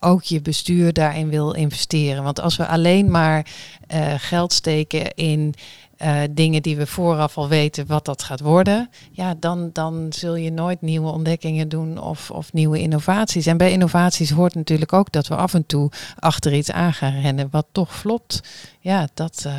ook 0.00 0.22
je 0.22 0.40
bestuur 0.40 0.92
daarin 0.92 1.28
wil 1.28 1.52
investeren. 1.52 2.22
Want 2.22 2.40
als 2.40 2.56
we 2.56 2.66
alleen 2.66 3.10
maar 3.10 3.46
geld 4.16 4.52
steken 4.52 5.14
in 5.14 5.54
uh, 6.02 6.22
dingen 6.30 6.62
die 6.62 6.76
we 6.76 6.86
vooraf 6.86 7.38
al 7.38 7.48
weten 7.48 7.86
wat 7.86 8.04
dat 8.04 8.22
gaat 8.22 8.40
worden, 8.40 8.90
ja, 9.10 9.34
dan, 9.40 9.70
dan 9.72 10.06
zul 10.12 10.34
je 10.34 10.50
nooit 10.50 10.82
nieuwe 10.82 11.10
ontdekkingen 11.10 11.68
doen 11.68 11.98
of, 11.98 12.30
of 12.30 12.52
nieuwe 12.52 12.80
innovaties. 12.80 13.46
En 13.46 13.56
bij 13.56 13.70
innovaties 13.70 14.30
hoort 14.30 14.54
natuurlijk 14.54 14.92
ook 14.92 15.12
dat 15.12 15.26
we 15.26 15.36
af 15.36 15.54
en 15.54 15.66
toe 15.66 15.90
achter 16.18 16.54
iets 16.54 16.70
aan 16.70 16.92
gaan 16.92 17.20
rennen 17.20 17.48
wat 17.50 17.66
toch 17.72 17.96
flopt. 17.96 18.40
Ja, 18.80 19.08
dat 19.14 19.44
uh, 19.46 19.52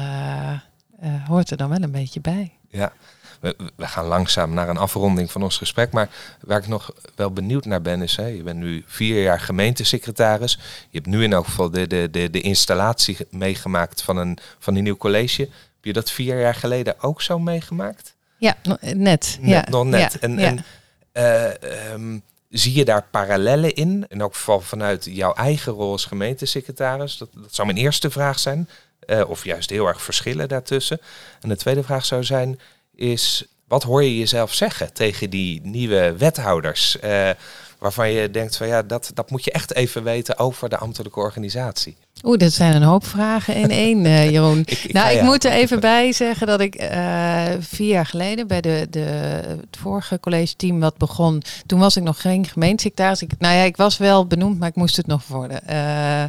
uh, 1.04 1.28
hoort 1.28 1.52
er 1.52 1.58
dan 1.58 1.70
wel 1.70 1.82
een 1.82 1.92
beetje 1.92 2.22
bij. 2.22 2.52
Ja. 2.70 2.94
We, 3.40 3.56
we, 3.76 3.88
gaan 3.88 4.06
langzaam 4.06 4.54
naar 4.54 4.70
een 4.70 4.78
afronding 4.78 5.32
van 5.32 5.44
ons 5.44 5.58
gesprek. 5.58 5.92
Maar 5.92 6.10
waar 6.42 6.60
ik 6.60 6.68
nog 6.68 6.92
wel 7.16 7.32
benieuwd 7.32 7.66
naar 7.66 7.82
ben, 7.82 8.02
is: 8.02 8.16
hè, 8.16 8.26
je 8.26 8.44
bent 8.44 8.60
nu 8.60 8.84
vier 8.86 9.22
jaar 9.22 9.40
gemeentesecretaris. 9.40 10.60
Je 10.90 10.98
hebt 10.98 11.06
nu 11.06 11.24
in 11.24 11.34
elk 11.34 11.46
geval 11.46 11.70
de, 11.70 11.88
de, 11.88 12.08
de, 12.12 12.30
de 12.30 12.42
installatie 12.42 13.18
meegemaakt 13.30 14.02
van 14.02 14.18
een, 14.18 14.38
van 14.60 14.76
een 14.76 14.84
nieuw 14.84 14.98
college 14.98 15.50
je 15.82 15.94
dat 15.94 16.12
vier 16.12 16.40
jaar 16.40 16.56
geleden 16.56 17.02
ook 17.02 17.22
zo 17.22 17.40
meegemaakt? 17.40 18.16
Ja, 18.38 18.56
net. 18.82 19.40
ja. 19.42 19.66
Nog 19.70 19.86
net. 19.86 20.20
en, 20.20 20.40
en 20.40 20.66
uh, 21.14 21.92
um, 21.94 22.22
zie 22.50 22.74
je 22.74 22.86
daar 22.86 23.04
parallellen 23.12 23.74
in? 23.74 24.06
In 24.10 24.22
elk 24.22 24.36
geval 24.36 24.62
vanuit 24.62 25.06
jouw 25.06 25.34
eigen 25.34 25.74
rol 25.74 25.92
als 25.92 26.06
gemeentesecretaris. 26.06 27.18
Dat, 27.18 27.30
dat 27.34 27.56
zou 27.56 27.68
mijn 27.68 27.80
eerste 27.80 28.10
vraag 28.10 28.40
zijn. 28.40 28.70
Uh, 29.06 29.30
of 29.30 29.44
juist 29.44 29.70
heel 29.70 29.88
erg 29.88 30.02
verschillen 30.02 30.48
daartussen. 30.48 31.02
En 31.42 31.50
de 31.50 31.56
tweede 31.56 31.84
vraag 31.84 32.06
zou 32.06 32.24
zijn, 32.24 32.60
is 32.96 33.46
wat 33.68 33.84
hoor 33.84 34.04
je 34.04 34.18
jezelf 34.18 34.54
zeggen 34.54 34.94
tegen 34.94 35.30
die 35.30 35.62
nieuwe 35.64 36.16
wethouders? 36.18 36.98
Uh, 37.04 37.30
waarvan 37.78 38.12
je 38.12 38.32
denkt 38.32 38.58
van 38.58 38.68
ja, 38.68 38.84
dat, 38.84 39.12
dat 39.14 39.30
moet 39.30 39.44
je 39.44 39.52
echt 39.52 39.74
even 39.74 40.04
weten 40.04 40.38
over 40.38 40.70
de 40.70 40.78
ambtelijke 40.78 41.20
organisatie. 41.20 41.98
Oeh, 42.24 42.38
dat 42.38 42.54
zijn 42.54 42.76
een 42.76 42.82
hoop 42.82 43.06
vragen 43.06 43.56
in 43.56 43.70
één, 43.88 44.06
uh, 44.06 44.30
Jeroen. 44.30 44.60
ik, 44.66 44.94
nou, 44.94 45.16
ik 45.16 45.22
moet 45.22 45.46
er 45.46 45.52
even 45.52 45.80
bij 45.80 46.12
zeggen 46.12 46.48
dat 46.48 46.60
ik 46.60 46.82
uh, 46.82 47.44
vier 47.60 47.88
jaar 47.88 48.06
geleden 48.06 48.48
bij 48.48 48.62
de, 48.62 48.88
de, 48.90 49.00
het 49.00 49.78
vorige 49.80 50.20
college 50.20 50.56
team 50.56 50.80
wat 50.80 50.98
begon, 50.98 51.42
toen 51.66 51.80
was 51.80 51.98
ik 51.98 52.04
nog 52.04 52.22
geen 52.22 52.46
gemeentesecretaris. 52.46 53.22
Ik, 53.22 53.32
nou 53.40 53.56
ja, 53.56 53.64
ik 53.64 53.78
was 53.78 53.98
wel 53.98 54.26
benoemd, 54.26 54.60
maar 54.60 54.68
ik 54.68 54.76
moest 54.76 54.96
het 54.98 55.08
nog 55.08 55.28
worden. 55.28 55.62
Uh, 55.70 56.24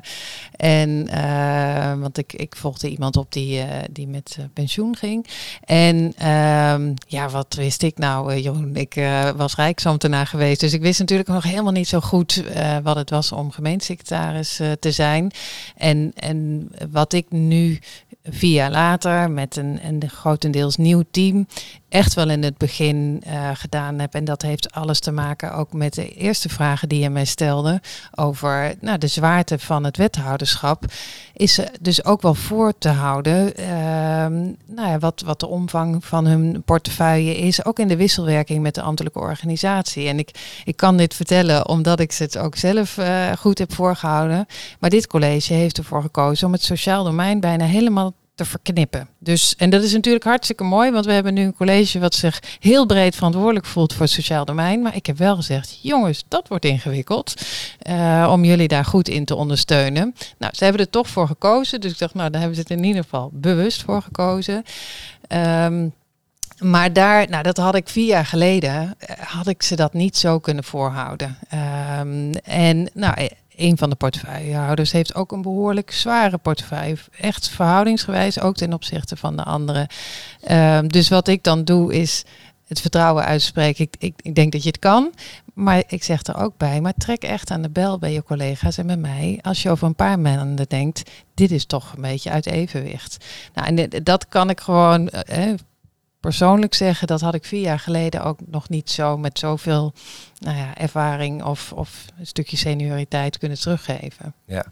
en, 0.56 1.08
want 2.00 2.18
ik, 2.18 2.32
ik 2.32 2.56
volgde 2.56 2.88
iemand 2.88 3.16
op 3.16 3.32
die, 3.32 3.64
die 3.90 4.08
met 4.08 4.38
pensioen 4.52 4.96
ging. 4.96 5.26
En 5.64 6.12
ehm, 6.18 6.92
ja, 7.06 7.28
wat 7.28 7.54
wist 7.54 7.82
ik 7.82 7.98
nou, 7.98 8.36
Jeroen? 8.36 8.76
Ik 8.76 8.94
was 9.36 9.54
rijksambtenaar 9.54 10.26
geweest, 10.26 10.60
dus 10.60 10.72
ik 10.72 10.80
wist 10.80 10.98
natuurlijk 10.98 11.28
nog 11.28 11.42
helemaal 11.42 11.72
niet 11.72 11.88
zo 11.88 12.00
goed 12.00 12.42
wat 12.82 12.96
het 12.96 13.10
was 13.10 13.32
om 13.32 13.50
gemeentesecretaris 13.50 14.60
te 14.80 14.90
zijn. 14.90 15.32
En, 15.78 16.12
en 16.14 16.68
wat 16.90 17.12
ik 17.12 17.30
nu 17.30 17.78
vier 18.22 18.54
jaar 18.54 18.70
later 18.70 19.30
met 19.30 19.56
een, 19.56 19.78
een 19.82 20.10
grotendeels 20.10 20.76
nieuw 20.76 21.02
team 21.10 21.46
echt 21.88 22.14
wel 22.14 22.30
in 22.30 22.42
het 22.42 22.58
begin 22.58 23.22
uh, 23.26 23.50
gedaan 23.54 23.98
heb. 23.98 24.14
En 24.14 24.24
dat 24.24 24.42
heeft 24.42 24.72
alles 24.72 25.00
te 25.00 25.12
maken 25.12 25.54
ook 25.54 25.72
met 25.72 25.94
de 25.94 26.08
eerste 26.08 26.48
vragen 26.48 26.88
die 26.88 27.00
je 27.00 27.10
mij 27.10 27.24
stelde 27.24 27.80
over 28.14 28.74
nou, 28.80 28.98
de 28.98 29.06
zwaarte 29.06 29.58
van 29.58 29.84
het 29.84 29.96
wethouderschap. 29.96 30.84
Is 31.32 31.60
dus 31.80 32.04
ook 32.04 32.22
wel 32.22 32.34
voor 32.34 32.72
te 32.78 32.88
houden 32.88 33.60
uh, 33.60 33.66
nou 34.66 34.88
ja, 34.88 34.98
wat, 34.98 35.22
wat 35.26 35.40
de 35.40 35.46
omvang 35.46 36.04
van 36.04 36.26
hun 36.26 36.62
portefeuille 36.64 37.36
is. 37.36 37.64
Ook 37.64 37.78
in 37.78 37.88
de 37.88 37.96
wisselwerking 37.96 38.62
met 38.62 38.74
de 38.74 38.82
ambtelijke 38.82 39.18
organisatie. 39.18 40.08
En 40.08 40.18
ik, 40.18 40.60
ik 40.64 40.76
kan 40.76 40.96
dit 40.96 41.14
vertellen 41.14 41.68
omdat 41.68 42.00
ik 42.00 42.12
het 42.12 42.38
ook 42.38 42.56
zelf 42.56 42.96
uh, 42.96 43.32
goed 43.32 43.58
heb 43.58 43.74
voorgehouden. 43.74 44.46
Maar 44.78 44.90
dit 44.90 45.06
college 45.06 45.54
heeft 45.54 45.78
ervoor 45.78 46.02
gekozen 46.02 46.46
om 46.46 46.52
het 46.52 46.62
sociaal 46.62 47.04
domein 47.04 47.40
bijna 47.40 47.64
helemaal 47.64 48.14
te 48.38 48.44
verknippen. 48.44 49.08
Dus, 49.18 49.54
en 49.56 49.70
dat 49.70 49.82
is 49.82 49.92
natuurlijk 49.92 50.24
hartstikke 50.24 50.64
mooi, 50.64 50.90
want 50.90 51.04
we 51.04 51.12
hebben 51.12 51.34
nu 51.34 51.42
een 51.42 51.54
college 51.54 51.98
wat 51.98 52.14
zich 52.14 52.42
heel 52.60 52.86
breed 52.86 53.14
verantwoordelijk 53.14 53.66
voelt 53.66 53.92
voor 53.92 54.02
het 54.02 54.10
sociaal 54.10 54.44
domein. 54.44 54.82
Maar 54.82 54.96
ik 54.96 55.06
heb 55.06 55.18
wel 55.18 55.36
gezegd, 55.36 55.78
jongens, 55.82 56.24
dat 56.28 56.48
wordt 56.48 56.64
ingewikkeld 56.64 57.34
uh, 57.88 58.28
om 58.32 58.44
jullie 58.44 58.68
daar 58.68 58.84
goed 58.84 59.08
in 59.08 59.24
te 59.24 59.34
ondersteunen. 59.34 60.14
Nou, 60.38 60.52
ze 60.56 60.64
hebben 60.64 60.82
er 60.82 60.90
toch 60.90 61.08
voor 61.08 61.26
gekozen, 61.26 61.80
dus 61.80 61.92
ik 61.92 61.98
dacht, 61.98 62.14
nou, 62.14 62.30
daar 62.30 62.40
hebben 62.40 62.56
ze 62.58 62.62
het 62.68 62.78
in 62.78 62.84
ieder 62.84 63.02
geval 63.02 63.30
bewust 63.32 63.82
voor 63.82 64.02
gekozen. 64.02 64.64
Um, 65.64 65.92
maar 66.58 66.92
daar, 66.92 67.28
nou, 67.28 67.42
dat 67.42 67.56
had 67.56 67.74
ik 67.74 67.88
vier 67.88 68.06
jaar 68.06 68.26
geleden, 68.26 68.94
eh, 68.98 69.16
had 69.18 69.46
ik 69.46 69.62
ze 69.62 69.76
dat 69.76 69.92
niet 69.92 70.16
zo 70.16 70.38
kunnen 70.38 70.64
voorhouden. 70.64 71.38
Um, 72.00 72.32
en 72.32 72.90
nou, 72.94 73.28
een 73.58 73.78
van 73.78 73.90
de 73.90 73.96
portefeuillehouders 73.96 74.92
heeft 74.92 75.14
ook 75.14 75.32
een 75.32 75.42
behoorlijk 75.42 75.90
zware 75.90 76.38
portefeuille. 76.38 76.96
Echt 77.20 77.48
verhoudingsgewijs, 77.48 78.40
ook 78.40 78.56
ten 78.56 78.72
opzichte 78.72 79.16
van 79.16 79.36
de 79.36 79.42
anderen. 79.44 79.86
Um, 80.50 80.88
dus 80.88 81.08
wat 81.08 81.28
ik 81.28 81.42
dan 81.42 81.64
doe 81.64 81.94
is 81.94 82.24
het 82.68 82.80
vertrouwen 82.80 83.24
uitspreken. 83.24 83.84
Ik, 83.84 83.94
ik, 83.98 84.14
ik, 84.22 84.34
denk 84.34 84.52
dat 84.52 84.62
je 84.62 84.68
het 84.68 84.78
kan. 84.78 85.12
Maar 85.54 85.82
ik 85.86 86.04
zeg 86.04 86.22
er 86.22 86.36
ook 86.36 86.56
bij, 86.56 86.80
maar 86.80 86.94
trek 86.96 87.22
echt 87.22 87.50
aan 87.50 87.62
de 87.62 87.70
bel 87.70 87.98
bij 87.98 88.12
je 88.12 88.22
collega's 88.22 88.78
en 88.78 88.86
bij 88.86 88.96
mij. 88.96 89.38
Als 89.42 89.62
je 89.62 89.70
over 89.70 89.86
een 89.86 89.94
paar 89.94 90.18
maanden 90.18 90.68
denkt, 90.68 91.10
dit 91.34 91.50
is 91.50 91.66
toch 91.66 91.92
een 91.96 92.02
beetje 92.02 92.30
uit 92.30 92.46
evenwicht. 92.46 93.24
Nou, 93.54 93.76
en 93.76 94.04
dat 94.04 94.28
kan 94.28 94.50
ik 94.50 94.60
gewoon 94.60 95.08
eh, 95.08 95.54
persoonlijk 96.28 96.74
zeggen, 96.74 97.06
dat 97.06 97.20
had 97.20 97.34
ik 97.34 97.44
vier 97.44 97.60
jaar 97.60 97.78
geleden 97.78 98.24
ook 98.24 98.38
nog 98.46 98.68
niet 98.68 98.90
zo 98.90 99.16
met 99.16 99.38
zoveel 99.38 99.92
nou 100.38 100.56
ja, 100.56 100.76
ervaring 100.76 101.44
of, 101.44 101.72
of 101.72 102.04
een 102.18 102.26
stukje 102.26 102.56
senioriteit 102.56 103.38
kunnen 103.38 103.58
teruggeven. 103.58 104.34
Ja, 104.46 104.64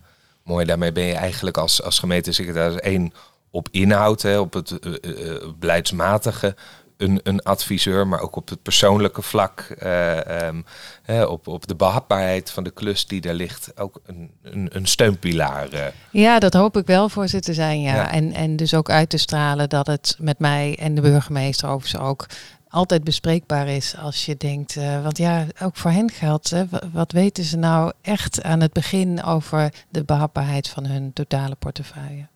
mooi. 0.42 0.66
Daarmee 0.66 0.92
ben 0.92 1.04
je 1.04 1.14
eigenlijk 1.14 1.56
als, 1.56 1.82
als 1.82 1.98
gemeentesecretaris 1.98 2.80
één 2.80 3.12
op 3.50 3.68
inhoud, 3.70 4.22
hè, 4.22 4.38
op 4.38 4.52
het 4.52 4.70
uh, 4.70 4.92
uh, 5.00 5.48
beleidsmatige 5.58 6.54
een, 6.96 7.20
een 7.22 7.42
adviseur, 7.42 8.06
maar 8.06 8.20
ook 8.20 8.36
op 8.36 8.48
het 8.48 8.62
persoonlijke 8.62 9.22
vlak, 9.22 9.76
uh, 9.82 11.28
op, 11.28 11.46
op 11.46 11.66
de 11.66 11.74
behapbaarheid 11.74 12.50
van 12.50 12.64
de 12.64 12.70
klus 12.70 13.06
die 13.06 13.20
daar 13.20 13.34
ligt, 13.34 13.80
ook 13.80 14.00
een, 14.06 14.30
een, 14.42 14.68
een 14.72 14.86
steunpilaar. 14.86 15.72
Uh. 15.72 15.84
Ja, 16.10 16.38
dat 16.38 16.54
hoop 16.54 16.76
ik 16.76 16.86
wel 16.86 17.08
voor 17.08 17.28
ze 17.28 17.40
te 17.40 17.54
zijn, 17.54 17.80
ja. 17.80 18.12
En, 18.12 18.32
en 18.32 18.56
dus 18.56 18.74
ook 18.74 18.90
uit 18.90 19.08
te 19.08 19.16
stralen 19.16 19.68
dat 19.68 19.86
het 19.86 20.16
met 20.18 20.38
mij 20.38 20.76
en 20.78 20.94
de 20.94 21.00
burgemeester 21.00 21.68
overigens 21.68 22.02
ook 22.02 22.26
altijd 22.68 23.04
bespreekbaar 23.04 23.68
is 23.68 23.96
als 23.96 24.26
je 24.26 24.36
denkt, 24.36 24.76
uh, 24.76 25.02
want 25.02 25.18
ja, 25.18 25.46
ook 25.62 25.76
voor 25.76 25.90
hen 25.90 26.10
geldt, 26.10 26.50
hè, 26.50 26.64
wat 26.92 27.12
weten 27.12 27.44
ze 27.44 27.56
nou 27.56 27.92
echt 28.02 28.42
aan 28.42 28.60
het 28.60 28.72
begin 28.72 29.22
over 29.22 29.72
de 29.88 30.04
behapbaarheid 30.04 30.68
van 30.68 30.86
hun 30.86 31.12
totale 31.12 31.54
portefeuille. 31.54 32.28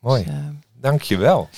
Mooi, 0.00 0.24
dus, 0.24 0.34
dank 0.80 1.02
je 1.02 1.16
wel. 1.16 1.48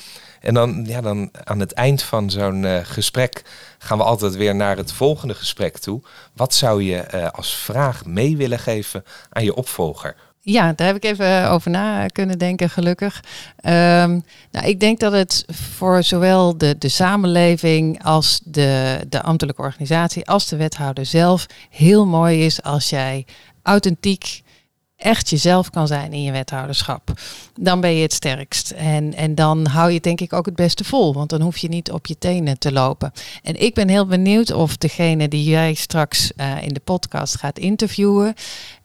En 0.40 0.54
dan, 0.54 0.84
ja, 0.86 1.00
dan 1.00 1.30
aan 1.44 1.60
het 1.60 1.72
eind 1.72 2.02
van 2.02 2.30
zo'n 2.30 2.62
uh, 2.62 2.78
gesprek 2.82 3.42
gaan 3.78 3.98
we 3.98 4.04
altijd 4.04 4.36
weer 4.36 4.54
naar 4.54 4.76
het 4.76 4.92
volgende 4.92 5.34
gesprek 5.34 5.78
toe. 5.78 6.02
Wat 6.34 6.54
zou 6.54 6.82
je 6.82 7.04
uh, 7.14 7.28
als 7.28 7.56
vraag 7.56 8.04
mee 8.04 8.36
willen 8.36 8.58
geven 8.58 9.04
aan 9.30 9.44
je 9.44 9.54
opvolger? 9.54 10.16
Ja, 10.40 10.72
daar 10.72 10.86
heb 10.86 10.96
ik 10.96 11.04
even 11.04 11.50
over 11.50 11.70
na 11.70 12.06
kunnen 12.06 12.38
denken, 12.38 12.70
gelukkig. 12.70 13.24
Um, 13.56 14.24
nou, 14.50 14.66
ik 14.66 14.80
denk 14.80 15.00
dat 15.00 15.12
het 15.12 15.44
voor 15.48 16.02
zowel 16.02 16.58
de, 16.58 16.78
de 16.78 16.88
samenleving 16.88 18.04
als 18.04 18.40
de, 18.44 19.00
de 19.08 19.22
ambtelijke 19.22 19.62
organisatie, 19.62 20.26
als 20.26 20.48
de 20.48 20.56
wethouder 20.56 21.06
zelf 21.06 21.46
heel 21.70 22.06
mooi 22.06 22.44
is 22.44 22.62
als 22.62 22.90
jij 22.90 23.26
authentiek 23.62 24.42
echt 24.98 25.30
jezelf 25.30 25.70
kan 25.70 25.86
zijn 25.86 26.12
in 26.12 26.22
je 26.22 26.32
wethouderschap, 26.32 27.20
dan 27.54 27.80
ben 27.80 27.90
je 27.90 28.02
het 28.02 28.12
sterkst. 28.12 28.70
En, 28.70 29.14
en 29.14 29.34
dan 29.34 29.66
hou 29.66 29.90
je 29.90 30.00
denk 30.00 30.20
ik 30.20 30.32
ook 30.32 30.46
het 30.46 30.56
beste 30.56 30.84
vol, 30.84 31.14
want 31.14 31.30
dan 31.30 31.40
hoef 31.40 31.58
je 31.58 31.68
niet 31.68 31.90
op 31.90 32.06
je 32.06 32.18
tenen 32.18 32.58
te 32.58 32.72
lopen. 32.72 33.12
En 33.42 33.60
ik 33.62 33.74
ben 33.74 33.88
heel 33.88 34.06
benieuwd 34.06 34.52
of 34.52 34.76
degene 34.76 35.28
die 35.28 35.44
jij 35.44 35.74
straks 35.74 36.32
uh, 36.36 36.62
in 36.62 36.72
de 36.72 36.80
podcast 36.80 37.38
gaat 37.38 37.58
interviewen, 37.58 38.34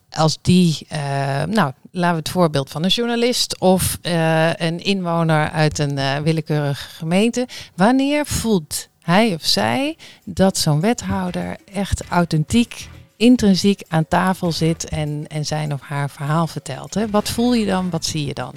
als 0.10 0.38
die, 0.42 0.88
uh, 0.92 0.98
nou, 1.44 1.72
laten 1.92 2.12
we 2.12 2.20
het 2.20 2.30
voorbeeld 2.30 2.70
van 2.70 2.84
een 2.84 2.90
journalist 2.90 3.60
of 3.60 3.98
uh, 4.02 4.54
een 4.54 4.84
inwoner 4.84 5.50
uit 5.50 5.80
een 5.80 6.24
willekeurige 6.24 6.90
gemeente, 6.90 7.48
wanneer 7.76 8.26
voelt 8.26 8.88
hij 9.02 9.34
of 9.34 9.46
zij 9.46 9.98
dat 10.26 10.58
zo'n 10.58 10.80
wethouder 10.80 11.58
echt 11.74 12.04
authentiek 12.10 12.90
intrinsiek 13.16 13.82
aan 13.88 14.08
tafel 14.08 14.52
zit 14.52 14.90
en, 14.90 15.26
en 15.28 15.46
zijn 15.46 15.74
of 15.74 15.82
haar 15.82 16.10
verhaal 16.10 16.48
vertelt. 16.48 16.94
Hè? 16.94 17.10
Wat 17.10 17.30
voel 17.30 17.54
je 17.54 17.66
dan? 17.66 17.90
Wat 17.90 18.06
zie 18.06 18.26
je 18.26 18.34
dan? 18.34 18.54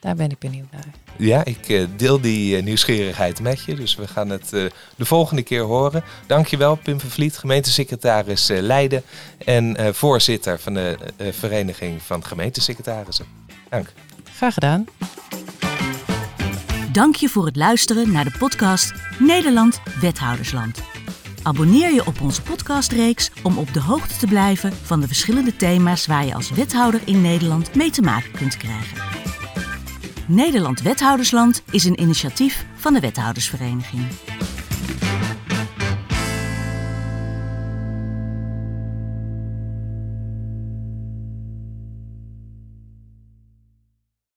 Daar 0.00 0.14
ben 0.14 0.30
ik 0.30 0.38
benieuwd 0.38 0.70
naar. 0.72 0.86
Ja, 1.16 1.44
ik 1.44 1.68
uh, 1.68 1.86
deel 1.96 2.20
die 2.20 2.56
uh, 2.56 2.62
nieuwsgierigheid 2.62 3.40
met 3.40 3.64
je. 3.64 3.74
Dus 3.74 3.94
we 3.94 4.08
gaan 4.08 4.28
het 4.28 4.52
uh, 4.52 4.64
de 4.96 5.04
volgende 5.04 5.42
keer 5.42 5.62
horen. 5.62 6.04
Dankjewel, 6.26 6.74
Pim 6.76 7.00
Vervliet, 7.00 7.38
gemeentesecretaris 7.38 8.48
Leiden 8.48 9.02
en 9.44 9.94
voorzitter 9.94 10.58
van 10.58 10.74
de 10.74 10.96
Vereniging 11.30 12.02
van 12.02 12.24
Gemeentesecretarissen. 12.24 13.26
Dank. 13.68 13.92
Graag 14.36 14.54
gedaan. 14.54 14.86
Dank 16.92 17.14
je 17.14 17.28
voor 17.28 17.46
het 17.46 17.56
luisteren 17.56 18.12
naar 18.12 18.24
de 18.24 18.34
podcast 18.38 18.92
Nederland 19.18 19.80
Wethoudersland. 20.00 20.99
Abonneer 21.42 21.94
je 21.94 22.06
op 22.06 22.20
onze 22.20 22.42
podcastreeks 22.42 23.30
om 23.42 23.58
op 23.58 23.72
de 23.72 23.80
hoogte 23.80 24.16
te 24.16 24.26
blijven 24.26 24.72
van 24.72 25.00
de 25.00 25.06
verschillende 25.06 25.56
thema's 25.56 26.06
waar 26.06 26.24
je 26.24 26.34
als 26.34 26.50
wethouder 26.50 27.00
in 27.04 27.20
Nederland 27.20 27.74
mee 27.74 27.90
te 27.90 28.02
maken 28.02 28.30
kunt 28.30 28.56
krijgen. 28.56 29.02
Nederland 30.26 30.82
Wethoudersland 30.82 31.62
is 31.70 31.84
een 31.84 32.00
initiatief 32.00 32.66
van 32.74 32.92
de 32.92 33.00
Wethoudersvereniging. 33.00 34.06